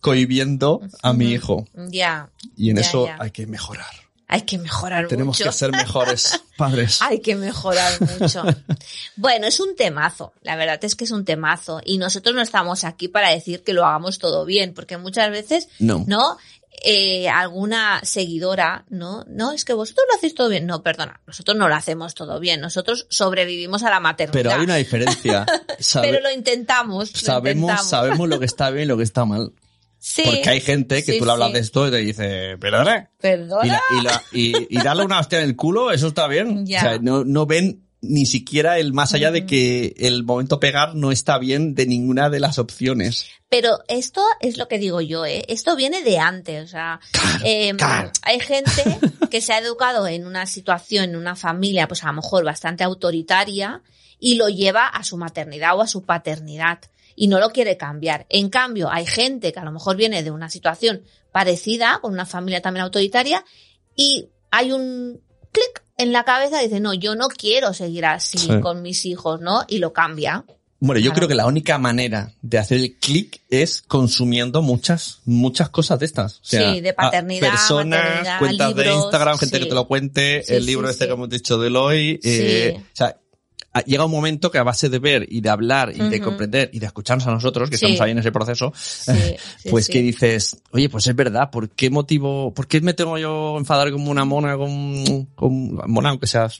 cohibiendo 0.00 0.80
a 1.02 1.12
mi 1.12 1.32
hijo. 1.32 1.66
Ya. 1.88 2.30
y 2.56 2.70
en 2.70 2.78
eso 2.78 3.08
hay 3.18 3.32
que 3.32 3.46
mejorar 3.48 4.05
Hay 4.28 4.42
que 4.42 4.58
mejorar 4.58 5.06
tenemos 5.06 5.38
mucho. 5.38 5.50
que 5.50 5.56
ser 5.56 5.70
mejores 5.70 6.42
padres 6.56 7.00
Hay 7.00 7.20
que 7.20 7.36
mejorar 7.36 7.92
mucho. 8.00 8.42
bueno, 9.16 9.46
es 9.46 9.60
un 9.60 9.76
temazo. 9.76 10.32
La 10.42 10.56
verdad 10.56 10.78
es 10.84 10.96
que 10.96 11.04
es 11.04 11.10
un 11.12 11.24
temazo. 11.24 11.80
Y 11.84 11.98
nosotros 11.98 12.34
no 12.34 12.42
estamos 12.42 12.82
aquí 12.84 13.06
para 13.08 13.30
decir 13.30 13.62
que 13.62 13.72
lo 13.72 13.86
hagamos 13.86 14.18
todo 14.18 14.44
bien, 14.44 14.74
porque 14.74 14.96
muchas 14.98 15.30
veces, 15.30 15.68
no 15.78 16.04
¿no? 16.08 16.36
Eh, 16.84 17.26
alguna 17.30 18.00
seguidora, 18.02 18.84
¿no? 18.90 19.24
No, 19.28 19.52
es 19.52 19.64
que 19.64 19.72
vosotros 19.72 20.04
lo 20.10 20.16
hacéis 20.16 20.34
todo 20.34 20.48
bien. 20.50 20.66
No, 20.66 20.82
perdona, 20.82 21.20
nosotros 21.26 21.56
no 21.56 21.68
lo 21.68 21.74
hacemos 21.74 22.14
todo 22.14 22.38
bien. 22.38 22.60
Nosotros 22.60 23.06
sobrevivimos 23.08 23.82
a 23.82 23.90
la 23.90 23.98
maternidad. 23.98 24.32
pero 24.42 24.50
hay 24.52 24.64
una 24.64 24.76
diferencia 24.76 25.46
Sabe- 25.78 26.08
Pero 26.10 26.20
lo 26.22 26.30
intentamos. 26.30 27.12
lo 27.12 27.18
sabemos 27.18 27.62
intentamos. 27.62 27.88
sabemos 27.90 28.28
lo 28.28 28.38
que 28.38 28.44
está 28.44 28.68
bien 28.70 28.84
y 28.84 28.88
lo 28.88 28.96
que 28.98 29.04
está 29.04 29.24
mal 29.24 29.52
Sí. 30.08 30.22
Porque 30.24 30.48
hay 30.50 30.60
gente 30.60 31.02
que 31.04 31.14
Sí, 31.14 31.18
tú 31.18 31.24
le 31.24 31.32
hablas 31.32 31.48
sí. 31.48 31.54
de 31.54 31.60
esto 31.60 31.88
y 31.88 31.90
te 31.90 31.96
dice, 31.96 32.56
perdona. 32.58 33.10
Perdona. 33.20 33.64
Y, 33.66 33.68
la- 33.68 33.82
y, 33.90 34.02
la- 34.04 34.22
y- 34.32 34.66
y 34.78 34.82
darle 34.82 35.04
una 35.04 35.18
hostia 35.18 35.40
en 35.40 35.46
el 35.46 35.56
culo, 35.56 35.90
eso 35.90 36.06
está 36.06 36.28
bien. 36.28 36.64
Ya. 36.66 36.78
O 36.78 36.80
sea, 36.82 36.98
no, 37.00 37.24
no 37.24 37.44
ven 37.44 37.82
ni 38.02 38.24
siquiera 38.24 38.78
el 38.78 38.92
más 38.92 39.14
allá 39.14 39.32
de 39.32 39.46
que 39.46 39.94
el 39.98 40.22
momento 40.22 40.60
pegar 40.60 40.94
no 40.94 41.10
está 41.10 41.38
bien 41.38 41.74
de 41.74 41.86
ninguna 41.86 42.30
de 42.30 42.38
las 42.38 42.60
opciones. 42.60 43.26
Pero 43.48 43.80
esto 43.88 44.22
es 44.40 44.58
lo 44.58 44.68
que 44.68 44.78
digo 44.78 45.00
yo, 45.00 45.26
¿eh? 45.26 45.44
Esto 45.48 45.74
viene 45.74 46.02
de 46.04 46.18
antes, 46.18 46.66
o 46.66 46.68
sea, 46.68 47.00
eh, 47.44 47.74
claro. 47.76 48.12
hay 48.22 48.38
gente 48.38 48.70
que 49.30 49.40
se 49.40 49.54
ha 49.54 49.58
educado 49.58 50.06
en 50.06 50.24
una 50.24 50.46
situación, 50.46 51.10
en 51.10 51.16
una 51.16 51.34
familia, 51.34 51.88
pues 51.88 52.04
a 52.04 52.08
lo 52.08 52.12
mejor 52.12 52.44
bastante 52.44 52.84
autoritaria 52.84 53.82
y 54.20 54.36
lo 54.36 54.48
lleva 54.50 54.86
a 54.86 55.02
su 55.02 55.16
maternidad 55.16 55.76
o 55.76 55.82
a 55.82 55.88
su 55.88 56.04
paternidad 56.04 56.78
y 57.16 57.26
no 57.28 57.40
lo 57.40 57.50
quiere 57.50 57.76
cambiar. 57.76 58.26
En 58.28 58.50
cambio, 58.50 58.90
hay 58.90 59.06
gente 59.06 59.52
que 59.52 59.58
a 59.58 59.64
lo 59.64 59.72
mejor 59.72 59.96
viene 59.96 60.22
de 60.22 60.30
una 60.30 60.48
situación 60.50 61.02
parecida, 61.32 61.98
con 62.02 62.12
una 62.12 62.26
familia 62.26 62.62
también 62.62 62.84
autoritaria 62.84 63.44
y 63.96 64.28
hay 64.50 64.72
un 64.72 65.20
clic 65.52 65.82
en 65.98 66.12
la 66.12 66.24
cabeza 66.24 66.60
y 66.62 66.66
dice, 66.66 66.80
no, 66.80 66.92
yo 66.94 67.14
no 67.16 67.28
quiero 67.28 67.72
seguir 67.72 68.04
así 68.04 68.38
Sí. 68.38 68.60
con 68.60 68.82
mis 68.82 69.04
hijos, 69.06 69.40
¿no? 69.40 69.64
Y 69.66 69.78
lo 69.78 69.92
cambia. 69.92 70.44
Bueno, 70.78 70.98
yo 71.00 71.04
Claro. 71.10 71.14
creo 71.16 71.28
que 71.28 71.34
la 71.34 71.46
única 71.46 71.78
manera 71.78 72.34
de 72.42 72.58
hacer 72.58 72.76
el 72.78 72.96
clic 72.98 73.40
es 73.48 73.80
consumiendo 73.80 74.60
muchas, 74.60 75.20
muchas 75.24 75.70
cosas 75.70 75.98
de 75.98 76.04
estas. 76.04 76.36
O 76.40 76.44
sea, 76.44 76.70
Sí, 76.74 76.80
de 76.82 76.92
paternidad, 76.92 77.50
Personas, 77.50 78.38
cuentas 78.38 78.74
de 78.76 78.92
Instagram, 78.92 79.38
gente 79.38 79.56
sí. 79.56 79.62
que 79.62 79.68
te 79.70 79.74
lo 79.74 79.88
cuente, 79.88 80.42
Sí, 80.42 80.52
el 80.52 80.66
libro 80.66 80.90
este 80.90 81.06
que 81.06 81.12
hemos 81.14 81.30
dicho 81.30 81.56
de 81.58 81.74
hoy. 81.74 82.20
eh, 82.22 82.74
Sí. 82.76 82.82
o 82.82 82.96
sea, 82.96 83.18
llega 83.84 84.04
un 84.04 84.10
momento 84.10 84.50
que 84.50 84.58
a 84.58 84.62
base 84.62 84.88
de 84.88 84.98
ver 84.98 85.26
y 85.28 85.40
de 85.40 85.50
hablar 85.50 85.92
y 85.94 86.08
de 86.08 86.20
comprender 86.20 86.70
y 86.72 86.78
de 86.78 86.86
escucharnos 86.86 87.26
a 87.26 87.32
nosotros, 87.32 87.68
que 87.70 87.76
Sí. 87.76 87.84
estamos 87.86 88.00
ahí 88.00 88.12
en 88.12 88.18
ese 88.18 88.32
proceso, 88.32 88.72
Sí, 88.76 89.12
sí, 89.62 89.68
pues 89.70 89.88
que 89.88 90.00
dices, 90.02 90.56
oye, 90.72 90.88
pues 90.88 91.06
es 91.06 91.14
verdad, 91.16 91.50
¿por 91.50 91.70
qué 91.70 91.90
motivo, 91.90 92.52
por 92.54 92.66
qué 92.66 92.80
me 92.80 92.94
tengo 92.94 93.18
yo 93.18 93.56
enfadar 93.58 93.90
como 93.92 94.10
una 94.10 94.24
mona 94.24 94.56
con, 94.56 95.26
con 95.34 95.74
mona, 95.90 96.10
aunque 96.10 96.26
seas 96.26 96.58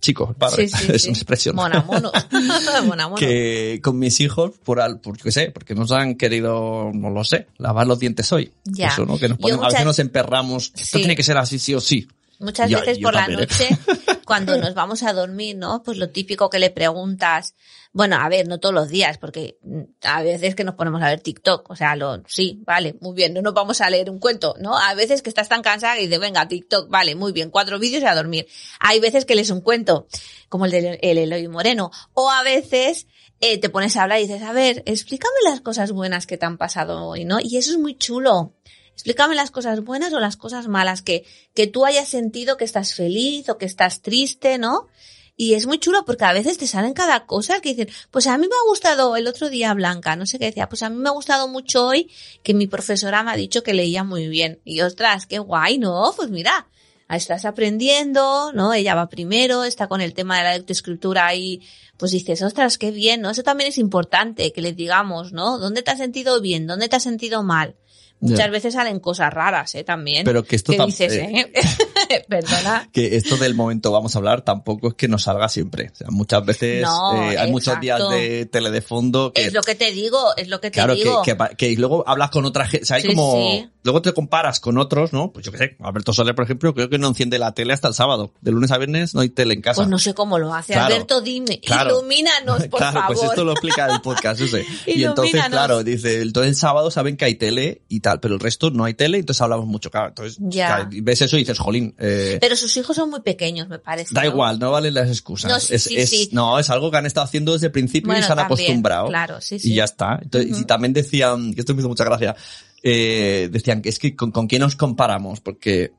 chico, 0.00 0.34
padre, 0.38 0.64
es 0.88 1.04
una 1.04 1.12
expresión. 1.12 1.56
Mona 1.56 1.82
mono. 1.82 2.12
Mona 2.86 3.08
mono. 3.08 3.16
Que 3.16 3.80
con 3.82 3.98
mis 3.98 4.20
hijos, 4.20 4.52
por, 4.64 4.80
al, 4.80 5.00
por 5.00 5.18
qué 5.18 5.32
sé, 5.32 5.50
porque 5.50 5.74
nos 5.74 5.90
han 5.92 6.14
querido, 6.16 6.90
no 6.94 7.10
lo 7.10 7.24
sé, 7.24 7.46
lavar 7.58 7.86
los 7.86 7.98
dientes 7.98 8.30
hoy. 8.32 8.52
Ya. 8.64 8.88
Eso, 8.88 9.04
¿no? 9.06 9.18
Que 9.18 9.28
nos 9.28 9.38
Yo 9.38 9.42
ponemos, 9.42 9.64
a 9.64 9.68
veces 9.68 9.84
nos 9.84 9.98
emperramos, 9.98 10.72
esto 10.76 10.98
tiene 10.98 11.16
que 11.16 11.22
ser 11.22 11.36
así 11.38 11.58
sí 11.58 11.74
o 11.74 11.80
sí. 11.80 12.08
Muchas 12.40 12.70
veces 12.70 12.98
yo 12.98 13.04
por 13.04 13.14
la 13.14 13.26
también, 13.26 13.40
¿eh? 13.40 13.46
noche, 13.50 13.78
cuando 14.24 14.56
nos 14.58 14.72
vamos 14.74 15.02
a 15.02 15.12
dormir, 15.12 15.56
¿no? 15.56 15.82
Pues 15.82 15.96
lo 15.96 16.10
típico 16.10 16.48
que 16.48 16.60
le 16.60 16.70
preguntas, 16.70 17.56
bueno, 17.92 18.16
a 18.16 18.28
ver, 18.28 18.46
no 18.46 18.60
todos 18.60 18.74
los 18.74 18.88
días, 18.88 19.18
porque 19.18 19.58
a 20.02 20.22
veces 20.22 20.54
que 20.54 20.62
nos 20.62 20.76
ponemos 20.76 21.02
a 21.02 21.08
ver 21.08 21.20
TikTok, 21.20 21.68
o 21.68 21.74
sea, 21.74 21.96
lo, 21.96 22.22
sí, 22.28 22.62
vale, 22.64 22.96
muy 23.00 23.14
bien, 23.14 23.34
no 23.34 23.42
nos 23.42 23.54
vamos 23.54 23.80
a 23.80 23.90
leer 23.90 24.08
un 24.08 24.20
cuento, 24.20 24.54
¿no? 24.60 24.78
A 24.78 24.94
veces 24.94 25.22
que 25.22 25.30
estás 25.30 25.48
tan 25.48 25.62
cansada 25.62 25.98
y 25.98 26.06
dices, 26.06 26.20
venga, 26.20 26.46
TikTok, 26.46 26.88
vale, 26.88 27.16
muy 27.16 27.32
bien, 27.32 27.50
cuatro 27.50 27.80
vídeos 27.80 28.04
y 28.04 28.06
a 28.06 28.14
dormir. 28.14 28.46
Hay 28.78 29.00
veces 29.00 29.24
que 29.24 29.34
lees 29.34 29.50
un 29.50 29.60
cuento, 29.60 30.06
como 30.48 30.66
el 30.66 30.70
de 30.70 30.98
el 31.02 31.18
Eloy 31.18 31.48
Moreno, 31.48 31.90
o 32.14 32.30
a 32.30 32.44
veces 32.44 33.08
eh, 33.40 33.58
te 33.58 33.68
pones 33.68 33.96
a 33.96 34.04
hablar 34.04 34.20
y 34.20 34.28
dices, 34.28 34.42
a 34.42 34.52
ver, 34.52 34.82
explícame 34.86 35.34
las 35.44 35.60
cosas 35.60 35.90
buenas 35.90 36.26
que 36.26 36.38
te 36.38 36.46
han 36.46 36.56
pasado 36.56 37.04
hoy, 37.04 37.24
¿no? 37.24 37.38
Y 37.40 37.56
eso 37.56 37.72
es 37.72 37.78
muy 37.78 37.96
chulo. 37.96 38.54
Explícame 38.98 39.36
las 39.36 39.52
cosas 39.52 39.84
buenas 39.84 40.12
o 40.12 40.18
las 40.18 40.36
cosas 40.36 40.66
malas, 40.66 41.02
que, 41.02 41.24
que 41.54 41.68
tú 41.68 41.86
hayas 41.86 42.08
sentido 42.08 42.56
que 42.56 42.64
estás 42.64 42.94
feliz 42.94 43.48
o 43.48 43.56
que 43.56 43.64
estás 43.64 44.02
triste, 44.02 44.58
¿no? 44.58 44.88
Y 45.36 45.54
es 45.54 45.68
muy 45.68 45.78
chulo 45.78 46.04
porque 46.04 46.24
a 46.24 46.32
veces 46.32 46.58
te 46.58 46.66
salen 46.66 46.94
cada 46.94 47.24
cosa 47.24 47.60
que 47.60 47.68
dicen, 47.68 47.94
pues 48.10 48.26
a 48.26 48.36
mí 48.36 48.48
me 48.48 48.56
ha 48.56 48.68
gustado 48.68 49.14
el 49.14 49.28
otro 49.28 49.50
día 49.50 49.72
Blanca, 49.72 50.16
no 50.16 50.26
sé 50.26 50.40
qué 50.40 50.46
decía, 50.46 50.68
pues 50.68 50.82
a 50.82 50.90
mí 50.90 50.96
me 50.96 51.10
ha 51.10 51.12
gustado 51.12 51.46
mucho 51.46 51.86
hoy 51.86 52.10
que 52.42 52.54
mi 52.54 52.66
profesora 52.66 53.22
me 53.22 53.30
ha 53.30 53.36
dicho 53.36 53.62
que 53.62 53.72
leía 53.72 54.02
muy 54.02 54.26
bien. 54.26 54.60
Y 54.64 54.80
ostras, 54.80 55.26
qué 55.26 55.38
guay, 55.38 55.78
¿no? 55.78 56.12
Pues 56.16 56.28
mira, 56.28 56.66
estás 57.08 57.44
aprendiendo, 57.44 58.50
¿no? 58.52 58.74
Ella 58.74 58.96
va 58.96 59.08
primero, 59.08 59.62
está 59.62 59.86
con 59.86 60.00
el 60.00 60.12
tema 60.12 60.38
de 60.38 60.42
la 60.42 60.54
lectoescritura 60.54 61.32
y 61.36 61.62
pues 61.98 62.10
dices, 62.10 62.42
ostras, 62.42 62.78
qué 62.78 62.90
bien, 62.90 63.20
¿no? 63.20 63.30
Eso 63.30 63.44
también 63.44 63.68
es 63.68 63.78
importante 63.78 64.52
que 64.52 64.60
les 64.60 64.74
digamos, 64.74 65.32
¿no? 65.32 65.58
¿Dónde 65.58 65.82
te 65.82 65.92
has 65.92 65.98
sentido 65.98 66.40
bien? 66.40 66.66
¿Dónde 66.66 66.88
te 66.88 66.96
has 66.96 67.04
sentido 67.04 67.44
mal? 67.44 67.76
Muchas 68.20 68.50
veces 68.50 68.74
salen 68.74 69.00
cosas 69.00 69.32
raras, 69.32 69.74
¿eh? 69.74 69.84
También. 69.84 70.24
Pero 70.24 70.44
que 70.44 70.56
esto 70.56 70.72
dices, 70.86 71.12
eh, 71.12 71.52
¿eh? 71.54 72.22
Perdona. 72.28 72.88
que 72.92 73.16
esto 73.16 73.36
del 73.36 73.54
momento 73.54 73.92
vamos 73.92 74.14
a 74.14 74.18
hablar 74.18 74.42
tampoco 74.42 74.88
es 74.88 74.94
que 74.94 75.08
nos 75.08 75.22
salga 75.24 75.48
siempre. 75.48 75.90
O 75.92 75.96
sea, 75.96 76.08
muchas 76.10 76.44
veces 76.44 76.82
No, 76.82 77.30
eh, 77.30 77.38
hay 77.38 77.50
muchos 77.50 77.78
días 77.80 78.00
de 78.10 78.46
tele 78.46 78.70
de 78.70 78.82
fondo 78.82 79.32
que 79.32 79.46
Es 79.46 79.52
lo 79.52 79.62
que 79.62 79.74
te 79.74 79.92
digo, 79.92 80.18
es 80.36 80.48
lo 80.48 80.60
que 80.60 80.70
te 80.70 80.74
Claro, 80.74 80.94
digo. 80.94 81.22
que, 81.22 81.36
pa- 81.36 81.50
que 81.50 81.74
luego 81.76 82.04
hablas 82.06 82.30
con 82.30 82.44
otra 82.44 82.66
gente, 82.66 82.84
o 82.84 82.86
sea, 82.86 82.96
hay 82.96 83.02
Sí, 83.02 83.08
como, 83.08 83.32
sí. 83.34 83.68
luego 83.84 84.02
te 84.02 84.12
comparas 84.12 84.60
con 84.60 84.78
otros, 84.78 85.12
¿no? 85.12 85.32
Pues 85.32 85.44
yo 85.46 85.52
qué 85.52 85.58
sé, 85.58 85.76
Alberto 85.80 86.12
Soler, 86.12 86.34
por 86.34 86.44
ejemplo, 86.44 86.74
creo 86.74 86.88
que 86.88 86.98
no 86.98 87.08
enciende 87.08 87.38
la 87.38 87.52
tele 87.52 87.72
hasta 87.72 87.88
el 87.88 87.94
sábado. 87.94 88.32
De 88.40 88.50
lunes 88.52 88.70
a 88.70 88.78
viernes 88.78 89.14
no 89.14 89.20
hay 89.20 89.28
tele 89.28 89.54
en 89.54 89.62
casa. 89.62 89.76
Pues 89.76 89.88
no 89.88 89.98
sé 89.98 90.14
cómo 90.14 90.38
lo 90.38 90.54
hace. 90.54 90.72
Claro. 90.72 90.94
Alberto, 90.94 91.20
dime, 91.20 91.60
Claro. 91.60 91.98
ilumínanos, 91.98 92.66
por 92.68 92.78
claro, 92.80 93.00
favor. 93.00 93.16
pues 93.16 93.28
esto 93.30 93.44
lo 93.44 93.52
explica 93.52 93.86
el 93.92 94.00
podcast 94.00 94.40
ese. 94.40 94.64
y 94.86 95.04
entonces, 95.04 95.42
claro, 95.48 95.82
dice, 95.84 96.22
entonces 96.22 96.50
el 96.50 96.56
sábado 96.56 96.90
saben 96.90 97.16
que 97.16 97.24
hay 97.26 97.34
tele 97.36 97.82
y 97.88 98.00
tal, 98.08 98.20
pero 98.20 98.34
el 98.34 98.40
resto 98.40 98.70
no 98.70 98.84
hay 98.84 98.94
tele, 98.94 99.18
entonces 99.18 99.40
hablamos 99.42 99.66
mucho, 99.66 99.90
claro. 99.90 100.08
Entonces, 100.08 100.38
Ya. 100.40 100.88
ves 100.90 101.22
eso 101.22 101.36
y 101.36 101.40
dices, 101.40 101.58
jolín, 101.58 101.94
eh, 101.98 102.38
Pero 102.40 102.56
sus 102.56 102.76
hijos 102.76 102.96
son 102.96 103.10
muy 103.10 103.20
pequeños, 103.20 103.68
me 103.68 103.78
parece. 103.78 104.14
da 104.14 104.22
¿no? 104.22 104.28
igual, 104.28 104.58
no 104.58 104.70
valen 104.70 104.94
las 104.94 105.08
excusas. 105.08 105.50
No, 105.50 105.60
sí, 105.60 105.74
es, 105.74 105.82
sí, 105.84 105.96
es- 105.96 106.10
sí. 106.10 106.28
no, 106.32 106.58
es 106.58 106.70
algo 106.70 106.90
que 106.90 106.96
han 106.96 107.06
estado 107.06 107.24
haciendo 107.24 107.52
desde 107.52 107.66
el 107.66 107.72
principio 107.72 108.12
y 108.12 108.16
se 108.16 108.22
han 108.22 108.28
también, 108.36 108.46
acostumbrado. 108.46 109.08
claro, 109.08 109.40
sí, 109.40 109.58
sí. 109.58 109.72
Y 109.72 109.74
ya 109.76 109.84
está. 109.84 110.18
Entonces. 110.22 110.60
Y 110.60 110.64
también 110.64 110.92
decían, 110.92 111.54
que 111.54 111.60
esto 111.60 111.74
me 111.74 111.80
hizo 111.80 111.88
mucha 111.88 112.04
gracia, 112.04 112.34
eh, 112.82 113.48
decían 113.50 113.82
que 113.82 113.88
es 113.88 113.98
que 113.98 114.14
con, 114.14 114.30
con 114.30 114.46
quién 114.46 114.60
nos 114.62 114.76
comparamos, 114.76 115.40
porque 115.40 115.92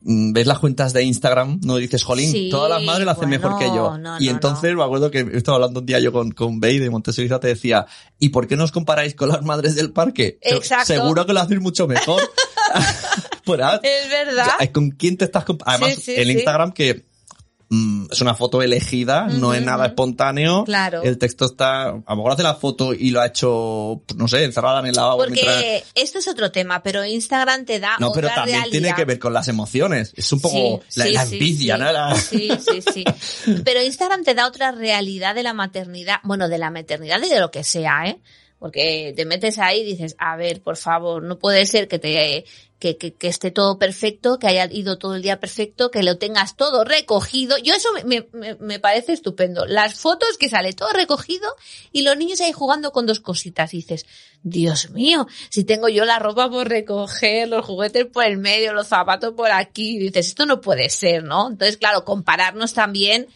ves 0.00 0.46
las 0.46 0.58
cuentas 0.58 0.92
de 0.92 1.02
Instagram, 1.02 1.60
no 1.64 1.76
dices, 1.76 2.04
jolín, 2.04 2.30
Sí, 2.30 2.48
todas 2.50 2.70
las 2.70 2.82
madres 2.82 3.04
lo 3.04 3.10
hacen 3.10 3.28
bueno, 3.28 3.42
mejor 3.48 3.58
que 3.58 3.66
yo. 3.66 3.98
no, 3.98 4.20
y 4.20 4.26
no, 4.26 4.30
entonces 4.30 4.74
me 4.74 4.82
acuerdo 4.82 5.10
que 5.10 5.26
estaba 5.32 5.56
hablando 5.56 5.80
un 5.80 5.86
día 5.86 5.98
yo 6.00 6.12
con, 6.12 6.30
con 6.32 6.60
Bey 6.60 6.78
de 6.78 6.90
Montessori 6.90 7.28
te 7.40 7.48
decía, 7.48 7.86
¿y 8.18 8.28
por 8.28 8.46
qué 8.46 8.56
no 8.56 8.64
os 8.64 8.72
comparáis 8.72 9.14
con 9.14 9.28
las 9.28 9.42
madres 9.42 9.74
del 9.74 9.92
parque? 9.92 10.38
Exacto. 10.42 10.86
Seguro 10.86 11.26
que 11.26 11.32
lo 11.32 11.40
hacéis 11.40 11.60
mucho 11.60 11.86
mejor. 11.86 12.22
Pues, 13.46 13.60
Es 13.84 14.10
verdad. 14.10 14.58
¿Con 14.72 14.90
quién 14.90 15.16
te 15.16 15.24
estás 15.24 15.44
comparando? 15.44 15.86
Además, 15.86 16.02
Sí, 16.02 16.16
sí. 16.16 16.20
Instagram 16.32 16.72
que 16.72 17.06
mm, 17.68 18.06
es 18.12 18.20
una 18.20 18.34
foto 18.34 18.62
elegida, 18.62 19.26
no 19.26 19.54
es 19.54 19.62
nada 19.62 19.86
espontáneo. 19.86 20.64
Claro. 20.64 21.02
El 21.02 21.18
texto 21.18 21.46
está, 21.46 21.88
a 21.88 21.92
lo 22.10 22.16
mejor 22.16 22.32
hace 22.32 22.42
la 22.42 22.54
foto 22.54 22.92
y 22.94 23.10
lo 23.10 23.20
ha 23.20 23.26
hecho, 23.26 24.02
no 24.16 24.28
sé, 24.28 24.44
encerrada 24.44 24.80
en 24.80 24.86
el 24.86 24.94
lavabo 24.94 25.18
Porque 25.18 25.42
mientras... 25.42 25.84
esto 25.94 26.18
es 26.18 26.28
otro 26.28 26.50
tema, 26.52 26.82
pero 26.82 27.04
Instagram 27.04 27.64
te 27.64 27.80
da 27.80 27.96
No, 27.98 28.12
pero 28.12 28.26
otra 28.28 28.36
también 28.36 28.58
realidad. 28.60 28.70
tiene 28.80 28.94
que 28.94 29.04
ver 29.04 29.18
con 29.18 29.32
las 29.32 29.48
emociones. 29.48 30.12
Es 30.16 30.32
un 30.32 30.40
poco 30.40 30.82
Sí, 30.88 30.98
la, 31.00 31.04
sí, 31.06 31.12
la 31.12 31.22
envidia, 31.24 31.76
sí. 31.76 31.82
¿no? 31.82 31.92
La- 31.92 32.14
Sí, 32.16 32.50
sí, 32.60 32.82
sí. 32.92 33.04
Pero 33.64 33.82
Instagram 33.82 34.22
te 34.24 34.34
da 34.34 34.46
otra 34.46 34.72
realidad 34.72 35.34
de 35.34 35.42
la 35.42 35.52
maternidad, 35.52 36.16
bueno, 36.24 36.48
de 36.48 36.58
la 36.58 36.70
maternidad 36.70 37.20
y 37.22 37.28
de 37.28 37.40
lo 37.40 37.50
que 37.50 37.64
sea, 37.64 38.06
¿eh? 38.06 38.18
Porque 38.58 39.12
te 39.14 39.26
metes 39.26 39.58
ahí 39.58 39.80
y 39.80 39.84
dices, 39.84 40.16
a 40.18 40.36
ver, 40.36 40.62
por 40.62 40.76
favor, 40.76 41.22
no 41.22 41.38
puede 41.38 41.66
ser 41.66 41.88
que 41.88 41.98
te 41.98 42.44
que, 42.78 42.96
que, 42.98 43.14
que 43.14 43.28
esté 43.28 43.50
todo 43.50 43.78
perfecto, 43.78 44.38
que 44.38 44.48
haya 44.48 44.68
ido 44.70 44.98
todo 44.98 45.16
el 45.16 45.22
día 45.22 45.40
perfecto, 45.40 45.90
que 45.90 46.02
lo 46.02 46.18
tengas 46.18 46.56
todo 46.56 46.84
recogido. 46.84 47.56
Yo 47.58 47.74
eso 47.74 47.88
me, 48.04 48.26
me, 48.32 48.54
me 48.56 48.78
parece 48.78 49.12
estupendo. 49.12 49.64
Las 49.66 49.94
fotos 49.94 50.36
que 50.38 50.48
sale 50.48 50.72
todo 50.72 50.90
recogido 50.90 51.48
y 51.92 52.02
los 52.02 52.16
niños 52.16 52.40
ahí 52.40 52.52
jugando 52.52 52.92
con 52.92 53.06
dos 53.06 53.20
cositas. 53.20 53.70
Dices, 53.70 54.04
Dios 54.42 54.90
mío, 54.90 55.26
si 55.48 55.64
tengo 55.64 55.88
yo 55.88 56.04
la 56.04 56.18
ropa 56.18 56.50
por 56.50 56.68
recoger, 56.68 57.48
los 57.48 57.64
juguetes 57.64 58.06
por 58.06 58.24
el 58.24 58.36
medio, 58.36 58.74
los 58.74 58.88
zapatos 58.88 59.32
por 59.34 59.50
aquí, 59.50 59.98
dices, 59.98 60.28
esto 60.28 60.44
no 60.44 60.60
puede 60.60 60.90
ser, 60.90 61.24
¿no? 61.24 61.48
Entonces, 61.50 61.78
claro, 61.78 62.04
compararnos 62.04 62.74
también 62.74 63.26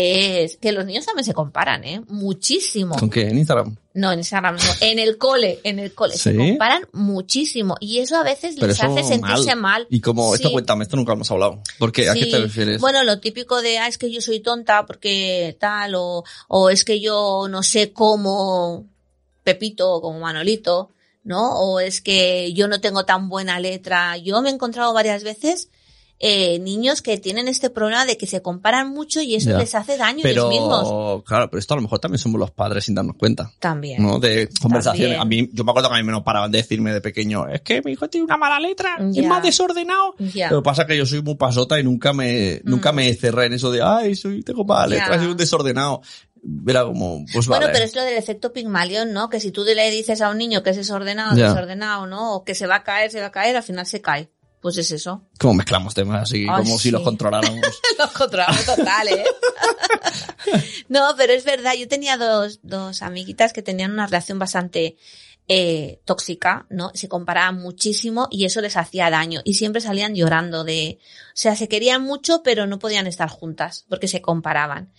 es 0.00 0.56
que 0.56 0.72
los 0.72 0.84
niños 0.86 1.06
también 1.06 1.24
se 1.24 1.34
comparan, 1.34 1.82
¿eh? 1.84 2.02
Muchísimo. 2.08 2.96
¿Con 2.96 3.10
qué? 3.10 3.22
¿En 3.28 3.38
Instagram? 3.38 3.76
No, 3.94 4.12
en 4.12 4.20
Instagram 4.20 4.56
no. 4.56 4.62
En 4.80 4.98
el 4.98 5.18
cole, 5.18 5.58
en 5.64 5.78
el 5.78 5.92
cole. 5.94 6.16
Se 6.16 6.32
¿Sí? 6.32 6.36
comparan 6.38 6.86
muchísimo. 6.92 7.76
Y 7.80 7.98
eso 7.98 8.16
a 8.16 8.22
veces 8.22 8.54
Pero 8.54 8.68
les 8.68 8.82
hace 8.82 9.02
sentirse 9.02 9.56
mal. 9.56 9.86
Y 9.90 10.00
como, 10.00 10.34
esto 10.34 10.52
cuéntame, 10.52 10.84
esto 10.84 10.96
nunca 10.96 11.14
hemos 11.14 11.30
hablado. 11.30 11.60
¿Por 11.78 11.90
qué? 11.90 12.08
¿A 12.08 12.14
qué 12.14 12.24
Sí. 12.24 12.30
te 12.30 12.38
refieres? 12.38 12.80
Bueno, 12.80 13.02
lo 13.02 13.18
típico 13.18 13.60
de, 13.60 13.78
ah, 13.78 13.88
es 13.88 13.98
que 13.98 14.10
yo 14.10 14.20
soy 14.20 14.40
tonta 14.40 14.86
porque 14.86 15.56
tal, 15.58 15.94
o, 15.96 16.22
o 16.48 16.70
es 16.70 16.84
que 16.84 17.00
yo 17.00 17.46
no 17.50 17.62
sé 17.62 17.92
cómo 17.92 18.86
Pepito 19.42 19.90
o 19.92 20.00
como 20.00 20.20
Manolito, 20.20 20.90
¿no? 21.24 21.58
O 21.58 21.80
es 21.80 22.00
que 22.00 22.52
yo 22.52 22.68
no 22.68 22.80
tengo 22.80 23.04
tan 23.04 23.28
buena 23.28 23.58
letra. 23.58 24.16
Yo 24.18 24.40
me 24.42 24.50
he 24.50 24.52
encontrado 24.52 24.92
varias 24.92 25.24
veces 25.24 25.70
eh, 26.20 26.58
niños 26.58 27.00
que 27.00 27.16
tienen 27.18 27.46
este 27.46 27.70
problema 27.70 28.04
de 28.04 28.16
que 28.16 28.26
se 28.26 28.42
comparan 28.42 28.90
mucho 28.90 29.20
y 29.20 29.36
eso 29.36 29.50
Ya. 29.50 29.58
les 29.58 29.74
hace 29.76 29.96
daño 29.96 30.24
a 30.24 30.28
ellos 30.28 30.48
mismos. 30.48 30.82
pero, 30.82 31.22
claro, 31.24 31.48
pero 31.50 31.60
esto 31.60 31.74
a 31.74 31.76
lo 31.76 31.82
mejor 31.82 32.00
también 32.00 32.18
somos 32.18 32.40
los 32.40 32.50
padres 32.50 32.84
sin 32.84 32.94
darnos 32.96 33.16
cuenta. 33.16 33.52
También. 33.60 34.02
¿no? 34.02 34.18
De 34.18 34.48
conversaciones. 34.60 35.16
También. 35.18 35.42
A 35.42 35.44
mí, 35.46 35.50
yo 35.52 35.62
me 35.64 35.70
acuerdo 35.70 35.88
que 35.90 35.94
a 35.94 35.98
mí 35.98 36.04
me 36.04 36.10
no 36.12 36.24
paraban 36.24 36.50
de 36.50 36.58
decirme 36.58 36.92
de 36.92 37.00
pequeño, 37.00 37.46
es 37.48 37.60
que 37.60 37.80
mi 37.82 37.92
hijo 37.92 38.08
tiene 38.08 38.24
una 38.24 38.36
mala 38.36 38.58
letra, 38.58 38.96
Ya. 39.10 39.22
es 39.22 39.28
más 39.28 39.42
desordenado. 39.42 40.14
Ya. 40.18 40.50
Lo 40.50 40.58
que 40.60 40.64
pasa 40.64 40.82
es 40.82 40.88
que 40.88 40.96
yo 40.96 41.06
soy 41.06 41.22
muy 41.22 41.36
pasota 41.36 41.78
y 41.78 41.84
nunca 41.84 42.12
me, 42.12 42.60
nunca 42.64 42.90
Mm. 42.92 42.96
me 42.96 43.14
cerré 43.14 43.46
en 43.46 43.52
eso 43.52 43.70
de, 43.70 43.82
ay, 43.82 44.14
soy, 44.16 44.42
tengo 44.42 44.64
mala 44.64 44.88
letra, 44.88 45.12
Ya. 45.12 45.18
soy 45.18 45.28
un 45.28 45.36
desordenado. 45.36 46.02
Era 46.68 46.84
como, 46.84 47.24
pues 47.32 47.46
Bueno, 47.48 47.62
vale. 47.66 47.72
pero 47.72 47.84
es 47.84 47.94
lo 47.96 48.02
del 48.02 48.16
efecto 48.16 48.52
Pigmalión, 48.52 49.12
¿no? 49.12 49.28
Que 49.28 49.40
si 49.40 49.50
tú 49.50 49.64
le 49.64 49.90
dices 49.90 50.20
a 50.20 50.30
un 50.30 50.38
niño 50.38 50.62
que 50.62 50.70
es 50.70 50.76
desordenado, 50.76 51.36
Ya. 51.36 51.48
desordenado, 51.50 52.06
¿no? 52.06 52.34
O 52.34 52.44
que 52.44 52.54
se 52.54 52.66
va 52.66 52.76
a 52.76 52.82
caer, 52.84 53.10
se 53.10 53.20
va 53.20 53.26
a 53.26 53.32
caer, 53.32 53.56
al 53.56 53.62
final 53.64 53.86
se 53.86 54.00
cae. 54.00 54.30
Pues 54.68 54.76
es 54.76 54.90
eso. 54.90 55.22
Como 55.38 55.54
mezclamos 55.54 55.94
temas 55.94 56.24
así, 56.24 56.46
Ay, 56.46 56.62
como 56.62 56.78
si 56.78 56.90
los 56.90 57.00
controláramos. 57.00 57.58
Los 57.98 58.10
controlamos 58.10 58.66
total, 58.66 59.08
¿eh? 59.08 59.24
no, 60.90 61.14
pero 61.16 61.32
es 61.32 61.42
verdad, 61.42 61.72
yo 61.72 61.88
tenía 61.88 62.18
dos, 62.18 62.60
dos 62.62 63.00
amiguitas 63.00 63.54
que 63.54 63.62
tenían 63.62 63.92
una 63.92 64.06
relación 64.06 64.38
bastante 64.38 64.98
eh, 65.48 66.02
tóxica, 66.04 66.66
¿no? 66.68 66.90
Se 66.92 67.08
comparaban 67.08 67.56
muchísimo 67.62 68.28
y 68.30 68.44
eso 68.44 68.60
les 68.60 68.76
hacía 68.76 69.08
daño 69.08 69.40
y 69.42 69.54
siempre 69.54 69.80
salían 69.80 70.14
llorando 70.14 70.64
de, 70.64 70.98
o 71.00 71.32
sea, 71.32 71.56
se 71.56 71.66
querían 71.66 72.02
mucho 72.02 72.42
pero 72.42 72.66
no 72.66 72.78
podían 72.78 73.06
estar 73.06 73.30
juntas 73.30 73.86
porque 73.88 74.06
se 74.06 74.20
comparaban. 74.20 74.92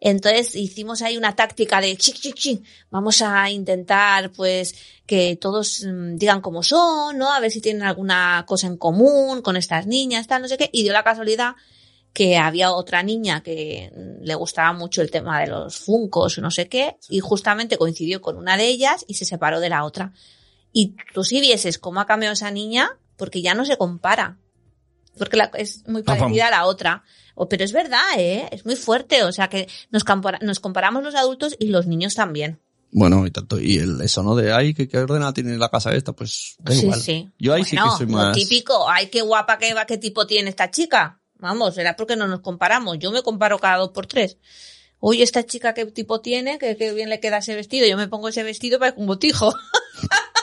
Entonces 0.00 0.54
hicimos 0.54 1.02
ahí 1.02 1.16
una 1.16 1.34
táctica 1.34 1.80
de 1.80 1.96
chic, 1.96 2.16
chic, 2.16 2.34
chic. 2.34 2.64
Vamos 2.90 3.22
a 3.22 3.50
intentar, 3.50 4.30
pues, 4.32 4.74
que 5.06 5.36
todos 5.36 5.84
mm, 5.84 6.16
digan 6.16 6.40
cómo 6.40 6.62
son, 6.62 7.18
¿no? 7.18 7.32
A 7.32 7.40
ver 7.40 7.50
si 7.50 7.60
tienen 7.60 7.82
alguna 7.82 8.44
cosa 8.46 8.66
en 8.66 8.76
común 8.76 9.42
con 9.42 9.56
estas 9.56 9.86
niñas, 9.86 10.26
tal, 10.26 10.42
no 10.42 10.48
sé 10.48 10.58
qué. 10.58 10.68
Y 10.72 10.82
dio 10.82 10.92
la 10.92 11.04
casualidad 11.04 11.54
que 12.12 12.38
había 12.38 12.72
otra 12.72 13.02
niña 13.02 13.42
que 13.42 13.92
mm, 13.94 14.24
le 14.24 14.34
gustaba 14.34 14.72
mucho 14.72 15.02
el 15.02 15.10
tema 15.10 15.40
de 15.40 15.48
los 15.48 15.76
funcos 15.76 16.38
o 16.38 16.40
no 16.40 16.50
sé 16.50 16.68
qué, 16.68 16.96
y 17.08 17.20
justamente 17.20 17.76
coincidió 17.76 18.20
con 18.20 18.36
una 18.36 18.56
de 18.56 18.66
ellas 18.66 19.04
y 19.06 19.14
se 19.14 19.24
separó 19.24 19.60
de 19.60 19.68
la 19.68 19.84
otra. 19.84 20.12
Y 20.72 20.94
tú 21.14 21.24
si 21.24 21.40
vieses 21.40 21.78
cómo 21.78 22.00
ha 22.00 22.06
cambiado 22.06 22.34
esa 22.34 22.50
niña, 22.50 22.98
porque 23.16 23.42
ya 23.42 23.54
no 23.54 23.64
se 23.64 23.76
compara. 23.76 24.38
Porque 25.18 25.36
la- 25.36 25.50
es 25.54 25.86
muy 25.88 26.02
parecida 26.02 26.48
a 26.48 26.50
la 26.50 26.66
otra. 26.66 27.02
O- 27.34 27.48
pero 27.48 27.64
es 27.64 27.72
verdad, 27.72 28.00
¿eh? 28.18 28.48
Es 28.52 28.64
muy 28.64 28.76
fuerte. 28.76 29.22
O 29.24 29.32
sea 29.32 29.48
que 29.48 29.68
nos, 29.90 30.04
compara- 30.04 30.38
nos 30.42 30.60
comparamos 30.60 31.02
los 31.02 31.14
adultos 31.14 31.56
y 31.58 31.68
los 31.68 31.86
niños 31.86 32.14
también. 32.14 32.58
bueno, 32.92 33.26
y 33.26 33.30
tanto, 33.30 33.60
y 33.60 33.76
el, 33.78 34.00
eso, 34.00 34.22
¿no? 34.22 34.34
De, 34.36 34.52
ay, 34.52 34.72
¿qué, 34.72 34.88
qué 34.88 34.98
ordenada 34.98 35.34
tiene 35.34 35.58
la 35.58 35.68
casa 35.68 35.92
esta? 35.94 36.12
Pues, 36.12 36.56
da 36.60 36.72
sí, 36.72 36.82
igual. 36.82 37.00
sí. 37.00 37.28
Yo 37.38 37.52
ahí 37.52 37.64
sí 37.64 37.76
Bueno, 37.76 37.92
que 37.92 37.98
soy 37.98 38.06
Lo 38.06 38.12
más... 38.12 38.36
típico, 38.36 38.88
ay, 38.88 39.08
qué 39.08 39.20
guapa, 39.22 39.58
qué, 39.58 39.74
va- 39.74 39.84
qué 39.86 39.98
tipo 39.98 40.26
tiene 40.26 40.48
esta 40.50 40.70
chica. 40.70 41.20
Vamos, 41.38 41.74
será 41.74 41.94
porque 41.96 42.16
no 42.16 42.26
nos 42.26 42.40
comparamos. 42.40 42.98
Yo 42.98 43.10
me 43.12 43.22
comparo 43.22 43.58
cada 43.58 43.76
dos 43.78 43.90
por 43.90 44.06
tres. 44.06 44.38
Oye, 44.98 45.22
esta 45.22 45.44
chica 45.44 45.74
qué 45.74 45.84
tipo 45.84 46.22
tiene, 46.22 46.58
que, 46.58 46.74
qué 46.78 46.94
bien 46.94 47.10
le 47.10 47.20
queda 47.20 47.38
ese 47.38 47.54
vestido. 47.54 47.86
Yo 47.86 47.98
me 47.98 48.08
pongo 48.08 48.28
ese 48.30 48.42
vestido 48.42 48.78
para 48.78 48.94
un 48.96 49.06
botijo. 49.06 49.54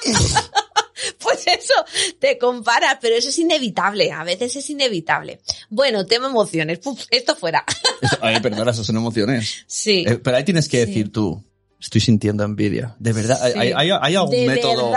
pues 1.20 1.46
eso, 1.48 1.74
te 2.20 2.38
comparas, 2.38 2.98
pero 3.02 3.16
eso 3.16 3.30
es 3.30 3.40
inevitable. 3.40 4.12
A 4.12 4.24
veces 4.24 4.56
es 4.56 4.70
inevitable. 4.70 5.40
Bueno, 5.70 6.06
tema 6.06 6.28
emociones. 6.28 6.80
Puf, 6.80 7.06
esto 7.12 7.36
fuera. 7.36 7.64
Eso- 8.02 8.18
ay, 8.22 8.40
perdona, 8.42 8.72
eso 8.72 8.84
son 8.84 8.98
emociones. 8.98 9.64
sí. 9.68 10.06
Eh, 10.08 10.18
pero 10.18 10.38
ahí 10.38 10.44
tienes 10.44 10.68
que 10.70 10.82
Sí. 10.82 10.86
decir 10.88 11.12
tú, 11.12 11.44
estoy 11.84 12.00
sintiendo 12.02 12.44
envidia. 12.46 12.96
De 12.98 13.12
verdad, 13.12 13.38
¿hay, 13.44 13.52
Sí. 13.54 13.60
hay, 13.60 13.72
hay- 13.74 13.92
hay 14.02 14.16
algún 14.16 14.32
¿De 14.32 14.48
método? 14.48 14.94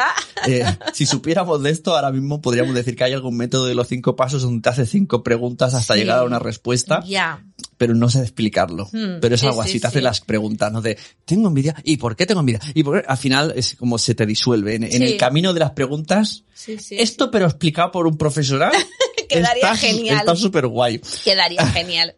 Eh, 0.46 0.64
si 0.92 1.04
supiéramos 1.04 1.60
de 1.62 1.70
esto, 1.70 1.96
ahora 1.96 2.12
mismo 2.12 2.40
podríamos 2.40 2.74
decir 2.74 2.94
que 2.94 3.02
hay 3.04 3.12
algún 3.12 3.36
método 3.36 3.66
de 3.66 3.74
los 3.74 3.88
cinco 3.88 4.14
pasos 4.14 4.42
donde 4.42 4.62
te 4.62 4.68
hace 4.68 4.86
cinco 4.86 5.22
preguntas 5.24 5.74
hasta 5.74 5.94
Sí. 5.94 6.00
llegar 6.00 6.20
a 6.20 6.24
una 6.24 6.38
respuesta, 6.38 7.02
Ya. 7.04 7.44
pero 7.76 7.94
no 7.94 8.08
sé 8.08 8.20
explicarlo. 8.20 8.88
Hmm, 8.92 9.18
pero 9.20 9.34
es 9.34 9.42
algo 9.42 9.62
sí, 9.64 9.70
así, 9.70 9.80
te 9.80 9.88
hace 9.88 10.00
las 10.00 10.20
preguntas, 10.20 10.70
¿no? 10.72 10.80
De, 10.80 10.96
tengo 11.24 11.48
envidia, 11.48 11.74
¿y 11.82 11.96
por 11.96 12.14
qué 12.14 12.24
tengo 12.26 12.40
envidia? 12.40 12.60
Y 12.74 12.84
por 12.84 13.00
qué? 13.02 13.06
al 13.08 13.16
final 13.18 13.52
es 13.56 13.74
como 13.74 13.98
se 13.98 14.14
te 14.14 14.24
disuelve. 14.24 14.76
En, 14.76 14.84
el 15.02 15.16
camino 15.16 15.52
de 15.52 15.60
las 15.60 15.72
preguntas, 15.72 16.44
Sí, 16.54 16.78
sí. 16.78 16.96
esto 16.98 17.30
pero 17.32 17.46
explicado 17.46 17.90
por 17.90 18.06
un 18.06 18.16
profesional, 18.16 18.72
Quedaría 19.28 19.72
está- 19.72 19.76
genial. 19.76 20.18
Está 20.18 20.36
súper 20.36 20.68
guay. 20.68 21.00
Quedaría 21.24 21.66
genial. 21.66 22.14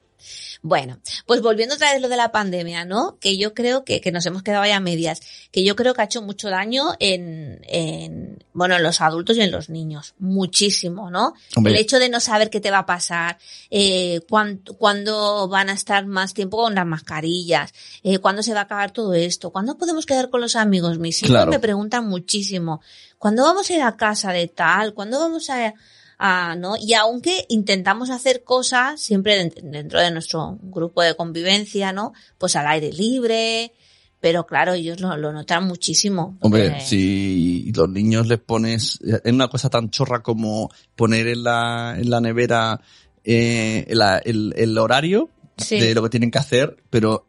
Bueno, 0.63 0.99
pues 1.27 1.41
volviendo 1.41 1.77
otra 1.77 1.93
vez 1.93 2.03
lo 2.03 2.09
de 2.09 2.17
la 2.17 2.33
pandemia, 2.33 2.85
¿no? 2.85 3.17
Que 3.21 3.37
yo 3.39 3.55
creo 3.55 3.85
que, 3.85 4.01
que 4.01 4.11
nos 4.11 4.27
hemos 4.27 4.43
quedado 4.43 4.65
ya 4.67 4.77
a 4.77 4.81
medias, 4.81 5.21
que 5.53 5.63
yo 5.63 5.77
creo 5.77 5.95
que 5.95 6.03
ha 6.03 6.05
hecho 6.07 6.21
mucho 6.21 6.51
daño 6.51 6.95
en, 6.99 7.61
en, 7.69 8.45
bueno, 8.53 8.75
en 8.77 8.83
los 8.83 9.01
adultos 9.01 9.37
y 9.37 9.43
en 9.43 9.53
los 9.53 9.71
niños. 9.71 10.15
Muchísimo, 10.19 11.11
¿no? 11.11 11.35
Hombre. 11.55 11.73
El 11.75 11.79
hecho 11.79 11.99
de 11.99 12.09
no 12.09 12.19
saber 12.21 12.51
qué 12.51 12.61
te 12.61 12.71
va 12.71 12.79
a 12.79 12.87
pasar, 12.87 13.39
eh, 13.71 14.21
cuándo, 14.29 14.75
cuándo 14.77 15.47
van 15.49 15.69
a 15.69 15.73
estar 15.75 16.07
más 16.07 16.35
tiempo 16.35 16.57
con 16.57 16.75
las 16.75 16.87
mascarillas, 16.87 17.73
eh, 18.03 18.19
cuándo 18.19 18.43
se 18.43 18.53
va 18.53 18.61
a 18.61 18.65
acabar 18.65 18.91
todo 18.91 19.15
esto, 19.15 19.51
cuándo 19.51 19.79
podemos 19.79 20.07
quedar 20.07 20.29
con 20.29 20.41
los 20.41 20.57
amigos. 20.57 20.99
Mis 20.99 21.19
hijos 21.23 21.31
Claro. 21.31 21.51
me 21.51 21.61
preguntan 21.61 22.07
muchísimo, 22.09 22.81
¿cuándo 23.19 23.45
vamos 23.45 23.71
a 23.71 23.75
ir 23.75 23.83
a 23.83 23.97
casa 23.97 24.33
de 24.33 24.49
tal? 24.49 24.93
¿Cuándo 24.95 25.21
vamos 25.21 25.51
a, 25.51 25.75
a, 26.19 26.57
¿no? 26.57 26.75
Y 26.77 26.95
aunque 26.95 27.47
intentamos 27.49 28.11
hacer 28.11 28.43
cosas 28.45 29.01
siempre 29.01 29.41
dent- 29.41 29.61
dentro 29.63 30.01
de 30.01 30.11
nuestro 30.11 30.59
grupo 30.63 31.03
de 31.03 31.15
convivencia, 31.15 31.93
¿no? 31.93 32.13
Pues 32.39 32.57
al 32.57 32.67
aire 32.67 32.93
libre, 32.93 33.73
pero 34.21 34.45
claro, 34.47 34.73
ellos 34.73 35.01
lo, 35.01 35.17
lo 35.17 35.33
notan 35.33 35.65
muchísimo. 35.65 36.37
Hombre, 36.41 36.71
porque- 36.71 36.85
si 36.85 37.71
los 37.75 37.89
niños 37.89 38.27
les 38.27 38.39
pones 38.41 38.99
en 39.03 39.35
una 39.37 39.47
cosa 39.49 39.71
tan 39.71 39.91
chorra 39.91 40.23
como 40.23 40.71
poner 40.97 41.29
en 41.29 41.45
la, 41.45 41.95
en 41.97 42.11
la 42.11 42.21
nevera 42.21 42.81
eh, 43.25 43.87
la- 43.91 44.19
el, 44.19 44.55
el 44.57 44.77
horario 44.79 45.31
Sí. 45.59 45.79
de 45.81 45.93
lo 45.95 46.03
que 46.05 46.09
tienen 46.11 46.31
que 46.31 46.39
hacer, 46.39 46.77
pero 46.89 47.27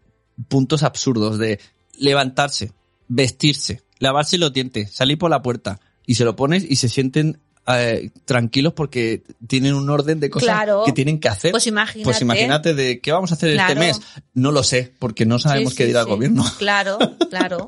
puntos 0.47 0.83
absurdos 0.83 1.37
de 1.39 1.59
levantarse, 1.97 2.71
vestirse, 3.07 3.81
lavarse 3.99 4.37
los 4.37 4.53
dientes, 4.53 4.91
salir 4.93 5.17
por 5.17 5.29
la 5.31 5.41
puerta 5.41 5.79
y 6.05 6.15
se 6.15 6.23
lo 6.25 6.35
pones 6.35 6.63
y 6.63 6.75
se 6.77 6.89
sienten 6.89 7.39
eh, 7.67 8.09
tranquilos 8.25 8.73
porque 8.73 9.23
tienen 9.47 9.75
un 9.75 9.89
orden 9.89 10.19
de 10.19 10.29
cosas 10.29 10.47
Claro. 10.49 10.83
que 10.85 10.91
tienen 10.91 11.19
que 11.19 11.27
hacer. 11.29 11.51
Pues 11.51 11.67
imagínate. 11.67 12.03
Pues 12.03 12.21
imagínate 12.21 12.73
de 12.73 12.99
qué 12.99 13.11
vamos 13.11 13.31
a 13.31 13.35
hacer 13.35 13.53
Claro. 13.53 13.73
este 13.73 13.79
mes. 13.79 14.01
No 14.33 14.51
lo 14.51 14.63
sé, 14.63 14.93
porque 14.99 15.25
no 15.25 15.37
sabemos 15.39 15.73
Sí, 15.73 15.77
qué 15.77 15.83
sí, 15.83 15.87
dirá 15.87 16.01
el 16.01 16.07
gobierno. 16.07 16.43
Claro, 16.57 16.97
claro. 17.29 17.67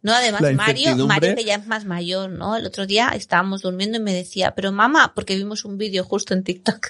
No, 0.00 0.12
además, 0.14 0.40
Mario. 0.54 0.96
Mario, 1.06 1.34
que 1.36 1.44
ya 1.44 1.56
es 1.56 1.66
más 1.66 1.84
mayor, 1.84 2.30
¿no? 2.30 2.56
El 2.56 2.66
otro 2.66 2.86
día 2.86 3.10
estábamos 3.14 3.62
durmiendo 3.62 3.98
y 3.98 4.00
me 4.00 4.12
decía, 4.14 4.54
pero 4.54 4.72
mamá, 4.72 5.12
porque 5.14 5.36
vimos 5.36 5.64
un 5.64 5.78
vídeo 5.78 6.02
justo 6.04 6.34
en 6.34 6.42
TikTok 6.44 6.88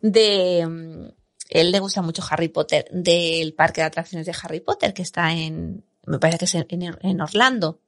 de, 0.00 0.66
mm, 0.66 1.12
él 1.50 1.70
le 1.70 1.78
gusta 1.78 2.02
mucho 2.02 2.22
Harry 2.28 2.48
Potter, 2.48 2.86
del 2.90 3.54
parque 3.54 3.80
de 3.82 3.86
atracciones 3.86 4.26
de 4.26 4.34
Harry 4.42 4.60
Potter, 4.60 4.92
que 4.94 5.02
está 5.02 5.32
en, 5.32 5.84
me 6.06 6.18
parece 6.18 6.38
que 6.38 6.44
es 6.46 6.54
en, 6.54 6.66
en- 6.70 6.98
en 7.02 7.20
Orlando. 7.20 7.80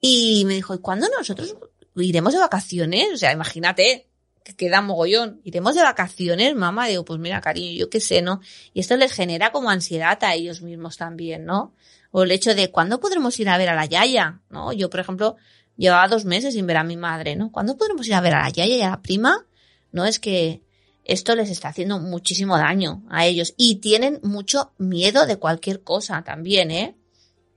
Y 0.00 0.44
me 0.46 0.54
dijo, 0.54 0.74
¿y 0.74 0.78
cuándo 0.78 1.06
nosotros 1.16 1.54
iremos 2.02 2.32
de 2.32 2.38
vacaciones? 2.38 3.08
O 3.14 3.16
sea, 3.16 3.32
imagínate, 3.32 4.08
que 4.48 4.56
queda 4.56 4.80
mogollón. 4.80 5.40
Iremos 5.44 5.74
de 5.74 5.82
vacaciones, 5.82 6.54
mamá. 6.54 6.86
Digo, 6.86 7.04
pues 7.04 7.20
mira, 7.20 7.40
cariño, 7.40 7.78
yo 7.78 7.90
qué 7.90 8.00
sé, 8.00 8.22
¿no? 8.22 8.40
Y 8.72 8.80
esto 8.80 8.96
les 8.96 9.12
genera 9.12 9.52
como 9.52 9.70
ansiedad 9.70 10.18
a 10.22 10.34
ellos 10.34 10.62
mismos 10.62 10.96
también, 10.96 11.44
¿no? 11.44 11.74
O 12.10 12.22
el 12.22 12.30
hecho 12.30 12.54
de, 12.54 12.70
¿cuándo 12.70 13.00
podremos 13.00 13.38
ir 13.38 13.48
a 13.48 13.58
ver 13.58 13.68
a 13.68 13.74
la 13.74 13.84
Yaya? 13.84 14.40
¿No? 14.48 14.72
Yo, 14.72 14.88
por 14.88 15.00
ejemplo, 15.00 15.36
llevaba 15.76 16.08
dos 16.08 16.24
meses 16.24 16.54
sin 16.54 16.66
ver 16.66 16.78
a 16.78 16.84
mi 16.84 16.96
madre, 16.96 17.36
¿no? 17.36 17.52
¿Cuándo 17.52 17.76
podremos 17.76 18.06
ir 18.06 18.14
a 18.14 18.20
ver 18.20 18.34
a 18.34 18.42
la 18.42 18.50
Yaya 18.50 18.76
y 18.76 18.82
a 18.82 18.90
la 18.90 19.02
prima? 19.02 19.46
No, 19.92 20.06
es 20.06 20.18
que 20.18 20.62
esto 21.04 21.34
les 21.34 21.50
está 21.50 21.68
haciendo 21.68 21.98
muchísimo 21.98 22.56
daño 22.56 23.02
a 23.10 23.26
ellos. 23.26 23.54
Y 23.56 23.76
tienen 23.76 24.20
mucho 24.22 24.72
miedo 24.78 25.26
de 25.26 25.36
cualquier 25.36 25.82
cosa 25.82 26.22
también, 26.22 26.70
¿eh? 26.70 26.96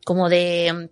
Como 0.04 0.28
de, 0.28 0.90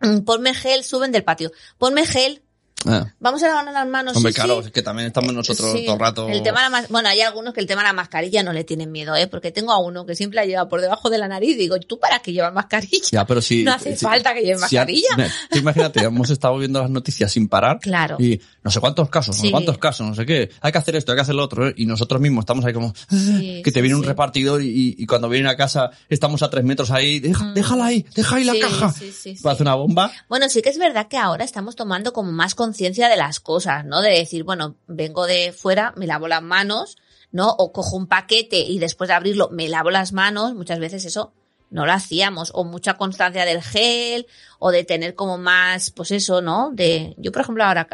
mm, 0.00 0.20
ponme 0.20 0.54
gel, 0.54 0.82
suben 0.82 1.12
del 1.12 1.24
patio. 1.24 1.52
Ponme 1.78 2.06
gel, 2.06 2.42
Ah. 2.88 3.12
vamos 3.20 3.42
a 3.42 3.48
lavarnos 3.48 3.74
las 3.74 3.86
manos. 3.86 4.16
Hombre, 4.16 4.32
sí, 4.32 4.36
claro, 4.36 4.60
sí. 4.62 4.66
es 4.68 4.72
que 4.72 4.82
también 4.82 5.06
estamos 5.08 5.32
nosotros 5.34 5.72
Sí, 5.72 5.84
todo 5.84 5.94
el 5.94 6.00
rato. 6.00 6.28
El 6.28 6.42
tema 6.42 6.64
de 6.64 6.70
la 6.70 6.86
bueno, 6.88 7.08
hay 7.08 7.20
algunos 7.20 7.52
que 7.54 7.60
el 7.60 7.66
tema 7.66 7.82
de 7.82 7.88
la 7.88 7.92
mascarilla 7.92 8.42
no 8.42 8.52
le 8.52 8.64
tienen 8.64 8.92
miedo, 8.92 9.14
¿eh? 9.16 9.26
Porque 9.26 9.50
tengo 9.52 9.72
a 9.72 9.78
uno 9.78 10.06
que 10.06 10.14
siempre 10.14 10.36
la 10.36 10.44
lleva 10.46 10.68
por 10.68 10.80
debajo 10.80 11.10
de 11.10 11.18
la 11.18 11.28
nariz 11.28 11.56
digo, 11.58 11.78
¿tú 11.80 11.98
para 11.98 12.18
qué 12.20 12.32
llevas 12.32 12.52
mascarilla? 12.52 12.86
Ya, 13.10 13.26
pero 13.26 13.40
si, 13.42 13.64
No 13.64 13.72
hace 13.72 13.96
si- 13.96 14.04
falta 14.04 14.34
que 14.34 14.40
lleve 14.42 14.58
si 14.68 14.76
a- 14.76 14.80
mascarilla. 14.80 15.08
me- 15.16 15.30
tú 15.50 15.58
imagínate, 15.58 16.00
hemos 16.04 16.30
estado 16.30 16.56
viendo 16.58 16.80
las 16.80 16.90
noticias 16.90 17.30
sin 17.32 17.48
parar. 17.48 17.78
Claro. 17.80 18.16
Y 18.18 18.40
no 18.62 18.70
sé 18.70 18.80
cuántos 18.80 19.08
casos, 19.10 19.36
no 19.38 19.42
sé 19.42 19.50
cuántos 19.50 19.78
casos, 19.78 20.06
no 20.06 20.14
sé 20.14 20.24
qué. 20.26 20.50
Hay 20.60 20.72
que 20.72 20.78
hacer 20.78 20.96
esto, 20.96 21.12
hay 21.12 21.16
que 21.16 21.22
hacer 21.22 21.34
lo 21.34 21.44
otro. 21.44 21.68
¿eh? 21.68 21.74
Y 21.76 21.86
nosotros 21.86 22.20
mismos 22.20 22.42
estamos 22.42 22.64
ahí 22.64 22.72
como, 22.72 22.92
Sí, 23.10 23.62
que 23.64 23.72
te 23.72 23.80
viene 23.80 23.96
un 23.96 24.04
repartidor 24.04 24.62
y, 24.62 24.94
y 24.98 25.06
cuando 25.06 25.28
vienen 25.28 25.48
a 25.48 25.56
casa 25.56 25.90
estamos 26.08 26.42
a 26.42 26.50
tres 26.50 26.64
metros 26.64 26.90
ahí, 26.90 27.18
deja, 27.20 27.52
déjala 27.54 27.86
ahí, 27.86 28.04
deja 28.14 28.36
ahí 28.36 28.44
la 28.44 28.52
Mm. 28.52 28.56
Sí, 28.56 28.60
caja. 28.62 28.92
sí, 28.92 29.12
sí, 29.12 29.36
sí. 29.36 29.48
Hace 29.48 29.62
una 29.62 29.74
bomba. 29.74 30.10
Bueno, 30.28 30.48
sí 30.48 30.62
que 30.62 30.70
es 30.70 30.78
verdad 30.78 31.08
que 31.08 31.16
ahora 31.18 31.44
estamos 31.44 31.76
tomando 31.76 32.12
como 32.12 32.32
más 32.32 32.54
conciencia 32.54 32.75
de 32.76 33.16
las 33.16 33.40
cosas, 33.40 33.84
¿no? 33.84 34.00
De 34.00 34.10
decir, 34.10 34.44
bueno, 34.44 34.76
vengo 34.86 35.26
de 35.26 35.52
fuera, 35.52 35.92
me 35.96 36.06
lavo 36.06 36.28
las 36.28 36.42
manos, 36.42 36.96
¿no? 37.30 37.50
O 37.58 37.72
cojo 37.72 37.96
un 37.96 38.06
paquete 38.06 38.58
y 38.58 38.78
después 38.78 39.08
de 39.08 39.14
abrirlo 39.14 39.48
me 39.50 39.68
lavo 39.68 39.90
las 39.90 40.12
manos. 40.12 40.54
Muchas 40.54 40.78
veces 40.78 41.04
eso 41.04 41.32
no 41.70 41.84
lo 41.86 41.92
hacíamos. 41.92 42.50
O 42.54 42.64
mucha 42.64 42.94
constancia 42.94 43.44
del 43.44 43.62
gel, 43.62 44.26
o 44.58 44.70
de 44.70 44.84
tener 44.84 45.14
como 45.14 45.36
más, 45.36 45.90
pues 45.90 46.10
eso, 46.12 46.40
¿no? 46.40 46.70
De, 46.72 47.14
yo 47.18 47.30
por 47.32 47.42
ejemplo 47.42 47.62
ahora 47.64 47.86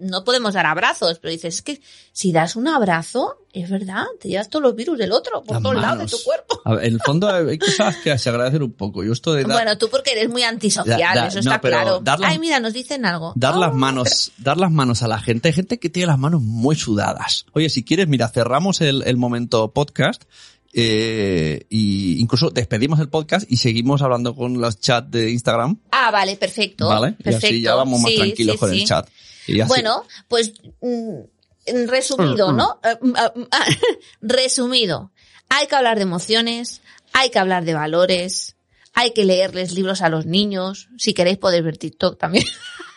no 0.00 0.24
podemos 0.24 0.54
dar 0.54 0.66
abrazos, 0.66 1.18
pero 1.20 1.30
dices, 1.30 1.56
es 1.56 1.62
que 1.62 1.80
si 2.12 2.32
das 2.32 2.56
un 2.56 2.66
abrazo, 2.66 3.38
es 3.52 3.70
verdad, 3.70 4.04
te 4.20 4.28
llevas 4.28 4.48
todos 4.50 4.62
los 4.64 4.74
virus 4.74 4.98
del 4.98 5.12
otro 5.12 5.42
por 5.44 5.54
Las 5.56 5.62
todos 5.62 5.76
lados 5.76 6.10
de 6.10 6.16
tu 6.16 6.22
cuerpo. 6.24 6.60
A 6.64 6.74
ver, 6.74 6.86
en 6.86 6.94
el 6.94 7.00
fondo 7.00 7.28
hay 7.28 7.58
cosas 7.58 7.96
que 7.98 8.18
se 8.18 8.28
agradecen 8.30 8.62
un 8.64 8.72
poco. 8.72 9.04
Yo 9.04 9.12
esto 9.12 9.32
de 9.32 9.44
dar, 9.44 9.52
Bueno, 9.52 9.78
tú 9.78 9.88
porque 9.88 10.12
eres 10.12 10.28
muy 10.28 10.42
antisocial, 10.42 10.98
Da- 11.14 11.20
da- 11.22 11.26
eso 11.28 11.40
no, 11.42 11.52
está 11.52 11.60
claro. 11.60 12.02
las- 12.04 12.20
Ay, 12.24 12.38
mira, 12.40 12.58
nos 12.58 12.72
dicen 12.72 13.06
algo. 13.06 13.32
dar 13.36 13.54
las 13.56 13.70
Oh, 13.70 13.74
manos, 13.74 14.32
dar 14.38 14.56
las 14.56 14.72
manos 14.72 15.02
a 15.04 15.08
la 15.08 15.20
gente. 15.20 15.48
Hay 15.48 15.54
gente 15.54 15.78
que 15.78 15.88
tiene 15.88 16.08
las 16.08 16.18
manos 16.18 16.42
muy 16.42 16.74
sudadas. 16.74 17.46
Oye, 17.52 17.68
si 17.70 17.84
quieres, 17.84 18.08
mira, 18.08 18.28
cerramos 18.28 18.80
el, 18.80 19.02
el 19.06 19.16
momento 19.16 19.70
podcast. 19.72 20.24
Eh, 20.72 21.66
y 21.70 22.20
incluso 22.20 22.50
despedimos 22.50 23.00
el 23.00 23.08
podcast 23.08 23.50
y 23.50 23.56
seguimos 23.56 24.02
hablando 24.02 24.34
con 24.36 24.60
los 24.60 24.78
chats 24.80 25.10
de 25.10 25.30
Instagram, 25.30 25.78
Ah, 25.90 26.10
vale, 26.10 26.36
perfecto. 26.36 26.88
¿vale? 26.88 27.12
perfecto. 27.12 27.46
Y 27.46 27.48
así 27.50 27.62
ya 27.62 27.74
vamos 27.74 28.00
más 28.00 28.10
Sí, 28.12 28.16
tranquilos 28.18 28.52
sí, 28.54 28.58
con 28.58 28.70
sí. 28.70 28.80
el 28.82 28.86
chat. 28.86 29.08
Y 29.46 29.60
así- 29.60 29.68
Bueno, 29.68 30.04
pues 30.28 30.52
mm, 30.82 31.14
en 31.66 31.88
resumido. 31.88 32.52
¿no? 32.52 32.78
Resumido. 34.20 35.10
Hay 35.48 35.66
que 35.66 35.76
hablar 35.76 35.96
de 35.96 36.02
emociones, 36.02 36.82
hay 37.12 37.30
que 37.30 37.38
hablar 37.38 37.64
de 37.64 37.74
valores, 37.74 38.56
hay 38.92 39.12
que 39.12 39.24
leerles 39.24 39.72
libros 39.72 40.02
a 40.02 40.08
los 40.10 40.26
niños. 40.26 40.88
Si 40.98 41.14
queréis 41.14 41.38
podéis 41.38 41.64
ver 41.64 41.78
TikTok 41.78 42.18
también. 42.18 42.44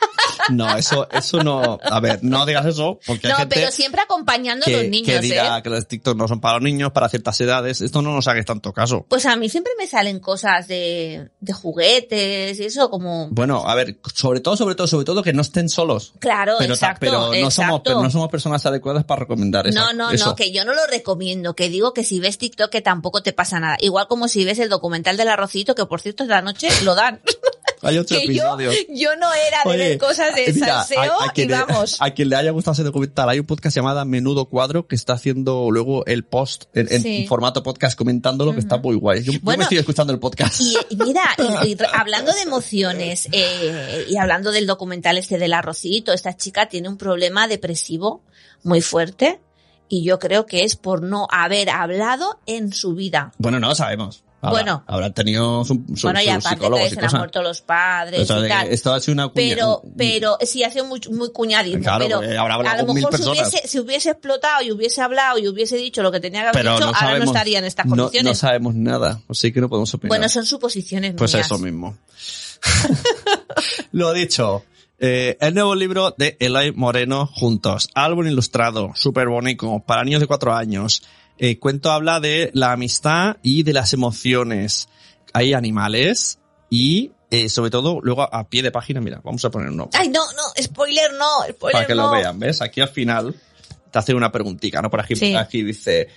No, 0.49 0.75
eso, 0.75 1.07
eso 1.11 1.43
no, 1.43 1.79
a 1.81 1.99
ver, 1.99 2.19
no 2.23 2.45
digas 2.45 2.65
eso, 2.65 2.99
porque 3.05 3.27
hay 3.27 3.33
No, 3.33 3.39
gente 3.39 3.55
pero 3.55 3.71
siempre 3.71 4.01
acompañando 4.01 4.65
a 4.65 4.67
que, 4.67 4.77
los 4.77 4.85
niños, 4.89 5.07
que 5.07 5.19
diga 5.19 5.57
¿eh? 5.57 5.63
que 5.63 5.69
los 5.69 5.87
TikTok 5.87 6.17
no 6.17 6.27
son 6.27 6.41
para 6.41 6.55
los 6.55 6.63
niños, 6.63 6.91
para 6.91 7.09
ciertas 7.09 7.39
edades. 7.41 7.81
Esto 7.81 8.01
no 8.01 8.13
nos 8.13 8.27
hagáis 8.27 8.45
tanto 8.45 8.73
caso. 8.73 9.05
Pues 9.07 9.25
a 9.25 9.35
mí 9.35 9.49
siempre 9.49 9.73
me 9.77 9.87
salen 9.87 10.19
cosas 10.19 10.67
de, 10.67 11.29
de 11.39 11.53
juguetes 11.53 12.59
y 12.59 12.65
eso 12.65 12.89
como... 12.89 13.29
Bueno, 13.29 13.63
a 13.65 13.75
ver, 13.75 13.99
sobre 14.13 14.39
todo, 14.39 14.57
sobre 14.57 14.75
todo, 14.75 14.87
sobre 14.87 15.05
todo 15.05 15.23
que 15.23 15.33
no 15.33 15.41
estén 15.41 15.69
solos. 15.69 16.13
Claro, 16.19 16.55
Pero, 16.59 16.73
exacto, 16.73 16.99
pero 16.99 17.19
no 17.19 17.51
somos, 17.51 17.57
exacto. 17.57 17.83
pero 17.83 18.01
no 18.01 18.09
somos 18.09 18.29
personas 18.29 18.65
adecuadas 18.65 19.03
para 19.03 19.21
recomendar 19.21 19.67
eso. 19.67 19.79
No, 19.79 19.93
no, 19.93 20.11
eso. 20.11 20.25
no, 20.25 20.35
que 20.35 20.51
yo 20.51 20.65
no 20.65 20.73
lo 20.73 20.85
recomiendo, 20.87 21.55
que 21.55 21.69
digo 21.69 21.93
que 21.93 22.03
si 22.03 22.19
ves 22.19 22.37
TikTok 22.37 22.69
que 22.69 22.81
tampoco 22.81 23.21
te 23.23 23.33
pasa 23.33 23.59
nada. 23.59 23.77
Igual 23.79 24.07
como 24.07 24.27
si 24.27 24.45
ves 24.45 24.59
el 24.59 24.69
documental 24.69 25.17
del 25.17 25.29
arrocito, 25.29 25.75
que 25.75 25.85
por 25.85 26.01
cierto 26.01 26.23
de 26.23 26.29
la 26.29 26.41
noche 26.41 26.69
lo 26.83 26.95
dan. 26.95 27.21
Hay 27.83 27.97
ocho 27.97 28.15
que 28.15 28.33
yo, 28.33 28.57
yo 28.89 29.15
no 29.17 29.33
era 29.33 29.63
de 29.63 29.69
Oye, 29.69 29.77
ver 29.89 29.97
cosas 29.97 30.35
de 30.35 30.45
eh, 30.45 30.53
mira, 30.53 30.83
salseo 30.83 30.99
a- 31.19 31.25
a 31.25 31.31
y 31.35 31.45
le- 31.45 31.53
vamos. 31.53 31.97
A 31.99 32.11
quien 32.11 32.29
le 32.29 32.35
haya 32.35 32.51
gustado 32.51 32.73
ese 32.73 32.83
documental, 32.83 33.27
hay 33.29 33.39
un 33.39 33.45
podcast 33.45 33.75
llamado 33.75 34.03
Menudo 34.05 34.45
Cuadro 34.45 34.87
que 34.87 34.95
está 34.95 35.13
haciendo 35.13 35.69
luego 35.71 36.05
el 36.05 36.23
post 36.23 36.65
en, 36.73 37.27
formato 37.27 37.63
podcast 37.63 37.97
comentándolo, 37.97 38.53
que 38.53 38.59
está 38.59 38.77
muy 38.77 38.95
guay. 38.95 39.23
Yo, 39.23 39.33
me 39.43 39.55
estoy 39.55 39.79
escuchando 39.79 40.13
el 40.13 40.19
podcast. 40.19 40.61
Y, 40.61 40.95
mira, 40.95 41.23
y- 41.65 41.75
hablando 41.93 42.31
de 42.33 42.41
emociones 42.41 43.27
eh, 43.31 44.05
y 44.09 44.17
hablando 44.17 44.51
del 44.51 44.67
documental 44.67 45.17
este 45.17 45.37
del 45.37 45.53
arrocito, 45.53 46.13
esta 46.13 46.35
chica 46.37 46.67
tiene 46.69 46.87
un 46.89 46.97
problema 46.97 47.47
depresivo 47.47 48.23
muy 48.63 48.81
fuerte 48.81 49.39
y 49.89 50.03
yo 50.03 50.19
creo 50.19 50.45
que 50.45 50.63
es 50.63 50.75
por 50.75 51.01
no 51.01 51.27
haber 51.31 51.69
hablado 51.69 52.39
en 52.45 52.71
su 52.73 52.93
vida. 52.95 53.33
Bueno, 53.37 53.59
no 53.59 53.69
lo 53.69 53.75
sabemos. 53.75 54.23
Bueno. 54.49 54.83
habrá 54.87 55.11
tenido 55.11 55.63
su, 55.63 55.83
su, 55.95 56.07
bueno, 56.07 56.19
y 56.19 56.23
sus 56.25 56.31
aparte 56.33 56.49
psicólogos 56.49 56.89
que 56.89 56.95
y 56.95 56.97
se 56.99 57.05
han 57.05 57.17
muerto 57.19 57.41
los 57.43 57.61
padres 57.61 58.23
y 58.23 58.25
tal. 58.27 58.67
esto 58.69 58.93
ha 58.93 58.99
sido 58.99 59.13
una 59.13 59.27
cuña- 59.27 59.33
pero, 59.35 59.79
un- 59.83 59.93
pero 59.95 60.37
sí 60.41 60.63
hace 60.63 60.81
muy, 60.81 60.99
muy 61.11 61.31
cuñadismo. 61.31 61.83
Claro, 61.83 62.19
pero 62.21 62.41
habrá 62.41 62.71
a 62.71 62.77
lo 62.81 62.93
mejor 62.93 63.15
si 63.15 63.23
hubiese, 63.29 63.67
si 63.67 63.79
hubiese 63.79 64.09
explotado 64.11 64.63
y 64.63 64.71
hubiese 64.71 65.01
hablado 65.01 65.37
y 65.37 65.47
hubiese 65.47 65.77
dicho 65.77 66.01
lo 66.01 66.11
que 66.11 66.19
tenía 66.19 66.41
que 66.41 66.47
haber 66.49 66.61
pero 66.63 66.73
dicho, 66.73 66.85
no 66.85 66.87
ahora 66.87 66.99
sabemos, 66.99 67.25
no 67.25 67.31
estaría 67.31 67.59
en 67.59 67.65
estas 67.65 67.85
no- 67.85 67.95
condiciones. 67.95 68.31
No, 68.31 68.35
sabemos 68.35 68.73
nada, 68.75 69.21
así 69.29 69.51
que 69.53 69.61
no 69.61 69.69
podemos 69.69 69.93
opinar. 69.93 70.09
bueno, 70.09 70.27
son 70.29 70.45
suposiciones 70.45 71.13
Pues 71.15 71.33
mías. 71.33 71.45
eso 71.45 71.57
mismo. 71.59 71.95
Lo 73.91 74.13
dicho. 74.13 74.63
eh, 74.99 75.37
el 75.41 75.53
nuevo 75.55 75.73
libro 75.75 76.13
de 76.17 76.37
Eloy 76.39 76.71
Moreno 76.73 77.27
Juntos. 77.27 77.89
Álbum 77.95 78.27
ilustrado, 78.27 78.91
súper 78.95 79.27
bonito, 79.29 79.81
para 79.85 80.03
niños 80.03 80.19
de 80.21 80.27
cuatro 80.27 80.53
años. 80.53 81.03
El 81.41 81.57
cuento 81.59 81.89
habla 81.91 82.19
de 82.19 82.51
la 82.53 82.71
amistad 82.71 83.37
y 83.41 83.63
de 83.63 83.73
las 83.73 83.93
emociones. 83.93 84.87
Hay 85.33 85.53
animales 85.53 86.37
y, 86.69 87.13
eh, 87.31 87.49
sobre 87.49 87.71
todo, 87.71 87.99
luego 88.03 88.21
a 88.31 88.47
pie 88.47 88.61
de 88.61 88.69
página, 88.69 89.01
mira, 89.01 89.21
vamos 89.23 89.43
a 89.43 89.49
poner 89.49 89.69
uno. 89.69 89.89
Ay, 89.93 90.09
no, 90.09 90.19
no, 90.33 90.63
spoiler 90.63 91.11
no, 91.13 91.27
spoiler 91.49 91.71
para 91.73 91.87
que 91.87 91.95
no. 91.95 92.03
lo 92.03 92.11
vean, 92.11 92.37
¿ves? 92.37 92.61
Aquí 92.61 92.79
al 92.79 92.89
final 92.89 93.35
te 93.89 93.97
hace 93.97 94.13
una 94.13 94.31
preguntita, 94.31 94.83
¿no? 94.83 94.91
Por 94.91 94.99
aquí, 95.01 95.15
Sí. 95.15 95.33
aquí 95.35 95.63
dice... 95.63 96.07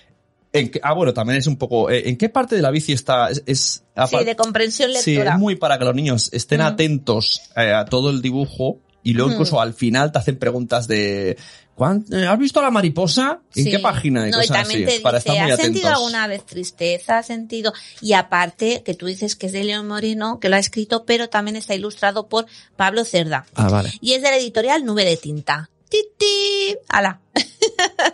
¿en 0.52 0.70
ah, 0.82 0.92
bueno, 0.92 1.12
también 1.14 1.38
es 1.38 1.46
un 1.46 1.56
poco... 1.56 1.90
eh, 1.90 2.08
¿En 2.08 2.16
qué 2.18 2.28
parte 2.28 2.54
de 2.54 2.60
la 2.62 2.70
bici 2.70 2.92
está? 2.92 3.30
Es, 3.30 3.42
es- 3.46 3.82
Sí, 4.10 4.24
de 4.24 4.36
comprensión 4.36 4.90
Sí, 4.92 5.12
lectora. 5.14 5.32
es 5.32 5.38
muy 5.40 5.56
para 5.56 5.78
que 5.78 5.84
los 5.86 5.94
niños 5.94 6.28
estén 6.34 6.60
Mm. 6.60 6.64
atentos 6.64 7.40
eh, 7.56 7.72
a 7.72 7.86
todo 7.86 8.10
el 8.10 8.20
dibujo 8.20 8.78
y 9.04 9.12
luego 9.12 9.28
Mm. 9.30 9.32
incluso 9.34 9.60
al 9.60 9.74
final 9.74 10.10
te 10.10 10.18
hacen 10.18 10.36
preguntas 10.38 10.88
de 10.88 11.36
¿cuán- 11.76 12.04
eh, 12.12 12.26
¿Has 12.26 12.38
visto 12.38 12.58
a 12.60 12.62
la 12.64 12.70
mariposa? 12.70 13.40
¿En 13.54 13.64
Sí. 13.64 13.70
qué 13.70 13.78
página? 13.78 14.26
Y 14.26 14.30
No, 14.30 14.38
y 14.38 14.46
cosas 14.48 14.62
también 14.62 14.88
así, 14.88 14.96
te 14.96 15.00
para 15.02 15.18
dice, 15.18 15.28
estar 15.30 15.44
muy 15.44 15.52
¿has 15.52 15.60
sentido 15.60 15.88
alguna 15.88 16.26
vez 16.26 16.46
tristeza? 16.46 17.18
¿Has 17.18 17.26
sentido? 17.26 17.72
Y 18.00 18.12
aparte, 18.14 18.82
que 18.84 18.94
tú 18.94 19.06
dices 19.06 19.36
que 19.36 19.46
es 19.46 19.52
de 19.52 19.62
León 19.64 19.86
Moreno, 19.88 20.38
que 20.40 20.48
lo 20.48 20.56
ha 20.56 20.60
escrito, 20.60 21.04
pero 21.04 21.28
también 21.28 21.56
está 21.56 21.74
ilustrado 21.74 22.28
por 22.28 22.46
Pablo 22.76 23.04
Cerda. 23.04 23.46
Ah, 23.54 23.68
vale. 23.68 23.92
Y 24.00 24.12
es 24.14 24.22
de 24.22 24.30
la 24.30 24.36
editorial 24.36 24.84
Nube 24.84 25.04
de 25.04 25.16
Tinta. 25.16 25.68
¡Titi! 25.88 26.76
¡Hala! 26.88 27.20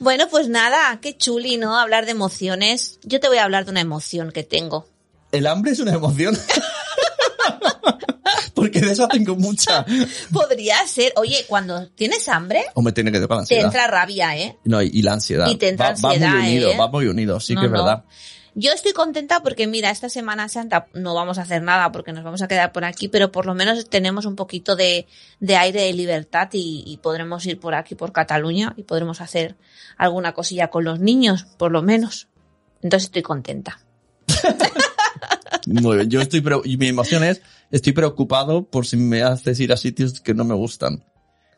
Bueno, 0.00 0.26
pues 0.28 0.48
nada, 0.48 0.98
qué 1.00 1.16
chuli, 1.16 1.56
¿no? 1.56 1.78
Hablar 1.78 2.04
de 2.04 2.10
emociones. 2.10 2.98
Yo 3.04 3.20
te 3.20 3.28
voy 3.28 3.38
a 3.38 3.44
hablar 3.44 3.64
de 3.64 3.70
una 3.70 3.80
emoción 3.80 4.32
que 4.32 4.42
tengo. 4.42 4.88
¿El 5.30 5.46
hambre 5.46 5.70
es 5.72 5.78
una 5.78 5.92
emoción? 5.94 6.36
Porque 8.54 8.80
de 8.80 8.92
eso 8.92 9.08
tengo 9.08 9.34
mucha. 9.36 9.84
Podría 10.32 10.86
ser, 10.86 11.12
oye, 11.16 11.44
cuando 11.48 11.88
tienes 11.88 12.28
hambre, 12.28 12.64
O 12.74 12.82
me 12.82 12.92
tiene 12.92 13.10
que 13.12 13.18
tocar 13.20 13.38
la 13.38 13.40
te 13.44 13.54
ansiedad. 13.56 13.64
entra 13.66 13.86
rabia, 13.88 14.36
¿eh? 14.36 14.56
No, 14.64 14.80
y, 14.80 14.90
y 14.92 15.02
la 15.02 15.14
ansiedad. 15.14 15.48
Y 15.48 15.56
te 15.56 15.68
entra 15.70 15.86
va, 15.92 15.94
va 16.02 16.10
ansiedad, 16.12 16.30
muy 16.32 16.40
unido, 16.48 16.70
¿eh? 16.70 16.76
va 16.78 16.88
muy 16.88 17.06
unido, 17.08 17.40
sí 17.40 17.54
No, 17.54 17.60
que 17.60 17.66
es 17.66 17.72
no. 17.72 17.78
verdad. 17.84 18.04
Yo 18.56 18.70
estoy 18.70 18.92
contenta 18.92 19.40
porque 19.42 19.66
mira, 19.66 19.90
esta 19.90 20.08
Semana 20.08 20.48
Santa 20.48 20.86
no 20.94 21.12
vamos 21.12 21.38
a 21.38 21.42
hacer 21.42 21.60
nada 21.62 21.90
porque 21.90 22.12
nos 22.12 22.22
vamos 22.22 22.40
a 22.40 22.46
quedar 22.46 22.70
por 22.70 22.84
aquí, 22.84 23.08
pero 23.08 23.32
por 23.32 23.46
lo 23.46 23.54
menos 23.54 23.90
tenemos 23.90 24.26
un 24.26 24.36
poquito 24.36 24.76
de, 24.76 25.08
de 25.40 25.56
aire 25.56 25.82
de 25.82 25.92
libertad 25.92 26.48
y, 26.52 26.84
y 26.86 26.98
podremos 26.98 27.44
ir 27.46 27.58
por 27.58 27.74
aquí, 27.74 27.96
por 27.96 28.12
Cataluña, 28.12 28.72
y 28.76 28.84
podremos 28.84 29.20
hacer 29.20 29.56
alguna 29.96 30.32
cosilla 30.34 30.68
con 30.70 30.84
los 30.84 31.00
niños, 31.00 31.46
por 31.58 31.72
lo 31.72 31.82
menos. 31.82 32.28
Entonces 32.80 33.06
estoy 33.06 33.22
contenta. 33.22 33.80
Muy 35.66 35.96
bien. 35.96 36.10
Yo 36.10 36.20
estoy, 36.20 36.40
pre- 36.40 36.60
y 36.64 36.76
mi 36.76 36.88
emoción 36.88 37.24
es, 37.24 37.40
estoy 37.70 37.92
preocupado 37.92 38.64
por 38.64 38.86
si 38.86 38.96
me 38.96 39.22
haces 39.22 39.58
ir 39.60 39.72
a 39.72 39.76
sitios 39.76 40.20
que 40.20 40.34
no 40.34 40.44
me 40.44 40.54
gustan. 40.54 41.04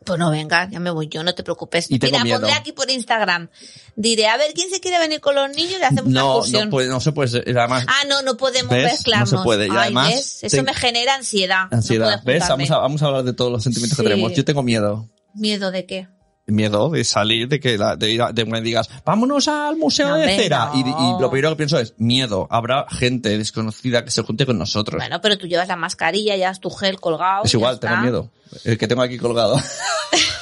Pues 0.05 0.21
no, 0.21 0.31
venga, 0.31 0.69
ya 0.71 0.79
me 0.79 0.91
voy 0.91 1.09
yo, 1.09 1.25
no 1.25 1.35
te 1.35 1.43
preocupes. 1.43 1.91
Y 1.91 1.99
Mira, 2.01 2.23
miedo. 2.23 2.39
pondré 2.39 2.53
aquí 2.57 2.71
por 2.71 2.89
Instagram. 2.89 3.49
Diré, 3.97 4.29
a 4.29 4.37
ver, 4.37 4.53
¿quién 4.55 4.71
se 4.71 4.79
quiere 4.79 5.01
venir 5.01 5.21
con 5.21 5.35
los 5.35 5.51
niños? 5.57 5.81
Y 5.81 5.83
hacemos 5.83 6.05
una 6.07 6.21
No, 6.21 6.33
excursión. 6.37 6.65
no 6.67 6.71
puede, 6.71 6.89
no 6.89 7.01
se 7.01 7.11
puede, 7.11 7.29
ser, 7.29 7.59
además, 7.59 7.85
Ah, 7.89 8.05
no, 8.09 8.23
no 8.23 8.37
podemos 8.37 8.71
¿Ves? 8.71 8.85
mezclarnos. 8.93 9.33
No 9.33 9.39
se 9.39 9.45
puede. 9.45 9.67
Y 9.67 9.71
Ay, 9.71 9.77
además, 9.77 10.09
¿ves? 10.15 10.45
Eso 10.45 10.57
te- 10.59 10.63
me 10.63 10.75
genera 10.75 11.17
ansiedad. 11.17 11.67
No 11.73 11.79
ansiedad. 11.79 12.23
poder 12.23 12.39
¿Ves? 12.41 12.49
Vamos 12.49 12.71
a, 12.71 12.79
vamos 12.79 13.03
a 13.03 13.07
hablar 13.07 13.25
de 13.25 13.33
todos 13.33 13.51
los 13.51 13.65
sentimientos 13.65 13.97
Sí. 13.97 14.05
que 14.05 14.09
tenemos. 14.09 14.33
Yo 14.33 14.45
tengo 14.45 14.63
miedo. 14.63 15.09
¿Miedo 15.35 15.73
de 15.73 15.87
qué? 15.87 16.09
Miedo 16.47 16.91
de 16.91 17.05
salir, 17.05 17.49
de 17.49 17.59
que 17.61 17.77
la- 17.77 17.97
de 17.97 18.11
ir 18.11 18.23
a- 18.23 18.33
de 18.33 18.45
que 18.45 18.61
digas, 18.61 18.89
vámonos 19.05 19.49
al 19.49 19.77
museo 19.77 20.09
No, 20.09 20.15
de 20.17 20.37
cera. 20.37 20.71
Y, 20.75 20.85
lo 21.21 21.31
primero 21.31 21.51
que 21.51 21.57
pienso 21.57 21.79
es, 21.79 21.95
miedo. 21.99 22.47
Habrá 22.51 22.87
gente 22.89 23.37
desconocida 23.37 24.05
que 24.05 24.11
se 24.11 24.23
junte 24.23 24.47
con 24.47 24.59
nosotros. 24.59 24.99
Bueno, 25.01 25.21
pero 25.21 25.37
tú 25.39 25.47
llevas 25.47 25.69
la 25.69 25.77
mascarilla, 25.77 26.37
llevas 26.37 26.61
tu 26.61 26.71
gel 26.71 27.01
colgado. 27.01 27.45
es 27.45 27.55
igual, 27.55 27.81
tengo 27.81 27.97
miedo. 27.99 28.31
El 28.65 28.79
que 28.79 28.87
tengo 28.87 29.03
aquí 29.03 29.19
colgado. 29.19 29.57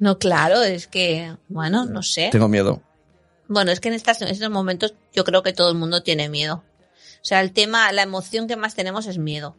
No, 0.00 0.18
claro, 0.18 0.62
es 0.62 0.86
que, 0.86 1.34
bueno, 1.48 1.84
no 1.84 2.04
sé. 2.04 2.28
tengo 2.30 2.46
miedo. 2.48 2.80
Bueno, 3.48 3.72
es 3.72 3.80
que 3.80 3.88
en, 3.88 3.94
estas, 3.94 4.22
en 4.22 4.28
estos 4.28 4.48
momentos 4.50 4.94
yo 5.12 5.24
creo 5.24 5.42
que 5.42 5.52
todo 5.52 5.70
el 5.70 5.76
mundo 5.76 6.02
tiene 6.04 6.28
miedo. 6.28 6.62
O 7.20 7.24
sea, 7.24 7.40
el 7.40 7.52
tema, 7.52 7.90
la 7.92 8.02
emoción 8.02 8.46
que 8.46 8.54
más 8.56 8.76
tenemos 8.76 9.06
es 9.06 9.18
miedo. 9.18 9.56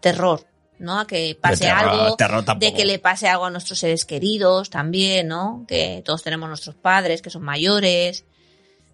Terror, 0.00 0.46
¿no? 0.78 0.98
A 1.00 1.06
que 1.06 1.36
pase 1.40 1.64
De 1.64 1.70
terror, 2.16 2.44
algo. 2.44 2.54
de 2.58 2.74
que 2.74 2.84
le 2.84 2.98
pase 2.98 3.28
algo 3.28 3.44
a 3.44 3.50
nuestros 3.50 3.78
seres 3.78 4.04
queridos 4.04 4.70
también, 4.70 5.28
¿no? 5.28 5.64
Que 5.66 6.02
todos 6.04 6.22
tenemos 6.22 6.48
nuestros 6.48 6.76
padres 6.76 7.22
que 7.22 7.30
son 7.30 7.42
mayores. 7.42 8.24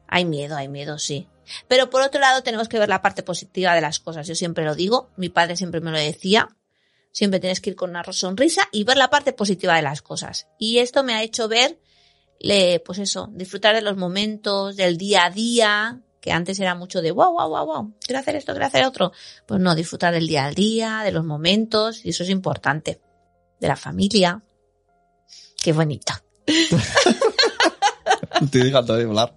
Hay 0.09 0.24
miedo, 0.24 0.57
hay 0.57 0.68
miedo, 0.68 0.99
sí. 0.99 1.28
Pero 1.68 1.91
por 1.91 2.03
otro 2.03 2.20
lado 2.20 2.43
tenemos 2.43 2.68
que 2.68 2.78
ver 2.78 2.89
la 2.89 3.03
parte 3.03 3.22
positiva 3.22 3.74
de 3.74 3.80
las 3.80 4.01
cosas. 4.01 4.26
Yo 4.26 4.35
siempre 4.35 4.64
lo 4.64 4.74
digo, 4.74 5.11
mi 5.16 5.28
padre 5.28 5.57
siempre 5.57 5.80
me 5.80 5.91
lo 5.91 5.99
decía. 5.99 6.49
Siempre 7.12 7.39
tienes 7.39 7.61
que 7.61 7.70
ir 7.70 7.76
con 7.76 7.91
una 7.91 8.03
sonrisa 8.12 8.68
y 8.72 8.82
ver 8.85 8.97
la 8.97 9.09
parte 9.09 9.32
positiva 9.32 9.76
de 9.76 9.82
las 9.82 10.03
cosas. 10.03 10.49
Y 10.59 10.78
esto 10.78 11.05
me 11.05 11.14
ha 11.14 11.22
hecho 11.22 11.47
ver, 11.47 11.78
le, 12.41 12.80
pues 12.80 12.99
eso, 12.99 13.28
disfrutar 13.32 13.74
de 13.76 13.82
los 13.82 13.97
momentos, 13.97 14.74
del 14.74 14.99
día 14.99 15.26
a 15.26 15.30
día, 15.30 16.01
que 16.24 16.32
antes 16.32 16.58
era 16.58 16.74
mucho 16.74 17.02
de 17.02 17.10
wow, 17.10 17.34
wow, 17.34 17.50
wow, 17.50 17.66
wow, 17.66 17.94
quiero 18.00 18.18
hacer 18.18 18.34
esto, 18.34 18.52
quiero 18.52 18.64
hacer 18.64 18.86
otro. 18.86 19.12
Pues 19.44 19.60
no, 19.60 19.74
disfrutar 19.74 20.14
del 20.14 20.26
día 20.26 20.46
a 20.46 20.50
día, 20.52 21.02
de 21.04 21.12
los 21.12 21.22
momentos, 21.22 22.02
y 22.02 22.08
eso 22.08 22.22
es 22.22 22.30
importante. 22.30 22.98
De 23.60 23.68
la 23.68 23.76
familia. 23.76 24.42
Qué 25.62 25.74
bonito. 25.74 26.14
Estoy 28.40 28.62
dejando 28.62 28.96
de 28.96 29.04
hablar. 29.04 29.34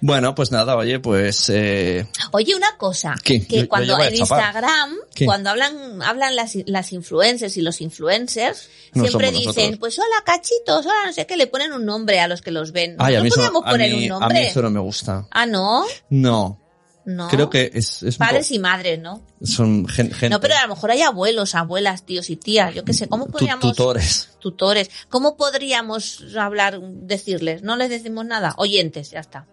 Bueno, 0.00 0.34
pues 0.34 0.52
nada, 0.52 0.76
oye, 0.76 1.00
pues... 1.00 1.48
Eh, 1.50 2.06
Oye, 2.30 2.54
una 2.54 2.76
cosa, 2.76 3.16
¿Qué? 3.24 3.44
que 3.46 3.56
Yo- 3.56 3.62
yo 3.62 3.68
cuando 3.68 3.96
a 3.96 4.06
en. 4.06 4.14
Instagram, 4.14 4.94
¿Qué? 5.14 5.24
cuando 5.24 5.50
hablan, 5.50 6.02
hablan 6.02 6.36
las, 6.36 6.56
las 6.66 6.92
influencers 6.92 7.56
y 7.56 7.62
los 7.62 7.80
influencers, 7.80 8.68
No 8.94 9.04
siempre 9.04 9.30
dicen, 9.32 9.46
nosotros. 9.46 9.78
pues 9.80 9.98
hola 9.98 10.16
cachitos, 10.24 10.86
hola 10.86 11.06
no 11.06 11.12
sé 11.12 11.26
qué, 11.26 11.36
le 11.36 11.46
ponen 11.48 11.72
un 11.72 11.84
nombre 11.84 12.20
a 12.20 12.28
los 12.28 12.42
que 12.42 12.50
los 12.52 12.70
ven. 12.72 12.94
ay, 12.98 13.14
a 13.14 13.18
¿No 13.18 13.22
mí, 13.24 13.28
eso, 13.28 13.36
podríamos 13.36 13.62
a, 13.66 13.70
poner 13.70 13.90
mí, 13.90 13.96
un 13.96 13.98
a 14.00 14.02
mí 14.02 14.08
nombre? 14.20 14.48
eso 14.48 14.62
no 14.62 14.70
me 14.70 14.80
gusta. 14.80 15.26
Ah, 15.30 15.46
no, 15.46 15.84
No, 16.10 16.60
no. 17.04 17.28
creo 17.28 17.50
que 17.50 17.70
es... 17.74 18.02
es 18.04 18.18
Padres 18.18 18.50
y 18.52 18.58
madres, 18.60 19.00
¿no? 19.00 19.22
son 19.42 19.88
gen- 19.88 20.12
gente... 20.12 20.28
No, 20.30 20.38
pero 20.40 20.54
a 20.56 20.62
lo 20.62 20.74
mejor 20.74 20.90
hay 20.92 21.02
abuelos, 21.02 21.54
abuelas, 21.56 22.04
tíos 22.04 22.30
y 22.30 22.36
tías, 22.36 22.72
yo 22.74 22.84
qué 22.84 22.92
sé, 22.92 23.08
¿cómo 23.08 23.26
podríamos... 23.26 23.62
tutores. 23.62 24.28
tutores. 24.38 24.90
¿Cómo 25.08 25.36
podríamos 25.36 26.22
hablar, 26.38 26.78
decirles? 26.80 27.62
No 27.62 27.74
les 27.76 27.88
decimos 27.90 28.24
nada. 28.26 28.54
Oyentes, 28.58 29.10
ya 29.10 29.20
está. 29.20 29.46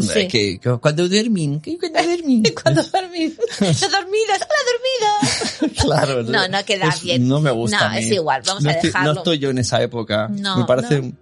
Sí. 0.00 0.28
Que, 0.28 0.58
que 0.58 0.78
cuando 0.80 1.08
que 1.08 1.78
cuando 1.78 2.02
duermen. 2.02 2.42
Cuando 2.62 2.82
dormís. 2.82 3.38
¡Estás 3.60 3.90
dormidas! 3.90 4.40
¡Hola, 4.42 4.60
dormidas! 4.72 5.72
claro. 5.82 6.22
No, 6.24 6.48
no 6.48 6.64
queda 6.64 6.88
es- 6.88 7.02
bien. 7.02 7.28
No 7.28 7.40
me 7.40 7.50
gusta. 7.50 7.88
No, 7.90 7.94
es 7.96 8.10
igual, 8.10 8.42
vamos 8.44 8.64
no 8.64 8.70
a 8.70 8.72
estoy, 8.72 8.88
dejarlo. 8.90 9.12
No 9.14 9.20
estoy 9.20 9.38
yo 9.38 9.50
en 9.50 9.58
esa 9.58 9.80
época. 9.82 10.28
No, 10.28 10.56
me 10.58 10.64
parece... 10.64 11.00
no. 11.02 11.12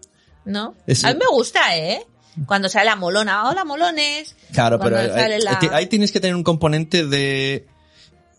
¿No? 0.47 0.75
Es- 0.87 1.05
A 1.05 1.13
mí 1.13 1.19
me 1.19 1.27
gusta, 1.31 1.77
¿eh? 1.77 2.07
Cuando 2.47 2.69
sale 2.69 2.87
la 2.87 2.97
molona. 2.97 3.49
¡Hola, 3.49 3.65
molones! 3.65 4.35
Claro, 4.53 4.79
pero 4.79 4.97
la- 5.03 5.59
ahí 5.73 5.87
tienes 5.87 6.13
que 6.13 6.21
tener 6.21 6.35
un 6.37 6.43
componente 6.45 7.07
de 7.07 7.67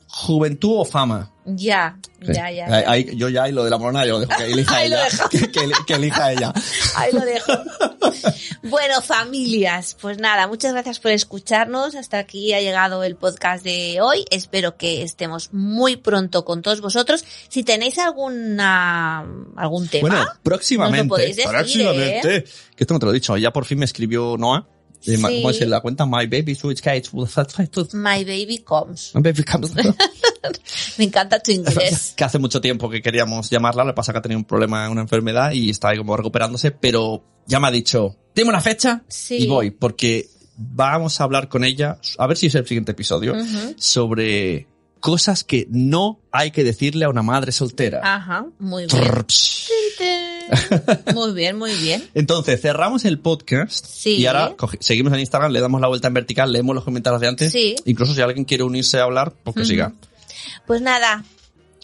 juventud 0.08 0.80
o 0.80 0.86
fama. 0.86 1.32
Ya, 1.45 1.97
Sí. 2.22 2.34
ya, 2.34 2.51
ya. 2.51 2.66
Ahí- 2.66 2.84
ahí- 3.05 3.16
yo 3.16 3.30
ya 3.30 3.47
y 3.47 3.53
lo 3.53 3.64
de 3.64 3.70
la 3.70 3.78
morona 3.78 4.05
yo 4.05 4.14
lo 4.14 4.20
dejo 4.20 4.34
que 4.38 4.43
elija 4.51 4.76
Ahí 4.76 4.88
ella. 4.88 5.08
Que, 5.32 5.49
que- 5.51 5.72
que 5.86 5.93
elija 5.93 6.32
ella. 6.34 6.53
Ahí 6.95 7.14
lo 7.14 7.22
dejo. 7.22 7.53
bueno, 8.64 9.01
familias, 9.01 9.95
pues 10.01 10.18
nada, 10.18 10.47
muchas 10.47 10.74
gracias 10.74 10.99
por 10.99 11.12
escucharnos. 11.12 11.95
Hasta 11.95 12.18
aquí 12.20 12.53
ha 12.53 12.60
llegado 12.60 13.03
el 13.03 13.16
podcast 13.16 13.64
de 13.64 13.99
hoy. 14.01 14.26
Espero 14.30 14.76
que 14.78 15.03
estemos 15.03 15.53
muy 15.53 15.95
pronto 15.95 16.43
con 16.43 16.62
todos 16.62 16.82
vosotros. 16.82 17.24
Si 17.47 17.64
tenéis 17.64 17.97
alguna 17.97 19.20
algún 19.55 19.88
tema, 19.88 20.10
Bueno, 20.10 20.26
próximamente. 20.43 20.97
Nos 20.97 21.05
lo 21.08 21.16
podéis 21.16 21.36
decir, 21.38 21.51
próximamente. 21.51 22.43
Que 22.76 22.84
esto 22.84 22.93
no 22.93 22.99
te 22.99 23.05
lo 23.05 23.12
he 23.12 23.16
dicho. 23.16 23.38
Ya 23.38 23.51
por 23.53 23.64
fin 23.66 23.80
me 23.80 23.86
escribió 23.86 24.36
Noah. 24.38 24.68
Sí. 25.00 25.22
¿Cómo 25.22 25.50
es 25.52 25.62
la 25.68 25.80
cuenta? 25.82 26.06
My 26.06 26.26
baby 26.26 26.56
switch 26.56 26.82
gates. 26.82 27.14
My 27.93 28.24
Baby 28.24 28.60
Comes. 28.66 29.12
My 29.16 29.22
baby 29.22 29.43
comes. 29.43 29.72
Me 30.98 31.06
encanta 31.06 31.39
tu 31.39 31.52
inglés. 31.54 32.14
que 32.16 32.24
hace 32.24 32.39
mucho 32.39 32.60
tiempo 32.62 32.89
que 32.89 33.02
queríamos 33.02 33.50
llamarla, 33.50 33.84
lo 33.84 33.91
que 33.91 33.95
pasa 33.95 34.12
que 34.12 34.20
ha 34.20 34.22
tenido 34.22 34.39
un 34.39 34.45
problema, 34.45 34.89
una 34.89 35.02
enfermedad 35.02 35.52
y 35.52 35.70
está 35.70 35.89
ahí 35.89 35.98
como 35.98 36.16
recuperándose, 36.18 36.72
pero 36.72 37.24
ya 37.45 37.60
me 37.60 37.68
ha 37.68 37.72
dicho, 37.72 38.16
dime 38.36 38.50
una 38.50 38.62
fecha 38.62 39.04
Sí. 39.08 39.38
y 39.43 39.48
voy, 39.48 39.72
porque 39.72 40.28
vamos 40.58 41.20
a 41.22 41.24
hablar 41.24 41.50
con 41.50 41.64
ella, 41.64 42.00
a 42.18 42.28
ver 42.28 42.38
si 42.38 42.48
es 42.48 42.56
el 42.56 42.66
siguiente 42.68 42.91
episodio, 42.93 43.34
Ujú. 43.34 43.76
sobre 43.78 44.68
cosas 45.00 45.43
que 45.43 45.68
no 45.70 46.20
hay 46.32 46.52
que 46.52 46.64
decirle 46.64 47.06
a 47.06 47.10
una 47.10 47.22
madre 47.24 47.52
soltera. 47.52 48.02
Ajá, 48.04 48.45
muy 48.60 48.86
bien. 48.88 49.26
Muy 51.14 51.34
bien, 51.34 51.58
muy 51.58 51.74
bien. 51.76 52.08
Entonces, 52.14 52.62
cerramos 52.62 53.04
el 53.06 53.20
podcast 53.20 53.86
Sí. 53.86 54.18
y 54.18 54.26
ahora 54.28 54.56
seguimos 54.80 55.12
en 55.14 55.20
Instagram, 55.20 55.52
le 55.52 55.60
damos 55.60 55.82
la 55.82 55.88
vuelta 55.88 56.08
en 56.08 56.14
vertical, 56.14 56.52
leemos 56.52 56.74
los 56.76 56.84
comentarios 56.84 57.22
de 57.22 57.28
antes. 57.28 57.52
Sí. 57.52 57.76
Incluso 57.86 58.14
si 58.14 58.22
alguien 58.22 58.45
quiere 58.45 58.64
unirse 58.64 59.00
a 59.00 59.04
hablar, 59.04 59.34
pues 59.43 59.56
que 59.56 59.66
siga. 59.66 59.93
Pues 60.66 60.82
nada, 60.82 61.24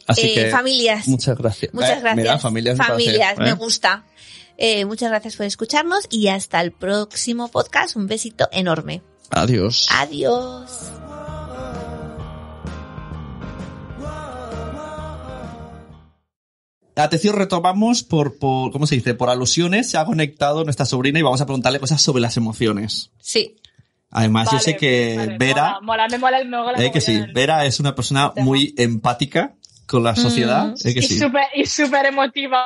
Así 0.07 0.22
eh, 0.30 0.34
que, 0.36 0.49
familias. 0.51 1.07
muchas 1.07 1.38
gracias. 1.38 1.74
Muchas 1.74 1.97
Eh, 1.97 2.01
gracias. 2.01 2.16
Mira, 2.18 2.39
familias. 2.39 2.78
me 2.78 2.86
Familias, 2.86 3.38
me 3.38 3.49
¿eh? 3.49 3.53
gusta. 3.53 4.05
Eh, 4.57 4.86
muchas 4.86 5.09
gracias 5.09 5.36
por 5.36 5.45
escucharnos 5.45 6.05
y 6.09 6.28
hasta 6.28 6.61
el 6.61 6.72
próximo 6.72 7.49
podcast. 7.49 7.95
Un 7.95 8.07
besito 8.07 8.47
enorme. 8.51 9.01
Adiós. 9.32 9.88
Adiós. 9.91 11.03
Atención, 16.95 17.35
retomamos 17.35 18.03
por, 18.03 18.37
por, 18.37 18.71
¿cómo 18.71 18.85
se 18.85 18.95
dice? 18.95 19.15
Por 19.15 19.29
alusiones, 19.29 19.89
se 19.89 19.97
ha 19.97 20.05
conectado 20.05 20.63
nuestra 20.63 20.85
sobrina 20.85 21.19
y 21.19 21.23
vamos 21.23 21.41
a 21.41 21.45
preguntarle 21.45 21.79
cosas 21.79 22.01
sobre 22.01 22.21
las 22.21 22.37
emociones. 22.37 23.09
Sí. 23.19 23.55
Además, 24.11 24.49
yo 24.51 24.59
sé 24.59 24.77
que 24.77 25.15
vale, 25.17 25.37
Vera, 25.39 25.79
Mola, 25.81 26.07
mola, 26.07 26.07
me 26.07 26.17
mola, 26.19 26.43
me 26.43 26.49
mola 26.49 26.85
eh, 26.85 26.91
que 26.91 27.01
sí. 27.01 27.19
Vera 27.33 27.65
es 27.65 27.79
una 27.79 27.95
persona 27.95 28.31
muy 28.35 28.75
empática 28.77 29.55
con 29.93 30.03
la 30.03 30.15
sociedad, 30.15 30.69
Mm. 30.69 30.93
que 30.93 30.99
Y 30.99 31.01
sí. 31.03 31.19
súper 31.19 31.43
y 31.53 31.65
súper 31.67 32.05
emotiva. 32.07 32.65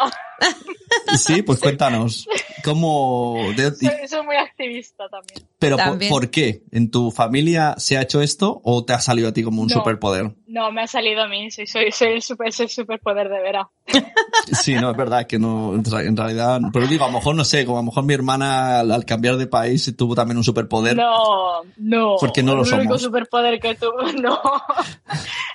Sí, 1.18 1.42
pues 1.42 1.60
cuéntanos, 1.60 2.28
¿cómo, 2.64 3.42
de- 3.56 3.76
Soy, 3.76 4.08
soy 4.08 4.26
muy 4.26 4.36
activista 4.38 5.06
también. 5.10 5.46
pero 5.60 5.76
por, 5.76 5.86
También. 5.86 6.10
por 6.12 6.30
qué? 6.30 6.62
¿En 6.72 6.90
tu 6.92 7.12
familia 7.12 7.76
se 7.78 7.98
ha 7.98 8.02
hecho 8.04 8.22
esto 8.22 8.62
o 8.64 8.86
te 8.86 8.94
ha 8.94 9.00
salido 9.02 9.28
a 9.30 9.34
ti 9.34 9.44
como 9.44 9.62
un 9.62 9.68
No. 9.68 9.74
superpoder? 9.74 10.36
No, 10.48 10.72
me 10.72 10.84
ha 10.84 10.88
salido 10.88 11.24
a 11.24 11.28
mí. 11.28 11.50
Soy, 11.52 11.68
soy, 11.68 11.92
soy 11.92 12.14
el 12.14 12.22
super, 12.22 12.54
soy 12.54 12.66
el 12.66 12.70
superpoder 12.72 13.30
de 13.30 13.42
Vera. 13.42 13.70
Sí, 14.54 14.76
no, 14.76 14.92
es 14.92 14.98
verdad 14.98 15.28
que 15.28 15.40
no, 15.40 15.74
en 15.74 16.16
realidad, 16.16 16.62
pero 16.72 16.88
digo, 16.88 17.04
a 17.04 17.08
lo 17.08 17.14
mejor 17.16 17.36
no 17.36 17.44
sé, 17.44 17.66
como 17.66 17.80
a 17.80 17.82
lo 17.82 17.86
mejor 17.88 18.06
mi 18.06 18.14
hermana 18.14 18.80
al, 18.80 18.92
al 18.92 19.04
cambiar 19.04 19.36
de 19.36 19.48
país 19.48 19.94
tuvo 19.98 20.16
también 20.16 20.38
un 20.38 20.44
superpoder. 20.44 20.96
No, 20.96 21.64
no. 21.78 22.16
Porque 22.20 22.44
no 22.44 22.56
lo 22.56 22.64
el 22.64 22.74
único 22.74 22.84
somos. 22.98 23.02
superpoder 23.02 23.60
que 23.60 23.76
tú, 23.76 23.88
no. 24.22 24.40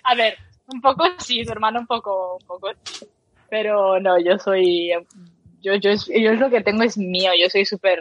A 0.04 0.14
ver, 0.14 0.36
un 0.66 0.80
poco 0.80 1.04
sí, 1.18 1.44
tu 1.44 1.52
hermano 1.52 1.80
un 1.80 1.86
poco, 1.86 2.36
un 2.40 2.46
poco. 2.46 2.68
Pero 3.50 4.00
no, 4.00 4.18
yo 4.18 4.38
soy, 4.38 4.90
yo, 5.60 5.74
yo, 5.74 5.90
es- 5.90 6.06
yo 6.06 6.30
es 6.32 6.40
lo 6.40 6.50
que 6.50 6.62
tengo 6.62 6.82
es 6.82 6.96
mío. 6.96 7.30
Yo 7.38 7.50
soy 7.50 7.66
súper, 7.66 8.00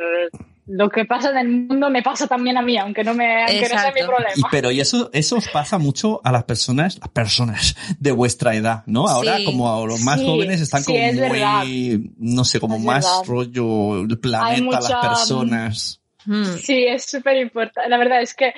lo 0.68 0.89
que 0.89 1.03
pasa 1.03 1.32
en 1.32 1.38
el 1.38 1.47
mundo 1.49 1.89
me 1.89 2.01
pasa 2.01 2.26
también 2.28 2.55
a 2.57 2.62
mí, 2.62 2.78
aunque 2.78 3.03
no 3.03 3.14
me, 3.14 3.41
aunque 3.43 3.62
no 3.64 3.68
sea 3.80 3.91
mi 3.93 4.01
problema. 4.01 4.32
Y 4.36 4.41
pero 4.49 4.72
y 4.72 4.80
eso 4.80 5.09
eso 5.12 5.36
os 5.36 5.49
pasa 5.49 5.78
mucho 5.78 6.22
a 6.24 6.32
las 6.32 6.45
personas, 6.45 6.97
las 6.99 7.09
personas 7.09 7.76
de 7.99 8.12
vuestra 8.14 8.55
edad, 8.55 8.84
¿no? 8.86 9.07
Ahora 9.09 9.38
Sí. 9.38 9.43
como 9.45 9.74
a 9.74 9.86
los 9.86 9.99
más 10.01 10.22
Sí, 10.22 10.26
jóvenes 10.26 10.62
están 10.62 10.84
sí, 10.84 10.93
como 10.93 10.99
es 10.99 11.20
verdad. 11.20 11.66
muy 11.66 12.14
no 12.18 12.45
sé, 12.45 12.59
como 12.62 12.76
Es 12.78 12.82
más 12.84 13.03
verdad. 13.05 13.24
rollo 13.28 14.01
el 14.03 14.20
planeta, 14.20 14.64
mucha, 14.64 14.80
las 14.80 15.07
personas. 15.07 16.01
Mm. 16.26 16.43
Sí, 16.62 16.86
es 16.86 17.03
súper 17.03 17.36
importante. 17.38 17.89
La 17.89 17.97
verdad 17.97 18.22
es 18.22 18.34
que, 18.36 18.53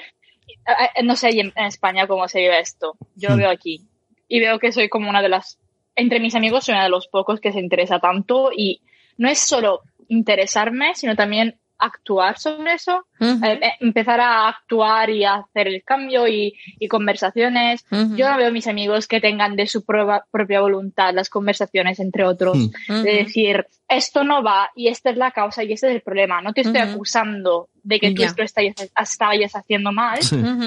no 1.04 1.16
sé 1.16 1.30
en 1.30 1.51
España 1.56 2.06
cómo 2.08 2.28
se 2.28 2.39
vive 2.41 2.60
esto. 2.60 2.95
Yo 3.16 3.30
lo 3.30 3.36
Hmm. 3.36 3.39
veo 3.39 3.49
aquí. 3.49 3.88
Y 4.36 4.40
veo 4.40 4.58
que 4.58 4.72
soy 4.72 4.90
como 4.90 5.10
una 5.12 5.22
de 5.22 5.30
las, 5.30 5.60
entre 5.96 6.20
mis 6.20 6.34
amigos 6.34 6.66
soy 6.66 6.74
una 6.74 6.86
de 6.86 6.90
los 6.90 7.08
pocos 7.08 7.40
que 7.40 7.52
se 7.52 7.60
interesa 7.60 8.00
tanto 8.00 8.50
y 8.52 8.82
no 9.18 9.30
es 9.30 9.38
solo 9.38 9.82
interesarme, 10.08 10.96
sino 10.96 11.16
también 11.16 11.60
actuar 11.78 12.40
sobre 12.40 12.74
eso. 12.74 13.06
Ujú. 13.20 13.46
Eh, 13.46 13.60
eh, 13.62 13.72
empezar 13.82 14.20
a 14.22 14.48
actuar 14.48 15.10
y 15.10 15.24
a 15.26 15.36
hacer 15.36 15.68
el 15.68 15.84
cambio 15.84 16.28
y, 16.28 16.54
y 16.80 16.88
conversaciones. 16.88 17.86
Ujú. 17.92 18.16
Yo 18.16 18.30
no 18.32 18.38
veo 18.38 18.52
mis 18.52 18.68
amigos 18.68 19.08
que 19.08 19.20
tengan 19.22 19.56
de 19.56 19.68
su 19.68 19.86
prueba- 19.86 20.24
propia 20.32 20.62
voluntad 20.62 21.14
las 21.14 21.30
conversaciones 21.30 22.00
entre 22.00 22.24
otros 22.26 22.58
Hmm. 22.58 22.72
Ujú. 22.90 23.04
de 23.04 23.12
decir, 23.14 23.68
esto 23.88 24.24
no 24.24 24.42
va 24.42 24.72
y 24.76 24.88
esta 24.88 25.12
es 25.12 25.18
la 25.18 25.30
causa 25.32 25.64
y 25.64 25.74
este 25.74 25.90
es 25.90 25.96
el 25.96 26.02
problema. 26.02 26.42
No 26.42 26.54
te 26.54 26.62
estoy 26.62 26.78
acusando 26.82 27.68
de 27.84 28.00
que 28.00 28.12
tú 28.14 28.24
esto 28.24 28.42
estás, 28.42 28.66
estabas 29.00 29.56
haciendo 29.56 29.92
mal, 29.92 30.20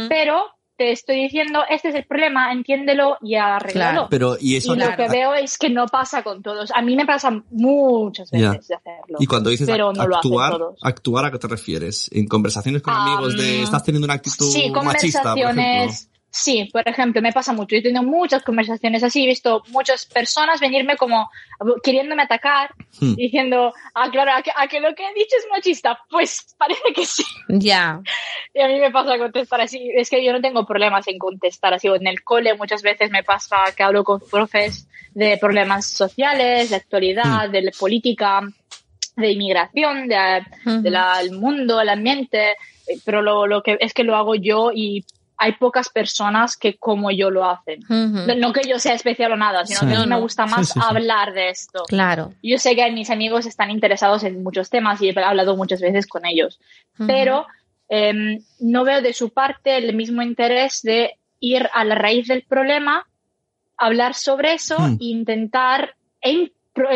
pero 0.08 0.44
te 0.76 0.92
estoy 0.92 1.22
diciendo, 1.22 1.60
este 1.70 1.88
es 1.88 1.94
el 1.94 2.04
problema, 2.04 2.52
entiéndelo 2.52 3.16
y 3.22 3.34
arréglalo. 3.36 3.92
Claro. 3.92 4.06
Pero, 4.10 4.36
y 4.40 4.56
eso 4.56 4.74
Y 4.74 4.78
lo 4.78 4.94
que 4.96 5.08
veo 5.08 5.34
es 5.34 5.58
que 5.58 5.70
no 5.70 5.86
pasa 5.86 6.22
con 6.22 6.42
todos. 6.42 6.70
A 6.74 6.82
mí 6.82 6.96
me 6.96 7.06
pasa 7.06 7.30
muchas 7.50 8.30
veces 8.30 8.68
de 8.68 8.74
hacerlo. 8.74 9.18
Y 9.18 9.26
cuando 9.26 9.50
dices 9.50 9.66
pero 9.66 9.90
act- 9.92 9.96
no 9.96 10.02
actuar, 10.16 10.52
todos. 10.52 10.78
actuar, 10.82 11.24
¿a 11.24 11.30
qué 11.30 11.38
te 11.38 11.48
refieres? 11.48 12.10
¿En 12.12 12.26
conversaciones 12.26 12.82
con 12.82 12.94
Ah, 12.94 13.04
amigos 13.14 13.36
de 13.36 13.60
mm, 13.60 13.62
estás 13.64 13.82
teniendo 13.84 14.04
una 14.06 14.14
actitud 14.14 14.46
Sí, 14.46 14.70
machista, 14.70 15.34
por 15.34 15.38
ejemplo? 15.38 15.92
Sí, 16.38 16.68
por 16.70 16.86
ejemplo, 16.86 17.22
me 17.22 17.32
pasa 17.32 17.54
mucho. 17.54 17.74
Yo 17.74 17.78
he 17.78 17.82
tenido 17.82 18.02
muchas 18.02 18.42
conversaciones 18.42 19.02
así, 19.02 19.24
he 19.24 19.26
visto 19.26 19.62
muchas 19.68 20.04
personas 20.04 20.60
venirme 20.60 20.96
como 20.96 21.30
queriéndome 21.82 22.24
atacar, 22.24 22.74
Hmm. 23.00 23.14
diciendo, 23.14 23.72
ah, 23.94 24.10
claro, 24.10 24.32
a 24.32 24.42
que, 24.42 24.50
a 24.54 24.66
que 24.68 24.80
lo 24.80 24.94
que 24.94 25.02
he 25.02 25.14
dicho 25.14 25.34
es 25.38 25.46
machista. 25.50 25.98
Pues 26.10 26.54
parece 26.58 26.82
que 26.94 27.06
sí. 27.06 27.24
Ya. 27.48 28.00
Y 28.54 28.60
a 28.60 28.68
mí 28.68 28.78
me 28.80 28.90
pasa 28.90 29.16
contestar 29.18 29.60
así. 29.62 29.90
Es 29.94 30.08
que 30.10 30.22
yo 30.24 30.32
no 30.32 30.40
tengo 30.42 30.66
problemas 30.66 31.06
en 31.08 31.18
contestar 31.18 31.72
así. 31.74 31.88
En 31.88 32.06
el 32.06 32.22
cole 32.22 32.54
muchas 32.54 32.82
veces 32.82 33.10
me 33.10 33.22
pasa 33.22 33.56
que 33.76 33.82
hablo 33.82 34.04
con 34.04 34.20
profes 34.30 34.88
de 35.14 35.38
problemas 35.38 35.86
sociales, 35.86 36.68
de 36.70 36.76
Hmm. 36.76 36.80
actualidad, 36.80 37.48
de 37.50 37.72
política, 37.78 38.40
de 39.16 39.30
inmigración, 39.30 40.06
de, 40.08 40.42
de 40.82 40.90
la- 40.90 41.18
el 41.22 41.32
mundo, 41.32 41.80
el 41.80 41.88
ambiente. 41.88 42.56
Pero 43.06 43.20
lo, 43.22 43.46
lo 43.46 43.62
que 43.62 43.78
es 43.80 43.92
que 43.94 44.04
lo 44.04 44.16
hago 44.16 44.34
yo 44.34 44.70
y 44.74 45.04
hay 45.38 45.52
pocas 45.52 45.88
personas 45.90 46.56
que 46.56 46.76
como 46.78 47.10
yo 47.10 47.30
lo 47.30 47.44
hacen. 47.48 47.80
No, 47.88 48.34
no 48.36 48.52
que 48.52 48.68
yo 48.68 48.78
sea 48.78 48.94
especial 48.94 49.32
o 49.32 49.36
nada, 49.36 49.66
sino 49.66 49.80
Sí. 49.80 49.86
que 49.86 49.92
a 49.94 49.98
mí 50.00 50.06
No, 50.06 50.16
me 50.16 50.20
gusta 50.22 50.46
más 50.46 50.68
sí, 50.68 50.72
sí. 50.74 50.80
hablar 50.82 51.32
de 51.34 51.50
esto. 51.50 51.84
Claro. 51.88 52.32
Yo 52.42 52.58
sé 52.58 52.74
que 52.74 52.90
mis 52.90 53.10
amigos 53.10 53.44
están 53.46 53.70
interesados 53.70 54.24
en 54.24 54.42
muchos 54.42 54.70
temas 54.70 55.00
y 55.02 55.10
he 55.10 55.20
hablado 55.20 55.56
muchas 55.56 55.80
veces 55.80 56.06
con 56.06 56.24
ellos, 56.26 56.58
pero 57.06 57.46
em, 57.88 58.40
no 58.60 58.84
veo 58.84 59.00
de 59.02 59.12
su 59.12 59.30
parte 59.30 59.76
el 59.76 59.94
mismo 59.94 60.22
interés 60.22 60.82
de 60.82 61.18
ir 61.38 61.68
a 61.72 61.84
la 61.84 61.94
raíz 61.94 62.26
del 62.28 62.42
problema, 62.42 63.06
hablar 63.76 64.14
sobre 64.14 64.54
eso 64.54 64.76
Hmm. 64.78 64.94
e 65.00 65.04
intentar 65.04 65.94
en, 66.20 66.50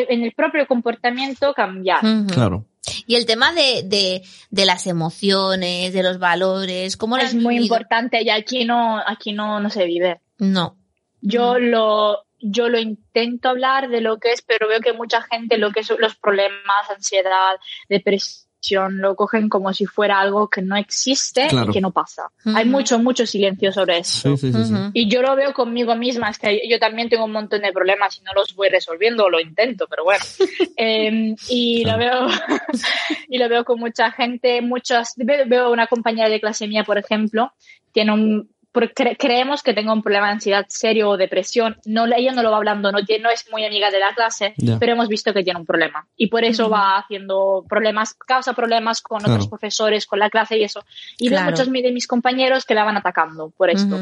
en 0.09 0.23
el 0.25 0.33
propio 0.33 0.67
comportamiento 0.67 1.53
cambiar. 1.55 2.01
Claro. 2.33 2.65
Y 3.07 3.17
el 3.17 3.27
tema 3.27 3.53
de, 3.53 3.83
de, 3.85 4.23
de 4.51 4.65
las 4.67 4.87
emociones, 4.87 5.93
de 5.93 6.03
los 6.03 6.19
valores, 6.19 6.97
¿cómo 6.97 7.17
lo 7.17 7.23
Es 7.23 7.35
muy 7.35 7.57
vivido? 7.57 7.75
importante 7.75 8.23
y 8.23 8.31
aquí 8.31 8.65
no, 8.65 8.99
aquí 9.07 9.33
no, 9.33 9.61
no 9.61 9.69
se 9.71 9.85
vive. 9.85 10.21
No. 10.39 10.77
Yo 11.21 11.55
Mm. 11.59 11.71
lo, 11.71 12.25
yo 12.41 12.69
lo 12.71 12.79
intento 12.79 13.51
hablar 13.51 13.91
de 13.91 14.01
lo 14.01 14.19
que 14.19 14.33
es, 14.33 14.41
pero 14.43 14.67
veo 14.69 14.81
que 14.81 14.95
mucha 14.95 15.21
gente 15.23 15.59
lo 15.59 15.71
que 15.73 15.85
son 15.85 16.01
los 16.01 16.17
problemas, 16.17 16.89
ansiedad, 16.89 17.57
depresión, 17.89 18.50
lo 18.91 19.17
cogen 19.17 19.49
como 19.49 19.73
si 19.73 19.87
fuera 19.87 20.21
algo 20.21 20.49
que 20.49 20.63
no 20.63 20.77
existe 20.77 21.49
Claro. 21.49 21.71
y 21.71 21.73
que 21.73 21.81
no 21.81 21.91
pasa. 21.91 22.31
Ujú. 22.45 22.57
Hay 22.57 22.65
mucho, 22.67 22.99
mucho 22.99 23.27
silencio 23.27 23.73
sobre 23.73 23.99
esto. 23.99 24.37
Sí, 24.37 24.53
sí, 24.53 24.53
sí. 24.53 24.65
sí. 24.67 24.73
Ujú. 24.75 24.91
Y 24.95 25.09
yo 25.09 25.23
lo 25.23 25.35
veo 25.35 25.53
conmigo 25.55 25.95
misma, 25.97 26.31
es 26.31 26.39
que 26.39 26.61
yo 26.69 26.79
también 26.79 27.09
tengo 27.09 27.25
un 27.25 27.33
montón 27.33 27.63
de 27.63 27.73
problemas 27.73 28.19
y 28.19 28.23
no 28.23 28.33
los 28.35 28.55
voy 28.55 28.69
resolviendo, 28.69 29.29
lo 29.31 29.41
intento, 29.41 29.87
pero 29.89 30.05
bueno. 30.05 30.23
Em, 30.77 31.37
y 31.49 31.85
lo 31.85 31.99
veo 31.99 32.27
y 33.29 33.39
lo 33.39 33.49
veo 33.49 33.65
con 33.65 33.79
mucha 33.81 34.11
gente, 34.13 34.61
muchas 34.63 35.15
ve- 35.17 35.45
veo 35.47 35.71
una 35.73 35.87
compañera 35.87 36.29
de 36.29 36.41
clase 36.41 36.67
mía, 36.69 36.85
por 36.85 36.99
ejemplo, 36.99 37.53
tiene 37.93 38.13
un 38.13 38.51
cre- 38.73 39.17
creemos 39.19 39.63
que 39.63 39.75
tenga 39.75 39.93
un 39.93 40.03
problema 40.03 40.27
de 40.27 40.33
ansiedad 40.35 40.65
serio 40.69 41.11
o 41.11 41.17
depresión. 41.17 41.77
No, 41.85 42.07
ella 42.07 42.33
no 42.33 42.43
lo 42.43 42.51
va 42.51 42.59
hablando, 42.59 42.93
no, 42.93 42.99
es 42.99 43.51
muy 43.51 43.65
amiga 43.65 43.91
de 43.91 43.99
la 43.99 44.15
clase, 44.15 44.55
pero 44.79 44.93
hemos 44.93 45.09
visto 45.09 45.33
que 45.35 45.43
tiene 45.43 45.59
un 45.61 45.67
problema. 45.67 46.07
Y 46.17 46.29
por 46.29 46.45
eso 46.45 46.69
va 46.71 46.99
haciendo 46.99 47.65
problemas, 47.69 48.15
causa 48.15 48.53
problemas 48.53 49.01
con 49.03 49.19
Claro. 49.21 49.35
otros 49.35 49.49
profesores, 49.49 50.07
con 50.07 50.19
la 50.19 50.31
clase 50.31 50.59
y 50.59 50.65
eso. 50.65 50.85
Y 51.19 51.29
Claro. 51.29 51.47
veo 51.47 51.51
muchos 51.53 51.73
de 51.73 51.93
mis 51.93 52.07
compañeros 52.07 52.65
que 52.65 52.75
la 52.75 52.85
van 52.85 52.97
atacando 52.97 53.51
por 53.57 53.71
esto. 53.71 53.97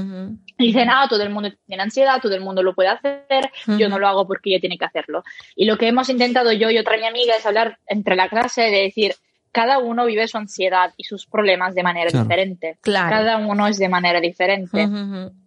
Y 0.58 0.66
dicen, 0.66 0.88
ah, 0.90 1.06
todo 1.08 1.22
el 1.22 1.30
mundo 1.30 1.50
tiene 1.66 1.82
ansiedad, 1.82 2.20
todo 2.20 2.34
el 2.34 2.40
mundo 2.40 2.62
lo 2.62 2.74
puede 2.74 2.88
hacer, 2.90 3.50
yo 3.78 3.88
no 3.88 3.98
lo 3.98 4.06
hago 4.08 4.26
porque 4.26 4.50
ella 4.50 4.60
tiene 4.60 4.76
que 4.78 4.84
hacerlo. 4.84 5.22
Y 5.56 5.64
lo 5.64 5.78
que 5.78 5.88
hemos 5.88 6.08
intentado 6.08 6.52
yo 6.52 6.70
y 6.70 6.78
otra 6.78 6.96
mi 6.98 7.06
amiga 7.06 7.34
es 7.36 7.46
hablar 7.46 7.78
entre 7.86 8.16
la 8.16 8.28
clase 8.28 8.62
de 8.62 8.82
decir, 8.82 9.14
cada 9.52 9.78
uno 9.78 10.06
vive 10.06 10.28
su 10.28 10.36
ansiedad 10.38 10.92
y 10.96 11.04
sus 11.04 11.26
problemas 11.26 11.74
de 11.74 11.82
manera 11.82 12.10
Claro. 12.10 12.24
diferente. 12.24 12.78
Claro. 12.80 13.10
Cada 13.10 13.36
uno 13.38 13.66
es 13.66 13.78
de 13.78 13.88
manera 13.88 14.20
diferente. 14.20 14.88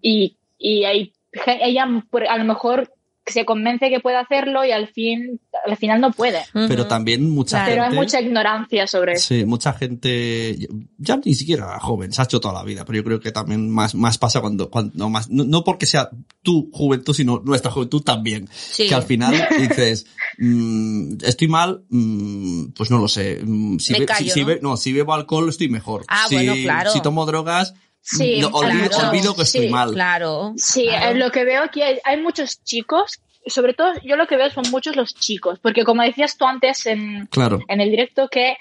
Y, 0.02 0.38
y 0.58 0.84
hay, 0.86 1.14
ella 1.62 1.84
a 2.30 2.38
lo 2.38 2.44
mejor 2.46 2.94
se 3.26 3.46
convence 3.46 3.90
que 3.90 4.00
puede 4.00 4.18
hacerlo 4.18 4.66
y 4.66 4.72
al 4.72 4.88
fin, 4.88 5.40
al 5.68 5.78
final 5.78 6.02
no 6.02 6.12
puede. 6.12 6.40
Pero 6.54 6.88
también 6.88 7.30
mucha 7.30 7.58
Claro. 7.58 7.72
Pero 7.72 7.84
gente... 7.84 7.96
hay 7.98 8.04
mucha 8.04 8.22
ignorancia 8.22 8.88
sobre 8.88 9.14
eso. 9.14 9.28
Sí, 9.28 9.46
mucha 9.46 9.74
gente, 9.74 10.58
ya 10.98 11.18
ni 11.24 11.36
siquiera 11.36 11.80
joven, 11.80 12.12
se 12.12 12.22
ha 12.22 12.26
hecho 12.26 12.40
toda 12.40 12.56
la 12.56 12.64
vida, 12.64 12.84
pero 12.84 12.98
yo 12.98 13.04
creo 13.04 13.20
que 13.20 13.32
también 13.32 13.70
más, 13.70 13.94
más 13.96 14.18
pasa 14.18 14.42
cuando, 14.42 14.70
cuando 14.70 15.08
más, 15.10 15.30
no, 15.30 15.44
no 15.44 15.64
porque 15.64 15.86
sea 15.86 16.10
tu 16.42 16.70
juventud, 16.74 17.14
sino 17.14 17.42
nuestra 17.46 17.72
juventud 17.72 18.02
también. 18.02 18.50
Sí. 18.52 18.88
Que 18.88 18.96
al 18.96 19.04
final 19.04 19.34
dices, 19.60 20.08
mm, 20.40 21.18
estoy 21.24 21.48
mal, 21.48 21.84
mm, 21.90 22.72
pues 22.76 22.90
no 22.92 22.98
lo 22.98 23.08
sé. 23.08 23.40
mm, 23.44 23.78
si 23.80 23.94
Me 23.94 24.00
be- 24.00 24.06
callo, 24.08 24.26
si, 24.26 24.32
si 24.32 24.42
¿no? 24.42 24.46
be- 24.48 24.60
no, 24.62 24.78
si 24.78 24.94
bebo 24.94 25.14
alcohol 25.14 25.48
estoy 25.50 25.70
mejor. 25.70 26.04
Ah, 26.08 26.26
si, 26.28 26.36
bueno, 26.36 26.54
claro. 26.64 26.92
Si 26.92 27.02
tomo 27.02 27.26
drogas, 27.26 27.74
Sí, 28.02 28.40
no, 28.42 28.48
olvido, 28.50 28.90
claro. 28.90 29.10
olvido 29.10 29.36
que 29.36 29.42
estoy 29.44 29.62
Sí, 29.68 29.70
mal. 29.70 29.92
Claro. 29.94 30.54
Sí, 30.58 30.88
claro. 30.88 31.12
eh, 31.12 31.16
lo 31.20 31.32
que 31.32 31.44
veo 31.46 31.64
aquí 31.64 31.82
hay, 31.82 32.00
hay 32.04 32.20
muchos 32.20 32.64
chicos, 32.64 33.20
sobre 33.46 33.74
todo 33.74 33.94
yo 34.04 34.16
lo 34.16 34.28
que 34.28 34.38
veo 34.38 34.50
son 34.50 34.64
muchos 34.72 34.96
los 34.96 35.14
chicos, 35.14 35.60
porque 35.60 35.84
como 35.84 36.02
decías 36.04 36.38
tú 36.38 36.46
antes 36.46 36.86
en, 36.88 37.28
Claro. 37.28 37.60
en 37.68 37.80
el 37.82 37.90
directo 37.92 38.28
que 38.30 38.58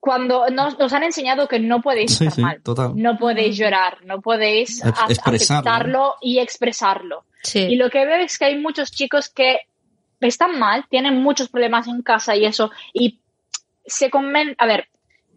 cuando 0.00 0.48
nos, 0.50 0.78
nos 0.78 0.92
han 0.92 1.02
enseñado 1.02 1.48
que 1.48 1.58
no 1.58 1.80
podéis 1.80 2.14
Sí, 2.18 2.24
estar 2.24 2.36
sí, 2.36 2.42
mal, 2.42 2.62
total. 2.62 2.92
no 2.94 3.16
podéis 3.16 3.56
llorar, 3.56 4.04
no 4.04 4.20
podéis 4.20 4.82
aceptarlo 4.84 6.16
y 6.20 6.38
expresarlo. 6.40 7.24
Sí. 7.42 7.60
Y 7.60 7.76
lo 7.76 7.88
que 7.90 8.04
veo 8.04 8.16
es 8.16 8.38
que 8.38 8.44
hay 8.46 8.58
muchos 8.58 8.90
chicos 8.90 9.28
que 9.30 9.60
están 10.20 10.58
mal, 10.58 10.84
tienen 10.90 11.22
muchos 11.22 11.48
problemas 11.48 11.86
en 11.88 12.02
casa 12.02 12.36
y 12.36 12.44
eso, 12.44 12.70
y 12.92 13.18
se 13.86 14.10
conven... 14.10 14.54
A 14.58 14.66
ver, 14.66 14.88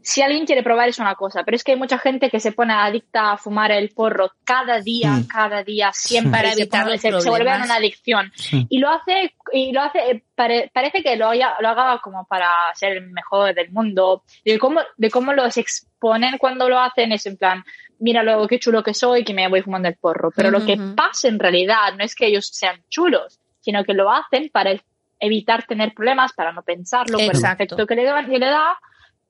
si 0.10 0.22
alguien 0.22 0.45
quiere 0.45 0.64
probar 0.64 0.88
es 0.88 0.99
una 0.99 1.16
cosa, 1.16 1.43
pero 1.43 1.55
es 1.58 1.66
que 1.66 1.74
hay 1.74 1.78
mucha 1.78 1.97
gente 1.97 2.30
que 2.30 2.39
se 2.39 2.53
pone 2.53 2.72
adicta 2.74 3.34
a 3.34 3.38
fumar 3.38 3.74
el 3.74 3.89
porro 3.89 4.32
cada 4.45 4.80
día, 4.80 5.12
Mm. 5.12 5.28
cada 5.28 5.64
día, 5.64 5.91
siempre, 5.91 6.32
Para 6.32 6.49
y 6.53 6.53
se, 6.53 7.12
los 7.12 7.22
se, 7.22 7.22
se 7.24 7.30
vuelve 7.30 7.53
una 7.53 7.76
adicción. 7.76 8.32
Sí. 8.36 8.66
Y 8.70 8.80
lo 8.80 8.89
hace, 8.89 9.36
y 9.51 9.74
lo 9.74 9.82
hace, 9.82 9.99
eh, 10.12 10.24
pare- 10.34 10.72
parece 10.74 11.03
que 11.03 11.18
lo, 11.18 11.28
haya, 11.28 11.55
lo 11.60 11.68
haga 11.68 11.99
como 12.01 12.26
para 12.26 12.49
ser 12.74 12.93
el 12.93 13.10
mejor 13.12 13.53
del 13.53 13.70
mundo. 13.72 14.24
De 14.45 14.58
cómo, 14.58 14.80
de 14.95 15.10
cómo 15.12 15.34
los 15.34 15.58
exponen 15.58 16.38
cuando 16.38 16.70
lo 16.70 16.80
hacen 16.80 17.12
es 17.12 17.26
en 17.26 17.36
plan, 17.36 17.66
mira 17.99 18.24
lo 18.24 18.47
qué 18.47 18.60
chulo 18.60 18.82
que 18.84 18.93
soy, 18.93 19.26
que 19.26 19.34
me 19.34 19.47
voy 19.49 19.62
fumando 19.62 19.89
el 19.89 19.95
porro. 19.97 20.32
Pero 20.34 20.51
lo 20.51 20.66
que 20.66 20.78
pasa 20.95 21.28
en 21.28 21.38
realidad 21.38 21.93
no 21.97 22.05
es 22.05 22.16
que 22.16 22.28
ellos 22.28 22.47
sean 22.47 22.82
chulos, 22.89 23.41
sino 23.60 23.84
que 23.84 23.93
lo 23.93 24.10
hacen 24.10 24.49
para 24.53 24.72
evitar 25.20 25.66
tener 25.66 25.93
problemas, 25.93 26.32
para 26.32 26.53
no 26.53 26.62
pensarlo, 26.62 27.18
por 27.18 27.24
el 27.24 27.28
Exacto. 27.32 27.64
efecto 27.64 27.86
que 27.88 27.95
le, 27.95 28.03
da, 28.05 28.24
que 28.26 28.39
le 28.39 28.45
da, 28.45 28.78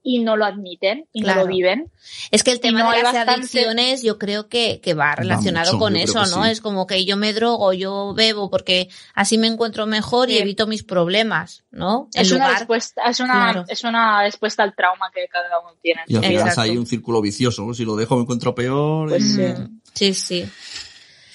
y 0.03 0.19
no 0.19 0.37
lo 0.37 0.45
admiten, 0.45 1.05
y 1.11 1.21
Claro. 1.21 1.41
no 1.41 1.45
lo 1.47 1.51
viven. 1.53 1.91
Es 2.31 2.43
que 2.43 2.51
el 2.51 2.61
tema 2.61 2.79
no 2.79 2.91
de 2.91 3.03
las 3.03 3.13
bastante- 3.13 3.31
adicciones 3.41 4.03
yo 4.03 4.17
creo 4.17 4.47
que, 4.47 4.79
que 4.81 4.93
va 4.93 5.15
relacionado 5.15 5.73
mucho, 5.73 5.79
con 5.79 5.95
eso, 5.97 6.25
¿no? 6.25 6.45
sí. 6.45 6.49
Es 6.51 6.61
como 6.61 6.87
que 6.87 7.03
yo 7.03 7.17
me 7.17 7.33
drogo, 7.33 7.73
yo 7.73 8.13
bebo 8.15 8.49
porque 8.49 8.87
así 9.15 9.37
me 9.37 9.47
encuentro 9.47 9.85
mejor 9.85 10.29
y 10.29 10.37
evito 10.37 10.65
mis 10.65 10.83
problemas, 10.83 11.65
¿no? 11.71 12.07
En 12.13 12.21
Es 12.21 12.31
una, 12.31 12.45
lugar- 12.45 12.59
respuesta, 12.59 13.01
es, 13.09 13.19
una, 13.19 13.33
Claro. 13.51 13.65
es 13.67 13.83
una 13.83 14.21
respuesta 14.23 14.63
al 14.63 14.73
trauma 14.75 15.11
que 15.13 15.27
cada 15.27 15.59
uno 15.59 15.71
tiene. 15.81 16.01
Y 16.07 16.15
al 16.15 16.21
final 16.23 16.35
Exacto. 16.41 16.61
hay 16.61 16.77
un 16.77 16.85
círculo 16.85 17.21
vicioso, 17.21 17.63
¿no? 17.65 17.73
Si 17.73 17.83
lo 17.83 17.95
dejo 17.97 18.15
me 18.15 18.21
encuentro 18.21 18.55
peor. 18.55 19.09
Pues 19.09 19.23
y- 19.25 19.33
sí. 19.35 19.41
Mm, 19.41 19.81
sí, 19.93 20.13
sí. 20.13 20.49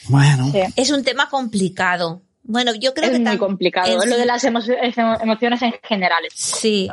Bueno. 0.08 0.50
Sí. 0.50 0.60
Es 0.76 0.90
un 0.90 1.04
tema 1.04 1.28
complicado. 1.28 2.22
Bueno, 2.44 2.74
yo 2.74 2.92
creo 2.92 3.06
es 3.10 3.12
que 3.12 3.18
muy 3.20 3.32
tam- 3.32 3.38
complicado. 3.38 4.02
en 4.02 4.10
Lo 4.10 4.16
de 4.16 4.26
las 4.26 4.42
emo- 4.44 4.60
emo- 4.60 5.22
emociones 5.22 5.62
en 5.62 5.74
general. 5.82 6.24
es 6.26 6.32
Sí. 6.34 6.88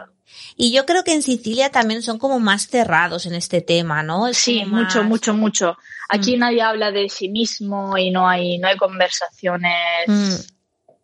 Y 0.56 0.72
yo 0.74 0.86
creo 0.86 1.04
que 1.04 1.14
en 1.14 1.22
Sicilia 1.22 1.70
también 1.70 2.02
son 2.02 2.18
como 2.20 2.40
más 2.40 2.68
cerrados 2.68 3.26
en 3.26 3.34
este 3.36 3.62
tema, 3.62 4.04
¿no? 4.04 4.28
Es 4.28 4.38
Sí, 4.38 4.66
mucho, 4.66 5.04
mucho, 5.04 5.34
mucho. 5.34 5.78
Aquí 6.10 6.36
Mm. 6.36 6.40
nadie 6.40 6.62
habla 6.62 6.92
de 6.92 7.08
sí 7.10 7.30
mismo 7.30 7.98
y 7.98 8.12
no 8.12 8.28
hay, 8.28 8.58
no 8.58 8.68
hay 8.68 8.78
conversaciones 8.78 10.08
Mm, 10.08 10.36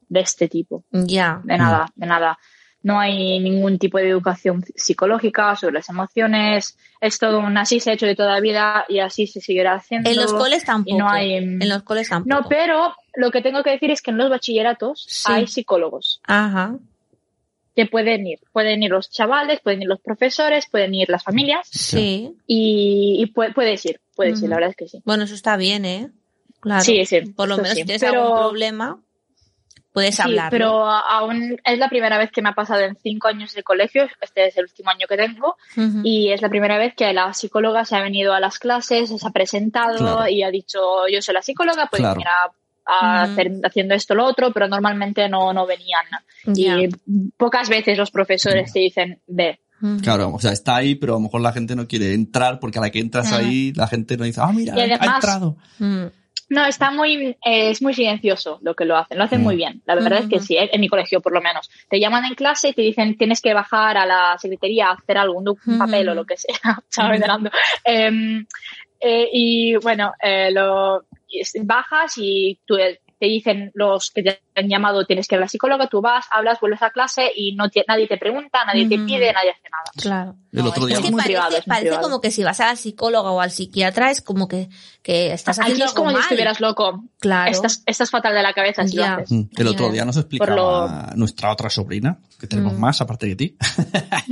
de 0.10 0.20
este 0.20 0.48
tipo. 0.48 0.84
ya. 0.92 1.42
De 1.44 1.58
nada, 1.58 1.88
de 1.96 2.06
nada. 2.06 2.38
No 2.84 3.00
hay 3.00 3.40
ningún 3.40 3.80
tipo 3.80 3.98
de 3.98 4.08
educación 4.10 4.64
psicológica 4.76 5.56
sobre 5.56 5.74
las 5.74 5.90
emociones. 5.90 6.78
Es 7.02 7.18
todo 7.18 7.40
un 7.40 7.58
así 7.58 7.80
se 7.80 7.90
ha 7.90 7.94
hecho 7.94 8.06
de 8.06 8.16
toda 8.16 8.34
la 8.34 8.40
vida 8.40 8.86
y 8.88 9.00
así 9.00 9.26
se 9.26 9.42
seguirá 9.42 9.74
haciendo. 9.74 10.08
En 10.08 10.18
los 10.18 10.32
coles 10.32 10.62
y 10.62 10.66
tampoco. 10.68 10.98
no 11.00 11.10
hay, 11.10 11.34
En 11.34 11.68
los 11.68 11.82
coles 11.82 12.10
tampoco. 12.10 12.42
No, 12.44 12.48
pero 12.48 12.96
lo 13.16 13.32
que 13.32 13.42
tengo 13.42 13.64
que 13.64 13.72
decir 13.72 13.90
es 13.90 14.04
que 14.04 14.12
en 14.12 14.18
los 14.18 14.30
bachilleratos 14.30 15.04
Sí. 15.10 15.32
hay 15.32 15.48
psicólogos 15.48 16.22
Ajá. 16.26 16.76
Que 17.76 17.86
pueden 17.86 18.26
ir. 18.26 18.40
Pueden 18.54 18.82
ir 18.84 18.92
los 18.92 19.10
chavales, 19.10 19.60
pueden 19.62 19.82
ir 19.82 19.88
los 19.88 20.00
profesores, 20.00 20.68
pueden 20.70 20.94
ir 20.96 21.10
las 21.10 21.24
familias 21.24 21.68
Sí. 21.70 22.34
y, 22.48 23.18
y 23.22 23.34
pu- 23.34 23.54
puedes 23.54 23.86
ir, 23.86 24.00
puedes 24.16 24.42
ir, 24.42 24.50
la 24.50 24.56
verdad 24.56 24.70
es 24.72 24.76
que 24.78 24.88
sí. 24.88 25.02
Bueno, 25.06 25.24
eso 25.26 25.36
está 25.36 25.58
bien, 25.58 25.84
¿eh? 25.86 26.10
Claro. 26.62 26.82
Sí, 26.84 27.06
sí, 27.06 27.22
Por 27.22 27.48
lo 27.50 27.58
menos 27.58 27.72
sí, 27.74 27.82
si 27.82 27.86
tienes 27.86 28.02
pero- 28.02 28.22
algún 28.24 28.38
problema. 28.40 29.00
Puedes 29.94 30.16
Sí, 30.18 30.24
hablar. 30.24 30.50
pero 30.52 30.86
aún 30.90 31.58
es 31.64 31.78
la 31.80 31.88
primera 31.88 32.18
vez 32.18 32.30
que 32.30 32.42
me 32.42 32.50
ha 32.50 32.54
pasado 32.54 32.82
en 32.82 32.98
cinco 32.98 33.30
años 33.30 33.54
de 33.54 33.64
colegio. 33.64 34.06
Este 34.20 34.48
es 34.48 34.58
el 34.58 34.66
último 34.66 34.90
año 34.90 35.08
que 35.08 35.16
tengo. 35.16 35.56
Y 36.04 36.32
es 36.34 36.42
la 36.42 36.50
primera 36.50 36.78
vez 36.78 36.94
que 36.96 37.14
la 37.14 37.34
psicóloga 37.34 37.86
se 37.86 37.96
ha 37.96 38.02
venido 38.02 38.34
a 38.34 38.42
las 38.42 38.60
clases, 38.60 39.08
se 39.10 39.26
ha 39.26 39.30
presentado 39.32 39.98
Claro. 39.98 40.28
y 40.28 40.44
ha 40.44 40.52
dicho, 40.52 41.08
yo 41.10 41.22
soy 41.22 41.34
la 41.34 41.42
psicóloga, 41.42 41.88
puedes 41.88 42.02
Claro. 42.02 42.16
venir 42.16 42.28
a, 42.28 42.52
a 42.86 43.24
hacer, 43.24 43.52
haciendo 43.64 43.96
esto 43.96 44.14
lo 44.16 44.26
otro, 44.26 44.52
pero 44.52 44.68
normalmente 44.68 45.28
no, 45.30 45.52
no 45.54 45.66
venían. 45.66 46.06
Ya. 46.46 46.78
Y 46.80 46.90
pocas 47.38 47.70
veces 47.70 47.98
los 47.98 48.12
profesores 48.12 48.72
te 48.72 48.80
dicen, 48.80 49.20
ve. 49.28 49.60
Claro, 50.02 50.34
o 50.34 50.40
sea, 50.40 50.52
está 50.52 50.78
ahí, 50.78 50.96
pero 50.96 51.14
a 51.14 51.18
lo 51.18 51.22
mejor 51.22 51.42
la 51.42 51.52
gente 51.54 51.76
no 51.76 51.88
quiere 51.88 52.14
entrar 52.14 52.60
porque 52.60 52.80
a 52.80 52.82
la 52.82 52.90
que 52.90 53.00
entras 53.00 53.32
ahí, 53.34 53.74
la 53.74 53.88
gente 53.88 54.18
no 54.18 54.24
dice, 54.24 54.40
ah, 54.42 54.52
mira, 54.54 54.76
Y 54.76 54.80
además- 54.82 55.00
ha 55.02 55.16
entrado. 55.16 55.58
No, 56.48 56.64
está 56.64 56.92
muy, 56.92 57.36
eh, 57.44 57.72
es 57.72 57.82
muy 57.82 57.96
silencioso 57.96 58.60
lo 58.62 58.76
que 58.76 58.86
lo 58.86 58.96
hacen, 58.96 59.18
lo 59.18 59.24
hacen 59.24 59.42
Mm. 59.42 59.44
muy 59.44 59.56
bien, 59.56 59.82
la 59.88 59.96
verdad 59.96 60.20
es 60.20 60.28
que 60.30 60.40
sí, 60.40 60.56
eh, 60.56 60.70
en 60.72 60.80
mi 60.80 60.88
colegio 60.88 61.20
por 61.20 61.34
lo 61.34 61.42
menos. 61.42 61.72
Te 61.90 62.00
llaman 62.00 62.24
en 62.26 62.36
clase 62.36 62.70
y 62.70 62.74
te 62.74 62.84
dicen 62.84 63.18
tienes 63.18 63.42
que 63.42 63.54
bajar 63.56 63.98
a 63.98 64.06
la 64.06 64.38
secretaría 64.38 64.90
a 64.90 64.94
hacer 64.94 65.18
algún 65.18 65.44
papel 65.80 66.08
o 66.10 66.14
lo 66.14 66.24
que 66.24 66.36
sea. 66.38 66.84
Delando. 67.20 67.50
Em, 67.84 68.46
eh, 69.00 69.28
y 69.34 69.76
bueno, 69.78 70.14
eh, 70.22 70.52
lo, 70.52 71.06
bajas 71.64 72.14
y 72.18 72.60
tú, 72.66 72.76
eh, 72.76 73.00
te 73.18 73.28
dicen 73.28 73.72
los 73.76 74.12
que 74.12 74.22
te 74.24 74.42
han 74.56 74.68
llamado 74.68 75.06
tienes 75.06 75.28
que 75.30 75.36
ir 75.36 75.38
a 75.38 75.46
la 75.46 75.48
psicóloga, 75.48 75.88
tú 75.88 76.02
vas, 76.02 76.26
hablas, 76.32 76.60
vuelves 76.60 76.82
a 76.82 76.90
clase 76.90 77.32
y 77.34 77.56
no 77.56 77.70
te- 77.70 77.86
nadie 77.88 78.08
te 78.10 78.18
pregunta, 78.18 78.66
nadie 78.66 78.90
te 78.90 78.96
Ujú. 78.98 79.06
pide, 79.06 79.32
nadie 79.32 79.52
hace 79.52 79.70
nada. 79.72 79.84
Claro. 79.96 80.36
El 80.52 80.68
otro 80.68 80.84
es 80.84 80.88
día 80.90 80.98
que 80.98 81.06
Es 81.06 81.12
muy 81.12 81.22
parece, 81.22 81.28
privado, 81.34 81.58
es 81.58 81.66
muy 81.66 81.72
parece 81.72 81.86
privado. 81.88 82.04
como 82.04 82.20
que 82.22 82.32
si 82.32 82.44
vas 82.44 82.60
a 82.60 82.66
la 82.68 82.76
psicóloga 82.76 83.32
o 83.32 83.40
al 83.40 83.52
psiquiatra 83.52 84.12
es 84.12 84.22
como 84.22 84.50
que, 84.50 84.68
que 85.02 85.32
estás 85.32 85.60
Aquí 85.60 85.64
haciendo 85.72 85.86
es 85.86 85.94
como 85.94 86.12
si 86.12 86.18
estuvieras 86.18 86.60
loco, 86.60 87.06
Claro. 87.20 87.50
estás, 87.52 87.84
estás 87.86 88.10
fatal 88.10 88.34
de 88.34 88.44
la 88.44 88.52
cabeza 88.54 88.86
si 88.86 88.98
lo 88.98 89.06
haces. 89.06 89.32
Mm, 89.32 89.44
El 89.58 89.68
otro 89.68 89.90
día 89.92 90.04
nos 90.04 90.18
explicaba 90.18 91.06
Por 91.08 91.18
nuestra 91.18 91.54
otra 91.54 91.70
sobrina, 91.70 92.20
que 92.38 92.48
tenemos 92.48 92.74
Mm. 92.74 92.80
más 92.80 93.00
aparte 93.00 93.28
de 93.28 93.36
ti, 93.38 93.58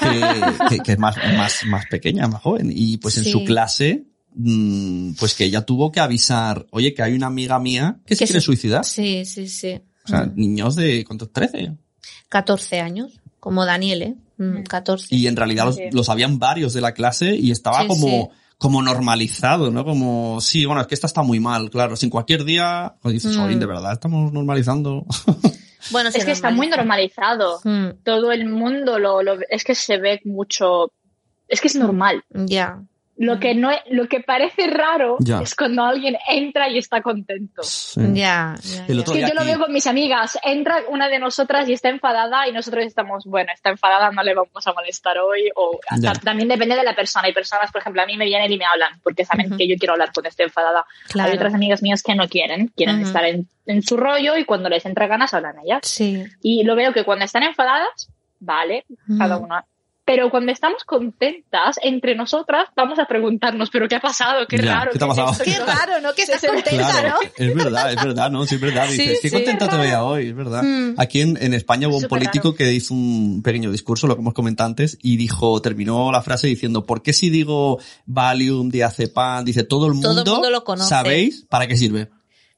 que, 0.00 0.66
que- 0.68 0.78
que 0.80 0.92
es 0.92 0.98
más, 0.98 1.16
más, 1.36 1.64
más 1.64 1.86
pequeña, 1.86 2.28
más 2.28 2.42
joven. 2.42 2.70
Y 2.74 2.98
pues 2.98 3.16
en 3.18 3.24
Sí. 3.24 3.32
su 3.32 3.44
clase, 3.44 4.04
mm, 4.04 4.17
pues 5.18 5.34
que 5.34 5.44
ella 5.44 5.62
tuvo 5.62 5.90
que 5.90 6.00
avisar, 6.00 6.66
oye, 6.70 6.94
que 6.94 7.02
hay 7.02 7.14
una 7.14 7.26
amiga 7.26 7.58
mía 7.58 7.98
que 8.06 8.14
se 8.14 8.20
Que 8.24 8.26
quiere 8.28 8.40
se- 8.40 8.46
suicidar. 8.46 8.84
Sí, 8.84 9.24
sí, 9.24 9.48
sí. 9.48 9.80
O 10.04 10.08
sea, 10.08 10.24
Mm. 10.26 10.32
niños 10.36 10.76
de, 10.76 11.04
¿cuántos? 11.04 11.32
13. 11.32 11.72
14 12.28 12.80
años, 12.80 13.20
como 13.40 13.64
Daniel, 13.64 14.02
¿eh? 14.02 14.14
Mm, 14.38 14.62
14. 14.64 15.14
Y 15.14 15.26
en 15.26 15.36
realidad 15.36 15.64
los, 15.66 15.76
Sí. 15.76 15.82
los 15.92 16.06
sabían 16.06 16.38
varios 16.38 16.72
de 16.72 16.80
la 16.80 16.92
clase 16.92 17.34
y 17.34 17.50
estaba 17.50 17.82
Sí, 17.82 17.88
como, 17.88 18.06
sí. 18.06 18.28
como 18.58 18.82
normalizado, 18.82 19.70
¿no? 19.70 19.84
Como, 19.84 20.40
sí, 20.40 20.64
bueno, 20.66 20.80
es 20.82 20.86
que 20.86 20.94
esta 20.94 21.06
está 21.08 21.22
muy 21.22 21.40
mal, 21.40 21.70
claro. 21.70 21.96
Sin 21.96 22.10
cualquier 22.10 22.44
día, 22.44 22.94
pues 23.02 23.14
dices, 23.14 23.36
Mm. 23.36 23.58
de 23.58 23.66
verdad 23.66 23.92
estamos 23.92 24.32
normalizando. 24.32 25.04
Bueno, 25.92 26.10
Es 26.12 26.24
que 26.24 26.32
está 26.32 26.50
muy 26.50 26.66
normaliza. 26.68 27.22
normalizado. 27.22 27.60
Mm, 27.64 28.02
todo 28.04 28.32
el 28.32 28.46
mundo 28.48 28.98
lo, 28.98 29.22
lo 29.22 29.38
es 29.48 29.62
que 29.64 29.74
se 29.76 29.96
ve 29.98 30.20
mucho 30.24 30.92
es 31.46 31.60
que 31.60 31.68
es 31.68 31.76
normal 31.76 32.24
ya. 32.30 32.82
Lo 33.20 33.40
que 33.40 33.54
no 33.54 33.70
lo 33.90 34.06
que 34.06 34.20
parece 34.20 34.68
raro 34.68 35.16
Ya. 35.18 35.40
es 35.40 35.54
cuando 35.56 35.82
alguien 35.84 36.16
entra 36.28 36.68
y 36.68 36.78
está 36.78 37.02
contento 37.02 37.62
es 37.62 37.68
Sí. 37.68 38.00
Ya, 38.14 38.54
ya, 38.62 39.00
otro 39.00 39.12
que 39.14 39.20
yo 39.22 39.34
lo 39.34 39.44
veo 39.44 39.58
con 39.58 39.72
mis 39.72 39.86
amigas 39.88 40.38
entra 40.44 40.82
una 40.88 41.08
de 41.08 41.18
nosotras 41.18 41.68
y 41.68 41.72
está 41.72 41.88
enfadada 41.88 42.46
y 42.48 42.52
nosotros 42.52 42.84
estamos 42.84 43.24
bueno 43.24 43.50
está 43.52 43.70
enfadada 43.70 44.10
no 44.12 44.22
le 44.22 44.34
vamos 44.34 44.64
a 44.66 44.72
molestar 44.72 45.18
hoy 45.18 45.50
o 45.56 45.80
también 46.22 46.48
depende 46.48 46.76
de 46.76 46.84
la 46.84 46.94
persona 46.94 47.26
hay 47.26 47.32
personas 47.34 47.72
por 47.72 47.80
ejemplo 47.80 48.02
a 48.02 48.06
mí 48.06 48.16
me 48.16 48.24
vienen 48.24 48.52
y 48.52 48.56
me 48.56 48.64
hablan 48.64 49.00
porque 49.02 49.24
saben 49.24 49.56
que 49.56 49.66
yo 49.66 49.74
quiero 49.78 49.94
hablar 49.94 50.10
cuando 50.14 50.28
esté 50.28 50.44
enfadada 50.44 50.84
Claro. 51.08 51.30
hay 51.30 51.36
otras 51.36 51.54
amigas 51.54 51.82
mías 51.82 52.02
que 52.04 52.14
no 52.14 52.28
quieren 52.28 52.68
quieren 52.76 53.00
estar 53.00 53.24
en, 53.24 53.48
en 53.66 53.82
su 53.82 53.96
rollo 53.96 54.36
y 54.36 54.44
cuando 54.44 54.68
les 54.68 54.86
entra 54.86 55.08
ganas 55.08 55.34
hablan 55.34 55.56
ellas 55.64 55.80
Sí. 55.82 56.24
y 56.40 56.62
lo 56.62 56.76
veo 56.76 56.92
que 56.92 57.04
cuando 57.04 57.24
están 57.24 57.42
enfadadas, 57.42 58.10
vale, 58.38 58.84
cada 59.18 59.38
una. 59.38 59.64
Pero 60.10 60.30
cuando 60.30 60.52
estamos 60.52 60.84
contentas 60.84 61.76
entre 61.82 62.14
nosotras, 62.14 62.64
vamos 62.74 62.98
a 62.98 63.04
preguntarnos, 63.04 63.68
¿pero 63.68 63.86
qué 63.88 63.96
ha 63.96 64.00
pasado? 64.00 64.46
Qué 64.48 64.56
Ya, 64.56 64.76
raro. 64.78 64.90
¿qué 64.90 64.98
te 64.98 65.04
ha 65.04 65.08
pasado? 65.08 65.32
Qué 65.44 65.58
raro, 65.58 66.00
¿no? 66.00 66.14
Que 66.14 66.22
estás 66.22 66.40
Sí, 66.40 66.46
sí. 66.46 66.52
contenta, 66.54 66.90
Claro, 66.90 67.08
¿no? 67.20 67.28
es 67.36 67.54
verdad, 67.54 67.92
es 67.92 68.02
verdad, 68.02 68.30
¿no? 68.30 68.46
Sí, 68.46 68.54
es 68.54 68.60
verdad. 68.62 68.86
Sí, 68.88 68.96
Dices, 69.02 69.18
qué 69.20 69.28
sí. 69.28 69.34
contenta 69.34 69.68
te 69.68 69.76
veía 69.76 70.02
hoy, 70.02 70.28
es 70.28 70.34
verdad. 70.34 70.62
Mm. 70.62 70.94
Aquí 70.96 71.20
en, 71.20 71.36
en 71.42 71.52
España 71.52 71.88
hubo 71.88 71.98
un 71.98 72.04
político 72.04 72.48
raro. 72.48 72.56
que 72.56 72.72
hizo 72.72 72.94
un 72.94 73.42
pequeño 73.44 73.70
discurso, 73.70 74.06
lo 74.06 74.14
que 74.14 74.22
hemos 74.22 74.32
comentado 74.32 74.66
antes, 74.70 74.96
y 75.02 75.18
dijo, 75.18 75.60
terminó 75.60 76.10
la 76.10 76.22
frase 76.22 76.46
diciendo, 76.46 76.86
¿por 76.86 77.02
qué 77.02 77.12
si 77.12 77.28
digo 77.28 77.78
Valium, 78.06 78.70
diazepam, 78.70 79.44
dice 79.44 79.64
todo 79.64 79.88
el 79.88 79.92
mundo, 79.92 80.08
Todo 80.08 80.22
el 80.24 80.30
mundo 80.40 80.50
lo 80.50 80.64
conoce. 80.64 80.88
sabéis 80.88 81.44
para 81.50 81.66
qué 81.66 81.76
sirve? 81.76 82.08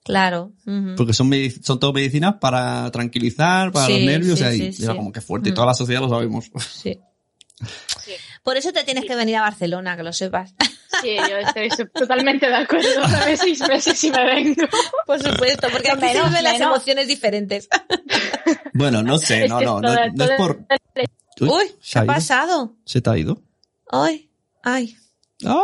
Claro. 0.04 0.52
ujú. 0.66 0.94
Porque 0.96 1.12
son, 1.12 1.30
son 1.62 1.80
todo 1.80 1.92
medicinas 1.92 2.36
para 2.40 2.90
tranquilizar, 2.92 3.72
para 3.72 3.86
Sí, 3.86 3.92
los 3.94 4.02
nervios, 4.02 4.38
sí, 4.38 4.44
y 4.44 4.46
ahí, 4.46 4.72
sí, 4.72 4.82
sí. 4.82 4.86
como 4.86 5.10
que 5.10 5.20
fuerte, 5.20 5.48
y 5.48 5.52
Mm. 5.52 5.54
toda 5.56 5.66
la 5.66 5.74
sociedad 5.74 6.00
lo 6.00 6.08
sabemos. 6.08 6.48
Sí. 6.72 6.96
Por 8.42 8.56
eso 8.56 8.72
te 8.72 8.84
tienes 8.84 9.04
que 9.04 9.14
venir 9.14 9.36
a 9.36 9.42
Barcelona, 9.42 9.96
que 9.96 10.02
lo 10.02 10.12
sepas. 10.12 10.54
Sí, 11.02 11.16
yo 11.16 11.36
estoy 11.36 11.68
totalmente 11.92 12.48
de 12.48 12.54
acuerdo. 12.56 13.00
Dame 13.02 13.36
seis 13.36 13.60
meses 13.68 14.02
y 14.04 14.10
me 14.10 14.24
vengo. 14.24 14.62
Por 15.06 15.22
supuesto, 15.22 15.68
porque 15.70 15.90
aquí 15.90 16.00
Menos, 16.00 16.22
se 16.24 16.28
viven 16.30 16.44
las 16.44 16.52
menos. 16.54 16.68
emociones 16.68 17.06
diferentes. 17.08 17.68
Bueno, 18.74 19.02
no 19.02 19.18
sé, 19.18 19.48
no, 19.48 19.60
no, 19.60 19.80
no, 19.80 19.92
es 19.92 20.30
por... 20.36 20.60
Uy, 21.40 21.64
¿qué 21.68 21.74
¿se 21.80 21.98
ha 22.00 22.04
pasado? 22.04 22.74
¿Se 22.84 23.00
te 23.00 23.10
ha 23.10 23.16
ido? 23.16 23.40
Ay, 23.90 24.30
ay, 24.62 24.96
¡Ah! 25.46 25.62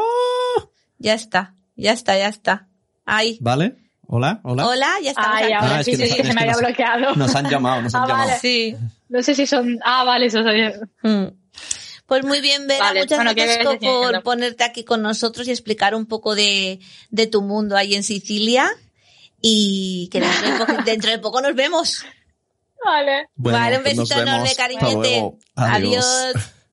ya 0.99 1.15
está, 1.15 1.55
ya 1.77 1.93
está, 1.93 2.17
ya 2.17 2.29
está. 2.29 2.69
Ay. 3.05 3.39
¿Vale? 3.41 3.77
Hola, 4.09 4.41
hola. 4.45 4.67
Hola, 4.69 4.89
ya 5.03 5.11
aquí. 5.11 5.53
ahora 5.53 5.77
Ah, 5.77 5.81
es 5.81 5.87
sí, 5.87 5.97
que 5.97 6.07
sí, 6.09 6.19
nos- 6.19 6.27
se 6.29 6.35
me 6.35 6.41
había 6.43 6.57
bloqueado. 6.57 7.15
Nos 7.17 7.35
han 7.35 7.51
llamado, 7.51 7.83
nos 7.83 7.95
han 7.95 8.03
Ah, 8.05 8.07
llamado. 8.09 8.31
Sí. 8.41 8.77
No 9.09 9.23
sé 9.23 9.35
si 9.35 9.47
son... 9.47 9.79
Ah, 9.85 10.05
vale, 10.05 10.27
eso 10.27 10.43
soy... 10.43 10.63
Mm. 11.03 11.27
Pues 12.07 12.25
muy 12.25 12.41
bien, 12.41 12.67
Vera, 12.69 12.85
Vale, 12.85 13.01
muchas 13.01 13.19
bueno, 13.19 13.35
¿qué 13.35 13.45
gracias 13.45 13.65
por 13.65 13.79
diciendo? 13.79 14.23
ponerte 14.23 14.65
aquí 14.65 14.85
con 14.85 15.03
nosotros 15.03 15.49
y 15.49 15.51
explicar 15.51 15.95
un 15.95 16.07
poco 16.07 16.35
de, 16.35 16.81
de 17.11 17.27
tu 17.27 17.43
mundo 17.43 17.77
ahí 17.77 17.95
en 17.95 18.03
Sicilia. 18.05 18.69
Y 19.41 20.09
que 20.13 20.21
dentro 20.21 20.51
de 20.51 20.59
poco, 20.59 20.73
dentro 20.85 21.11
de 21.11 21.19
poco 21.19 21.41
nos 21.41 21.55
vemos. 21.55 22.05
Vale. 22.85 23.29
Bueno, 23.35 23.59
vale, 23.59 23.77
un 23.79 23.83
pues 23.83 23.97
besito 23.97 24.21
enorme, 24.21 24.55
cariñete. 24.57 25.33
Adiós. 25.57 26.35